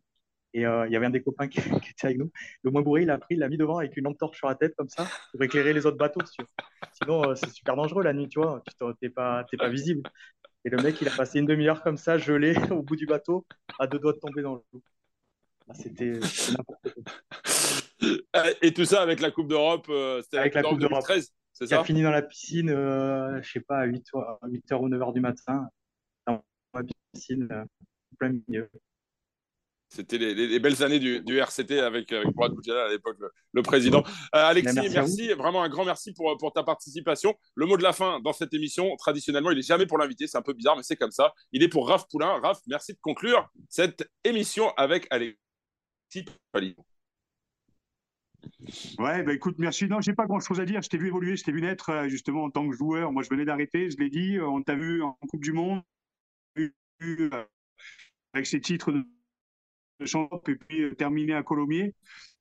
Et 0.55 0.65
euh, 0.65 0.87
il 0.87 0.93
y 0.93 0.95
avait 0.95 1.05
un 1.05 1.11
des 1.11 1.21
copains 1.21 1.47
qui, 1.49 1.59
était 1.59 2.05
avec 2.05 2.17
nous. 2.17 2.31
Le 2.63 2.71
moins 2.71 2.81
bourré, 2.81 3.01
il 3.03 3.09
a 3.09 3.17
pris, 3.17 3.35
il 3.35 3.39
l'a 3.39 3.49
mis 3.49 3.57
devant 3.57 3.77
avec 3.77 3.95
une 3.97 4.05
lampe 4.05 4.17
torche 4.17 4.37
sur 4.37 4.47
la 4.47 4.55
tête 4.55 4.73
comme 4.77 4.87
ça 4.87 5.05
pour 5.31 5.43
éclairer 5.43 5.73
les 5.73 5.85
autres 5.85 5.97
bateaux. 5.97 6.21
Sinon, 6.93 7.29
euh, 7.29 7.35
c'est 7.35 7.49
super 7.49 7.75
dangereux 7.75 8.03
la 8.03 8.13
nuit, 8.13 8.29
tu 8.29 8.39
vois. 8.39 8.63
Tu 8.65 8.85
n'es 9.01 9.09
pas, 9.09 9.45
pas 9.59 9.69
visible. 9.69 10.09
Et 10.63 10.69
le 10.69 10.77
mec, 10.77 10.99
il 11.01 11.09
a 11.09 11.11
passé 11.11 11.39
une 11.39 11.45
demi-heure 11.45 11.83
comme 11.83 11.97
ça, 11.97 12.17
gelé 12.17 12.55
au 12.71 12.81
bout 12.81 12.95
du 12.95 13.05
bateau, 13.05 13.45
à 13.79 13.85
deux 13.85 13.99
doigts 13.99 14.13
de 14.13 14.19
tomber 14.19 14.41
dans 14.41 14.55
l'eau. 14.55 14.81
Ah, 15.67 15.73
c'était 15.73 16.13
n'importe 16.51 16.93
quoi. 16.93 18.43
Et 18.61 18.73
tout 18.73 18.85
ça 18.85 19.01
avec 19.01 19.19
la 19.19 19.31
Coupe 19.31 19.49
d'Europe, 19.49 19.87
euh, 19.89 20.21
c'était 20.21 20.37
avec 20.37 20.53
la 20.53 20.63
Coupe 20.63 20.79
d'Europe 20.79 21.03
2013, 21.05 21.33
c'est 21.51 21.67
ça 21.67 21.81
a 21.81 21.83
fini 21.83 22.01
dans 22.01 22.11
la 22.11 22.21
piscine, 22.21 22.69
je 22.69 23.39
je 23.41 23.51
sais 23.51 23.61
pas, 23.61 23.79
à 23.79 23.87
8h, 23.87 24.39
8h 24.43 24.75
ou 24.75 24.89
9h 24.89 25.13
du 25.13 25.21
matin, 25.21 25.67
dans 26.27 26.43
la 26.73 26.83
piscine, 27.13 27.49
plein 28.17 28.33
milieu. 28.47 28.69
C'était 29.89 30.17
les, 30.17 30.59
belles 30.59 30.83
années 30.83 30.99
du, 30.99 31.39
RCT 31.39 31.79
avec, 31.79 32.11
avec 32.11 32.27
à 32.37 32.89
l'époque, 32.89 33.17
le, 33.53 33.61
président. 33.61 34.03
Euh, 34.35 34.45
Alexis, 34.45 34.89
merci, 34.91 35.29
vraiment 35.33 35.63
un 35.63 35.69
grand 35.69 35.85
merci 35.85 36.13
pour, 36.13 36.35
pour 36.37 36.51
ta 36.51 36.63
participation. 36.63 37.33
Le 37.55 37.65
mot 37.65 37.77
de 37.77 37.83
la 37.83 37.93
fin 37.93 38.19
dans 38.19 38.33
cette 38.33 38.53
émission, 38.53 38.95
traditionnellement, 38.97 39.51
il 39.51 39.57
n'est 39.57 39.61
jamais 39.61 39.85
pour 39.85 39.97
l'invité, 39.97 40.27
c'est 40.27 40.37
un 40.37 40.41
peu 40.41 40.53
bizarre, 40.53 40.75
mais 40.75 40.83
c'est 40.83 40.95
comme 40.95 41.11
ça. 41.11 41.33
Il 41.51 41.63
est 41.63 41.69
pour 41.69 41.87
Raph 41.87 42.07
Poulain. 42.09 42.39
Raph, 42.41 42.59
merci 42.67 42.93
de 42.93 42.99
conclure 42.99 43.49
cette 43.69 44.09
émission 44.23 44.71
avec 44.75 45.07
Alexis 45.11 45.37
Ouais, 48.99 49.23
bah 49.23 49.33
écoute, 49.33 49.55
merci. 49.57 49.85
Non, 49.85 50.01
j'ai 50.01 50.13
pas 50.13 50.25
grand 50.25 50.39
chose 50.39 50.59
à 50.59 50.65
dire. 50.65 50.81
Je 50.81 50.89
t'ai 50.89 50.97
vu 50.97 51.07
évoluer, 51.07 51.35
je 51.35 51.43
t'ai 51.43 51.51
vu 51.51 51.61
naître 51.61 51.89
euh, 51.89 52.07
justement 52.07 52.43
en 52.43 52.49
tant 52.51 52.67
que 52.67 52.75
joueur. 52.75 53.11
Moi, 53.11 53.23
je 53.23 53.29
venais 53.29 53.45
d'arrêter, 53.45 53.89
je 53.89 53.97
l'ai 53.97 54.09
dit. 54.09 54.39
On 54.39 54.61
t'a 54.61 54.75
vu 54.75 55.01
en 55.01 55.17
Coupe 55.29 55.43
du 55.43 55.51
Monde, 55.51 55.81
euh, 56.57 57.29
avec 58.33 58.45
ces 58.45 58.61
titres 58.61 58.91
de 58.91 59.03
champ 60.03 60.29
et 60.47 60.55
puis 60.55 60.83
euh, 60.83 60.95
terminer 60.95 61.33
à 61.33 61.43
Colomiers. 61.43 61.93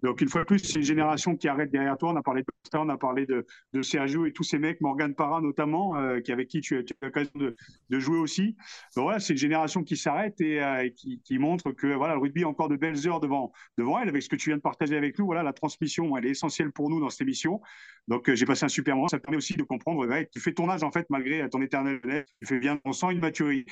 Donc, 0.03 0.21
une 0.21 0.29
fois 0.29 0.43
de 0.43 0.47
plus, 0.47 0.59
c'est 0.59 0.75
une 0.75 0.83
génération 0.83 1.37
qui 1.37 1.49
arrête 1.49 1.71
derrière 1.71 1.97
toi. 1.97 2.11
On 2.13 2.17
a 2.17 2.23
parlé 2.23 2.43
de 2.43 2.47
on 2.77 2.89
a 2.89 2.99
parlé 2.99 3.25
de, 3.25 3.47
de 3.73 3.83
Sergio 3.83 4.27
et 4.27 4.33
tous 4.33 4.43
ces 4.43 4.59
mecs, 4.59 4.81
Morgan 4.81 5.15
Parra 5.15 5.41
notamment, 5.41 5.97
euh, 5.97 6.21
qui, 6.21 6.33
avec 6.33 6.49
qui 6.49 6.61
tu, 6.61 6.77
as 6.77 6.81
eu 6.81 6.85
l'occasion 7.03 7.31
de, 7.37 7.55
jouer 8.01 8.19
aussi. 8.19 8.57
Donc 8.97 9.05
voilà, 9.05 9.21
c'est 9.21 9.33
une 9.33 9.39
génération 9.39 9.85
qui 9.85 9.97
s'arrête 9.97 10.41
et, 10.41 10.63
euh, 10.63 10.89
qui, 10.91 11.39
montre 11.39 11.71
que 11.71 11.87
voilà, 11.87 12.15
le 12.15 12.21
rugby 12.21 12.43
a 12.43 12.49
encore 12.49 12.69
de 12.69 12.77
belles 12.77 13.07
heures 13.07 13.21
devant, 13.21 13.53
devant 13.79 13.99
elle. 14.01 14.09
Avec 14.09 14.23
ce 14.23 14.29
que 14.29 14.37
tu 14.37 14.51
viens 14.51 14.57
de 14.57 14.63
partager 14.63 14.97
avec 14.97 15.19
nous, 15.19 15.27
voilà, 15.27 15.43
la 15.43 15.53
transmission, 15.53 16.17
elle 16.17 16.27
est 16.27 16.31
essentielle 16.31 16.73
pour 16.73 16.91
nous 16.91 17.01
dans 17.01 17.11
cette 17.11 17.23
émission. 17.23 17.61
Donc, 18.09 18.33
j'ai 18.33 18.45
passé 18.45 18.65
un 18.65 18.69
super 18.69 18.97
moment. 18.97 19.09
Ça 19.09 19.21
permet 19.21 19.37
aussi 19.37 19.55
de 19.55 19.63
comprendre, 19.63 20.07
ouais, 20.07 20.29
tu 20.33 20.41
fais 20.41 20.53
ton 20.53 20.69
âge 20.69 20.83
en 20.83 20.91
fait, 20.91 21.07
malgré 21.11 21.49
ton 21.49 21.63
éternel. 21.63 22.01
Tu 22.41 22.47
fais 22.47 22.59
bien, 22.59 22.81
on 22.85 22.93
sent 22.93 23.13
une 23.13 23.21
maturité. 23.21 23.71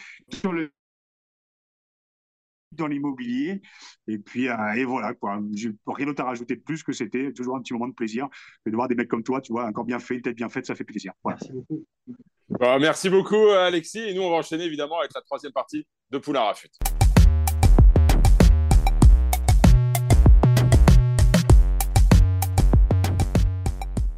Dans 2.73 2.87
l'immobilier. 2.87 3.63
Et 4.09 4.19
puis, 4.19 4.49
euh, 4.49 4.73
et 4.77 4.85
voilà, 4.85 5.15
quoi. 5.15 5.41
J'ai 5.53 5.73
rien 5.87 6.07
d'autre 6.07 6.23
à 6.23 6.27
rajouter 6.27 6.57
de 6.57 6.63
plus 6.63 6.83
que 6.83 6.93
c'était 6.93 7.33
toujours 7.33 7.57
un 7.57 7.61
petit 7.61 7.73
moment 7.73 7.89
de 7.89 7.95
plaisir. 7.95 8.29
de 8.67 8.73
voir 8.73 8.89
des 8.89 8.95
mecs 8.95 9.09
comme 9.09 9.23
toi, 9.23 9.41
tu 9.41 9.53
vois, 9.53 9.67
encore 9.67 9.85
bien 9.85 9.99
fait, 9.99 10.21
tête 10.21 10.37
bien 10.37 10.49
faite, 10.49 10.67
ça 10.67 10.75
fait 10.75 10.85
plaisir. 10.85 11.13
Merci 11.25 11.53
beaucoup. 11.53 11.85
Bah, 12.49 12.79
merci 12.79 13.09
beaucoup, 13.09 13.49
Alexis. 13.49 14.01
Et 14.01 14.15
nous, 14.15 14.23
on 14.23 14.31
va 14.31 14.37
enchaîner 14.37 14.65
évidemment 14.65 14.99
avec 14.99 15.13
la 15.15 15.23
troisième 15.23 15.53
partie 15.53 15.87
de 16.11 16.19
Poulain 16.19 16.41
Rafut. 16.41 16.71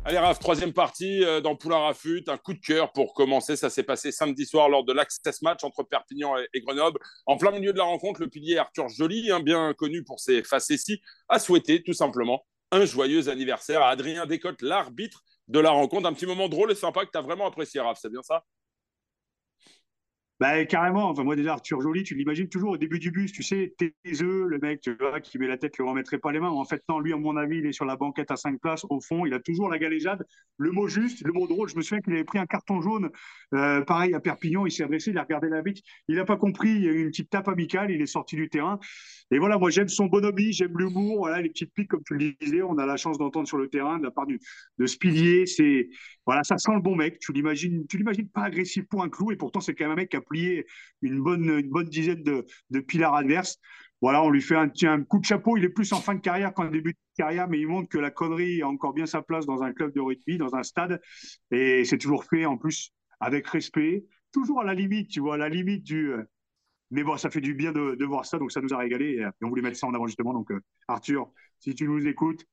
Allez, 0.07 0.19
Raph, 0.19 0.39
troisième 0.39 0.75
partie 0.75 1.25
euh, 1.25 1.41
dans 1.41 1.57
Poulain 1.57 1.79
Rafut. 1.79 2.25
Un 2.27 2.37
coup 2.37 2.53
de 2.53 2.59
cœur 2.59 2.93
pour 2.93 3.15
commencer. 3.15 3.57
Ça 3.57 3.71
s'est 3.71 3.83
passé 3.83 4.13
samedi 4.13 4.45
soir 4.45 4.69
lors 4.69 4.85
de 4.85 4.93
l'Access 4.93 5.41
Match 5.41 5.65
entre 5.65 5.83
Perpignan 5.83 6.35
et, 6.53 6.61
Grenoble. 6.61 7.01
En 7.25 7.39
plein 7.39 7.53
milieu 7.53 7.73
de 7.73 7.79
la 7.79 7.85
rencontre, 7.85 8.21
le 8.21 8.29
pilier 8.29 8.59
Arthur 8.59 8.91
Joly, 8.91 9.31
hein, 9.31 9.41
bien 9.41 9.73
connu 9.73 10.05
pour 10.05 10.21
ses 10.21 10.43
facéties, 10.43 11.01
a 11.31 11.39
souhaité 11.39 11.83
tout 11.83 11.95
simplement 11.95 12.45
un 12.71 12.85
joyeux 12.85 13.31
anniversaire 13.31 13.81
à 13.81 13.89
Adrien 13.89 14.27
Descotes, 14.27 14.61
l'arbitre 14.61 15.23
de 15.49 15.59
la 15.59 15.71
rencontre. 15.71 16.07
Un 16.07 16.13
petit 16.13 16.27
moment 16.27 16.51
drôle 16.51 16.71
et 16.71 16.75
sympa 16.75 17.07
que 17.07 17.11
tu 17.11 17.17
as 17.17 17.23
vraiment 17.23 17.47
apprécié, 17.47 17.81
Raph. 17.81 17.99
C'est 17.99 18.11
bien 18.11 18.23
ça? 18.23 18.45
Bah, 20.41 20.65
carrément. 20.65 21.09
Enfin, 21.11 21.23
moi, 21.23 21.37
déjà, 21.37 21.53
Arthur 21.53 21.81
Joly, 21.81 22.03
tu 22.03 22.15
l'imagines 22.17 22.49
toujours 22.49 22.71
au 22.73 22.77
début 22.77 22.99
du 22.99 23.13
bus, 23.13 23.31
tu 23.33 23.43
sais, 23.45 23.73
tes 23.79 23.95
œufs, 24.21 24.47
le 24.49 24.59
mec, 24.59 24.81
tu 24.81 24.95
vois, 24.99 25.21
qui 25.21 25.39
met 25.39 25.47
la 25.47 25.57
tête, 25.57 25.79
ne 25.79 25.85
remettrait 25.85 26.19
pas 26.19 26.33
les 26.33 26.41
mains. 26.41 26.49
En 26.51 26.65
fait, 26.65 26.83
non, 26.89 26.99
lui, 26.99 27.13
à 27.13 27.17
mon 27.17 27.37
avis, 27.37 27.59
il 27.59 27.67
est 27.67 27.73
sur 27.73 27.85
la 27.85 27.97
banquette 27.97 28.33
à 28.33 28.37
5 28.37 28.61
places, 28.61 28.85
au 28.91 29.01
fond, 29.01 29.27
il 29.27 29.33
a 29.35 29.39
toujours 29.39 29.69
la 29.71 29.79
galéjade. 29.79 30.25
Le 30.59 30.73
mot 30.73 30.89
juste, 30.89 31.25
le 31.25 31.33
mot 31.33 31.47
drôle, 31.47 31.69
je 31.69 31.77
me 31.77 31.83
souviens 31.83 32.01
qu'il 32.01 32.13
avait 32.15 32.25
pris 32.25 32.39
un 32.39 32.47
carton 32.47 32.81
jaune, 32.81 33.11
euh, 33.55 33.83
pareil, 33.83 34.13
à 34.15 34.21
Perpignan, 34.21 34.67
il 34.67 34.73
s'est 34.73 34.83
adressé, 34.83 35.11
il 35.13 35.19
a 35.19 35.23
regardé 35.23 35.49
la 35.49 35.63
bite, 35.63 35.79
il 36.09 36.17
n'a 36.17 36.25
pas 36.25 36.37
compris, 36.37 36.71
il 36.71 36.83
y 36.83 36.89
a 36.89 36.93
eu 36.93 37.03
une 37.03 37.11
petite 37.11 37.31
tape 37.31 37.49
amicale, 37.49 37.91
il 37.93 38.03
est 38.03 38.07
sorti 38.07 38.35
du 38.35 38.49
terrain. 38.49 38.79
Et 39.31 39.39
voilà, 39.39 39.59
moi, 39.59 39.71
j'aime 39.71 39.89
son 39.89 40.07
bonhomie, 40.07 40.53
j'aime 40.53 40.77
l'humour, 40.77 41.19
voilà, 41.19 41.41
les 41.41 41.49
petites 41.49 41.73
piques, 41.73 41.89
comme 41.89 42.03
tu 42.07 42.15
le 42.15 42.33
disais, 42.41 42.63
on 42.63 42.77
a 42.79 42.87
la 42.87 42.97
chance 42.97 43.19
d'entendre 43.19 43.49
sur 43.49 43.59
le 43.59 43.69
terrain 43.69 43.99
de 43.99 44.05
la 44.05 44.11
part 44.11 44.27
du, 44.27 44.39
de 44.79 44.87
Spilier, 44.87 45.47
c'est, 45.47 45.89
voilà, 46.27 46.43
ça 46.45 46.59
sent 46.59 46.73
le 46.75 46.81
bon 46.81 46.95
mec, 46.97 47.19
tu 47.19 47.33
tu 47.33 47.97
l'imagines 47.99 48.29
pas 48.29 48.43
agressif 48.45 48.85
pour 48.89 49.03
un 49.03 49.09
clou, 49.09 49.33
et 49.33 49.37
pourtant, 49.37 49.61
c'est 49.61 49.75
quand 49.75 49.85
même 49.85 49.93
un 49.93 49.97
mec 49.97 50.11
qui 50.11 50.17
a 50.17 50.21
plié 50.25 50.67
une 51.03 51.21
bonne, 51.21 51.49
une 51.49 51.71
bonne 51.71 51.89
dizaine 51.89 52.23
de, 52.23 52.45
de 52.71 52.81
pilars 52.81 53.15
adverses. 53.15 53.59
Voilà, 54.01 54.23
on 54.23 54.29
lui 54.31 54.43
fait 54.43 54.57
un, 54.57 54.71
un, 54.83 55.03
coup 55.03 55.19
de 55.19 55.25
chapeau. 55.25 55.57
Il 55.57 55.65
est 55.65 55.71
plus 55.71 55.93
en 55.93 56.01
fin 56.01 56.15
de 56.15 56.21
carrière 56.21 56.53
qu'en 56.53 56.67
début 56.67 56.93
de 56.93 56.99
carrière, 57.17 57.49
mais 57.49 57.59
il 57.59 57.67
montre 57.67 57.89
que 57.89 57.99
la 57.99 58.11
connerie 58.11 58.61
a 58.61 58.69
encore 58.69 58.93
bien 58.93 59.07
sa 59.07 59.23
place 59.23 59.47
dans 59.47 59.63
un 59.63 59.73
club 59.73 59.95
de 59.95 60.01
rugby, 60.01 60.37
dans 60.37 60.55
un 60.55 60.63
stade. 60.63 61.01
Et 61.51 61.85
c'est 61.85 61.99
toujours 61.99 62.25
fait 62.25 62.45
en 62.45 62.59
plus 62.59 62.93
avec 63.21 63.47
respect, 63.49 64.05
toujours 64.33 64.61
à 64.61 64.65
la 64.65 64.75
limite, 64.75 65.09
tu 65.09 65.21
vois, 65.21 65.35
à 65.35 65.39
la 65.39 65.49
limite 65.49 65.85
du. 65.85 66.13
Euh, 66.13 66.23
mais 66.91 67.03
bon, 67.03 67.17
ça 67.17 67.31
fait 67.31 67.41
du 67.41 67.55
bien 67.55 67.73
de, 67.73 67.95
de 67.95 68.05
voir 68.05 68.27
ça, 68.27 68.39
donc 68.39 68.53
ça 68.53 68.61
nous 68.61 68.73
a 68.75 68.77
régalé 68.79 69.15
et, 69.15 69.27
on 69.43 69.49
voulait 69.49 69.63
mettre 69.63 69.79
ça 69.79 69.87
en 69.87 69.95
avant 69.95 70.07
justement. 70.07 70.33
Donc, 70.33 70.51
euh, 70.51 70.61
Arthur, 70.87 71.31
si 71.59 71.75
tu 71.75 71.89
nous 71.89 72.07
écoutes, 72.07 72.45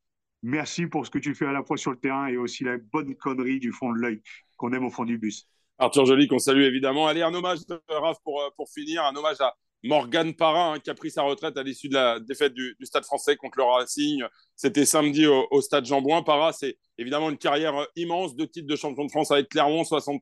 merci 0.44 0.88
pour 0.88 1.06
ce 1.06 1.12
que 1.12 1.20
tu 1.20 1.36
fais 1.36 1.46
à 1.46 1.52
la 1.52 1.64
fois 1.64 1.78
sur 1.78 1.92
le 1.92 1.98
terrain 1.98 2.28
et 2.28 2.38
aussi 2.38 2.64
la 2.64 2.78
bonne 2.78 3.16
connerie 3.16 3.60
du 3.60 3.72
fond 3.72 3.92
de 3.92 4.00
l'œil 4.00 4.22
qu'on 4.58 4.72
aime 4.74 4.86
au 4.86 4.90
fond 4.90 5.06
du 5.06 5.18
bus. 5.18 5.48
Arthur 5.82 6.06
Joly, 6.06 6.28
qu'on 6.28 6.38
salue 6.38 6.62
évidemment. 6.62 7.08
Allez, 7.08 7.24
un 7.24 7.34
hommage 7.34 7.66
de 7.66 7.82
Raph 7.90 8.20
pour, 8.24 8.40
euh, 8.40 8.50
pour 8.56 8.70
finir, 8.70 9.04
un 9.04 9.16
hommage 9.16 9.42
à 9.42 9.56
Morgan 9.82 10.32
Parra, 10.36 10.74
hein, 10.74 10.80
qui 10.80 10.92
a 10.92 10.94
pris 10.94 11.10
sa 11.10 11.24
retraite 11.24 11.58
à 11.58 11.64
l'issue 11.64 11.90
de 11.90 11.96
la 11.96 12.20
défaite 12.20 12.54
du, 12.54 12.78
Stade 12.84 13.04
français 13.04 13.36
contre 13.36 13.58
le 13.58 13.64
Racing. 13.64 14.22
C'était 14.56 14.86
samedi 14.86 15.26
au, 15.26 15.60
Stade 15.60 15.88
Jean-Bouin. 15.88 16.22
Parra, 16.22 16.54
c'est 16.54 16.78
évidemment 17.00 17.32
une 17.32 17.38
carrière 17.40 17.76
euh, 17.76 17.86
immense, 17.96 18.36
deux 18.36 18.46
titres 18.46 18.68
de 18.68 18.76
champion 18.76 19.06
de 19.06 19.10
France 19.10 19.32
avec 19.32 19.50
Clermont, 19.50 19.84
60, 19.84 20.22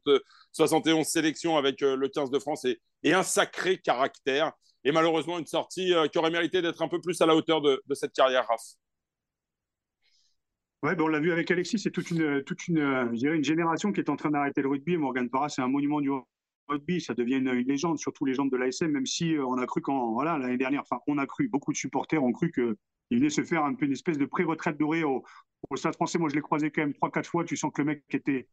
71 0.53 1.05
sélections 1.05 1.57
avec 1.57 1.81
euh, 1.81 1.97
le 1.97 2.07
15 2.07 2.31
de 2.31 2.39
France 2.39 2.63
et, 2.63 2.79
et, 3.03 3.11
un 3.11 3.23
sacré 3.23 3.79
caractère. 3.79 4.53
Et 4.85 4.93
malheureusement, 4.93 5.39
une 5.39 5.45
sortie 5.45 5.93
qui 6.09 6.17
aurait 6.17 6.31
mérité 6.31 6.61
d'être 6.61 6.81
un 6.81 6.87
peu 6.87 7.01
plus 7.01 7.19
à 7.19 7.25
la 7.25 7.35
hauteur 7.35 7.59
de, 7.59 7.83
de 7.85 7.95
cette 7.95 8.13
carrière, 8.13 8.47
Raph. 8.47 8.61
Ouais, 10.81 10.95
ben 10.95 11.03
on 11.03 11.07
l'a 11.07 11.19
vu 11.19 11.31
avec 11.33 11.51
Alexis, 11.51 11.77
c'est 11.79 11.91
toute 11.91 12.09
une, 12.09 12.41
toute 12.43 12.67
une, 12.69 13.13
génération 13.43 13.91
qui 13.91 13.99
est 13.99 14.09
en 14.09 14.15
train 14.15 14.31
d'arrêter 14.31 14.61
le 14.61 14.69
rugby. 14.69 14.95
Morgan 14.95 15.29
Parra, 15.29 15.49
c'est 15.49 15.61
un 15.61 15.67
monument 15.67 15.99
du 15.99 16.09
rugby, 16.69 17.01
ça 17.01 17.13
devient 17.13 17.35
une, 17.35 17.51
légende, 17.51 17.99
surtout 17.99 18.23
légende 18.23 18.49
de 18.49 18.55
l'ASM, 18.55 18.87
même 18.87 19.05
si 19.05 19.35
euh, 19.35 19.45
on 19.45 19.57
a 19.57 19.65
cru 19.65 19.81
quand, 19.81 20.13
voilà, 20.13 20.37
l'année 20.37 20.57
dernière, 20.57 20.81
enfin, 20.81 21.01
on 21.07 21.17
a 21.17 21.25
cru, 21.25 21.49
beaucoup 21.49 21.73
de 21.73 21.77
supporters 21.77 22.23
ont 22.23 22.31
cru 22.31 22.49
qu'il 22.51 22.75
venait 23.11 23.29
se 23.29 23.43
faire 23.43 23.65
un 23.65 23.73
peu 23.73 23.87
une 23.87 23.91
espèce 23.91 24.17
de 24.17 24.25
pré-retraite 24.25 24.77
dorée 24.77 25.03
au, 25.03 25.23
au 25.69 25.75
Stade 25.75 25.95
français. 25.95 26.17
Moi, 26.17 26.29
je 26.29 26.35
l'ai 26.35 26.41
croisé 26.41 26.71
quand 26.71 26.81
même 26.81 26.93
trois, 26.93 27.11
quatre 27.11 27.29
fois. 27.29 27.43
Tu 27.43 27.57
sens 27.57 27.71
que 27.73 27.81
le 27.81 27.87
mec 27.87 28.03
était 28.11 28.47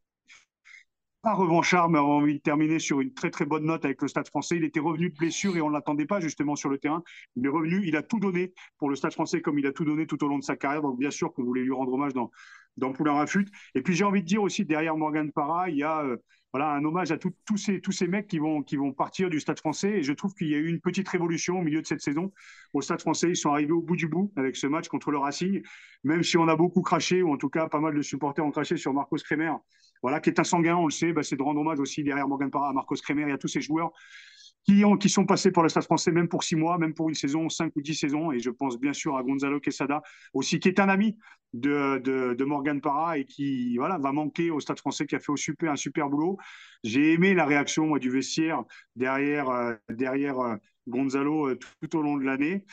pas 1.26 1.34
revanchard, 1.34 1.88
mais 1.90 1.98
a 1.98 2.04
envie 2.04 2.34
de 2.34 2.40
terminer 2.40 2.78
sur 2.78 3.00
une 3.00 3.12
très 3.12 3.30
très 3.30 3.46
bonne 3.46 3.64
note 3.64 3.84
avec 3.84 4.00
le 4.00 4.06
Stade 4.06 4.28
français. 4.28 4.58
Il 4.58 4.62
était 4.62 4.78
revenu 4.78 5.10
de 5.10 5.16
blessure 5.16 5.56
et 5.56 5.60
on 5.60 5.70
ne 5.70 5.74
l'attendait 5.74 6.06
pas 6.06 6.20
justement 6.20 6.54
sur 6.54 6.68
le 6.68 6.78
terrain. 6.78 7.02
Il 7.34 7.44
est 7.44 7.48
revenu, 7.48 7.82
il 7.84 7.96
a 7.96 8.02
tout 8.04 8.20
donné 8.20 8.54
pour 8.78 8.88
le 8.88 8.94
Stade 8.94 9.12
français 9.12 9.40
comme 9.40 9.58
il 9.58 9.66
a 9.66 9.72
tout 9.72 9.84
donné 9.84 10.06
tout 10.06 10.22
au 10.22 10.28
long 10.28 10.38
de 10.38 10.44
sa 10.44 10.54
carrière. 10.54 10.82
Donc 10.82 11.00
bien 11.00 11.10
sûr 11.10 11.32
qu'on 11.32 11.42
voulait 11.42 11.62
lui 11.62 11.72
rendre 11.72 11.92
hommage 11.92 12.12
dans, 12.12 12.30
dans 12.76 12.92
Poulain 12.92 13.14
Rafut. 13.14 13.44
Et 13.74 13.82
puis 13.82 13.92
j'ai 13.92 14.04
envie 14.04 14.22
de 14.22 14.26
dire 14.28 14.40
aussi 14.40 14.64
derrière 14.64 14.96
Morgan 14.96 15.32
Parra, 15.32 15.68
il 15.68 15.78
y 15.78 15.82
a 15.82 16.04
euh, 16.04 16.16
voilà, 16.52 16.70
un 16.70 16.84
hommage 16.84 17.10
à 17.10 17.18
tous 17.18 17.56
ces, 17.56 17.80
tous 17.80 17.90
ces 17.90 18.06
mecs 18.06 18.28
qui 18.28 18.38
vont, 18.38 18.62
qui 18.62 18.76
vont 18.76 18.92
partir 18.92 19.28
du 19.28 19.40
Stade 19.40 19.58
français. 19.58 19.98
Et 19.98 20.02
je 20.04 20.12
trouve 20.12 20.32
qu'il 20.32 20.46
y 20.46 20.54
a 20.54 20.58
eu 20.58 20.68
une 20.68 20.80
petite 20.80 21.08
révolution 21.08 21.58
au 21.58 21.62
milieu 21.62 21.82
de 21.82 21.86
cette 21.88 22.02
saison. 22.02 22.32
Au 22.72 22.82
Stade 22.82 23.00
français, 23.00 23.30
ils 23.30 23.36
sont 23.36 23.50
arrivés 23.50 23.72
au 23.72 23.82
bout 23.82 23.96
du 23.96 24.06
bout 24.06 24.32
avec 24.36 24.54
ce 24.54 24.68
match 24.68 24.86
contre 24.86 25.10
le 25.10 25.18
Racing. 25.18 25.60
Même 26.04 26.22
si 26.22 26.36
on 26.38 26.46
a 26.46 26.54
beaucoup 26.54 26.82
craché, 26.82 27.24
ou 27.24 27.32
en 27.32 27.36
tout 27.36 27.50
cas 27.50 27.68
pas 27.68 27.80
mal 27.80 27.96
de 27.96 28.02
supporters 28.02 28.46
ont 28.46 28.52
craché 28.52 28.76
sur 28.76 28.94
Marcos 28.94 29.18
Kremer, 29.24 29.54
voilà, 30.06 30.20
qui 30.20 30.30
est 30.30 30.38
un 30.38 30.44
sanguin, 30.44 30.76
on 30.76 30.86
le 30.86 30.92
sait, 30.92 31.12
bah, 31.12 31.24
c'est 31.24 31.34
de 31.34 31.42
rendre 31.42 31.60
hommage 31.60 31.80
aussi 31.80 32.04
derrière 32.04 32.28
Morgan 32.28 32.48
Parra 32.48 32.68
à 32.68 32.72
Marcos 32.72 32.94
Kremer 33.02 33.28
et 33.28 33.32
à 33.32 33.38
tous 33.38 33.48
ces 33.48 33.60
joueurs 33.60 33.90
qui, 34.64 34.84
ont, 34.84 34.96
qui 34.96 35.08
sont 35.08 35.26
passés 35.26 35.50
pour 35.50 35.64
le 35.64 35.68
Stade 35.68 35.82
français, 35.82 36.12
même 36.12 36.28
pour 36.28 36.44
six 36.44 36.54
mois, 36.54 36.78
même 36.78 36.94
pour 36.94 37.08
une 37.08 37.16
saison, 37.16 37.48
cinq 37.48 37.74
ou 37.74 37.80
dix 37.80 37.96
saisons. 37.96 38.30
Et 38.30 38.38
je 38.38 38.50
pense 38.50 38.78
bien 38.78 38.92
sûr 38.92 39.16
à 39.16 39.24
Gonzalo 39.24 39.58
Quesada 39.58 40.00
aussi, 40.32 40.60
qui 40.60 40.68
est 40.68 40.78
un 40.78 40.88
ami 40.88 41.16
de, 41.52 41.98
de, 41.98 42.44
Morgan 42.44 42.80
Parra 42.80 43.18
et 43.18 43.24
qui 43.24 43.76
voilà, 43.78 43.98
va 43.98 44.12
manquer 44.12 44.50
au 44.50 44.60
Stade 44.60 44.78
français, 44.78 45.06
qui 45.06 45.16
a 45.16 45.20
fait 45.20 45.32
un 45.68 45.76
super 45.76 46.08
boulot. 46.08 46.36
J'ai 46.84 47.12
aimé 47.14 47.34
la 47.34 47.46
réaction 47.46 47.86
moi, 47.86 47.98
du 47.98 48.10
vestiaire 48.10 48.62
derrière, 48.94 49.48
euh, 49.50 49.74
derrière 49.88 50.38
euh, 50.38 50.56
Gonzalo 50.86 51.48
euh, 51.48 51.58
tout, 51.80 51.96
au 51.96 52.02
long 52.02 52.16
de 52.16 52.24
l'année. 52.24 52.64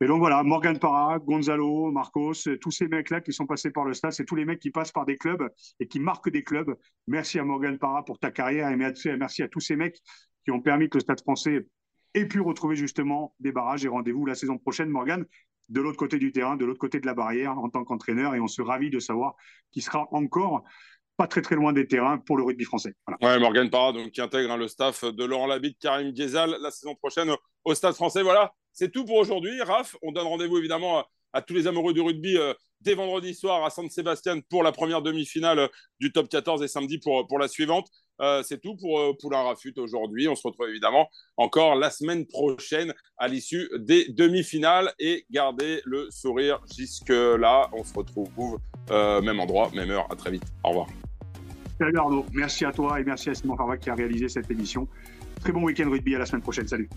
Et 0.00 0.06
donc 0.06 0.20
voilà, 0.20 0.44
Morgan 0.44 0.78
Parra, 0.78 1.18
Gonzalo, 1.18 1.90
Marcos, 1.90 2.34
tous 2.60 2.70
ces 2.70 2.86
mecs-là 2.86 3.20
qui 3.20 3.32
sont 3.32 3.46
passés 3.46 3.72
par 3.72 3.84
le 3.84 3.94
stade, 3.94 4.12
c'est 4.12 4.24
tous 4.24 4.36
les 4.36 4.44
mecs 4.44 4.60
qui 4.60 4.70
passent 4.70 4.92
par 4.92 5.04
des 5.04 5.16
clubs 5.16 5.48
et 5.80 5.88
qui 5.88 5.98
marquent 5.98 6.30
des 6.30 6.44
clubs. 6.44 6.72
Merci 7.08 7.40
à 7.40 7.44
Morgan 7.44 7.78
Parra 7.78 8.04
pour 8.04 8.18
ta 8.20 8.30
carrière 8.30 8.68
et 8.70 8.76
merci 8.76 9.42
à 9.42 9.48
tous 9.48 9.60
ces 9.60 9.74
mecs 9.74 9.98
qui 10.44 10.52
ont 10.52 10.60
permis 10.60 10.88
que 10.88 10.98
le 10.98 11.00
stade 11.00 11.20
français 11.20 11.66
ait 12.14 12.26
pu 12.26 12.40
retrouver 12.40 12.76
justement 12.76 13.34
des 13.40 13.50
barrages 13.50 13.84
et 13.84 13.88
rendez-vous 13.88 14.24
la 14.24 14.36
saison 14.36 14.56
prochaine, 14.56 14.88
Morgan, 14.88 15.24
de 15.68 15.80
l'autre 15.80 15.98
côté 15.98 16.18
du 16.18 16.30
terrain, 16.30 16.56
de 16.56 16.64
l'autre 16.64 16.78
côté 16.78 17.00
de 17.00 17.06
la 17.06 17.14
barrière 17.14 17.58
en 17.58 17.68
tant 17.68 17.84
qu'entraîneur 17.84 18.36
et 18.36 18.40
on 18.40 18.48
se 18.48 18.62
ravit 18.62 18.90
de 18.90 19.00
savoir 19.00 19.34
qu'il 19.72 19.82
sera 19.82 20.06
encore 20.12 20.62
pas 21.16 21.26
très 21.26 21.42
très 21.42 21.56
loin 21.56 21.72
des 21.72 21.88
terrains 21.88 22.18
pour 22.18 22.36
le 22.36 22.44
rugby 22.44 22.64
français. 22.64 22.94
Voilà. 23.04 23.18
Ouais, 23.20 23.40
Morgan 23.40 23.68
Parra, 23.68 23.92
donc, 23.92 24.12
qui 24.12 24.20
intègre 24.20 24.52
hein, 24.52 24.56
le 24.56 24.68
staff 24.68 25.04
de 25.04 25.24
Laurent 25.24 25.48
Labitte, 25.48 25.78
Karim 25.80 26.12
Ghezal 26.12 26.56
la 26.60 26.70
saison 26.70 26.94
prochaine 26.94 27.34
au 27.64 27.74
Stade 27.74 27.94
français. 27.94 28.22
Voilà, 28.22 28.52
c'est 28.78 28.92
tout 28.92 29.04
pour 29.04 29.16
aujourd'hui. 29.16 29.60
Raph, 29.60 29.96
on 30.02 30.12
donne 30.12 30.28
rendez-vous 30.28 30.56
évidemment 30.56 31.04
à, 31.32 31.42
tous 31.42 31.52
les 31.52 31.66
amoureux 31.66 31.92
du 31.92 32.00
rugby 32.00 32.36
euh, 32.36 32.54
dès 32.80 32.94
vendredi 32.94 33.34
soir 33.34 33.64
à 33.64 33.70
San 33.70 33.90
Sébastien 33.90 34.38
pour 34.48 34.62
la 34.62 34.70
première 34.70 35.02
demi-finale 35.02 35.58
euh, 35.58 35.68
du 35.98 36.12
top 36.12 36.28
14 36.28 36.62
et 36.62 36.68
samedi 36.68 36.98
pour, 36.98 37.26
pour 37.26 37.40
la 37.40 37.48
suivante. 37.48 37.88
Euh, 38.20 38.44
c'est 38.44 38.60
tout 38.60 38.76
pour 38.76 39.18
Poulain 39.18 39.42
Rafut 39.42 39.74
aujourd'hui. 39.78 40.28
On 40.28 40.36
se 40.36 40.46
retrouve 40.46 40.68
évidemment 40.68 41.08
encore 41.36 41.74
la 41.74 41.90
semaine 41.90 42.24
prochaine 42.24 42.94
à 43.16 43.26
l'issue 43.26 43.68
des 43.78 44.06
demi-finales 44.10 44.92
et 45.00 45.26
gardez 45.28 45.82
le 45.84 46.06
sourire 46.10 46.60
jusque-là. 46.76 47.70
On 47.72 47.82
se 47.82 47.94
retrouve 47.94 48.60
même 48.90 49.40
endroit, 49.40 49.72
même 49.74 49.90
heure. 49.90 50.06
À 50.08 50.14
très 50.14 50.30
vite. 50.30 50.44
Au 50.62 50.68
revoir. 50.68 50.86
Salut 51.80 51.98
Arnaud. 51.98 52.26
Merci 52.32 52.64
à 52.64 52.70
toi 52.70 53.00
et 53.00 53.04
merci 53.04 53.30
à 53.30 53.34
Simon 53.34 53.56
Farvac 53.56 53.80
qui 53.80 53.90
a 53.90 53.96
réalisé 53.96 54.28
cette 54.28 54.48
émission. 54.52 54.86
Très 55.40 55.52
bon 55.52 55.64
week-end 55.64 55.90
rugby. 55.90 56.14
À 56.14 56.18
la 56.20 56.26
semaine 56.26 56.42
prochaine. 56.42 56.68
Salut. 56.68 56.88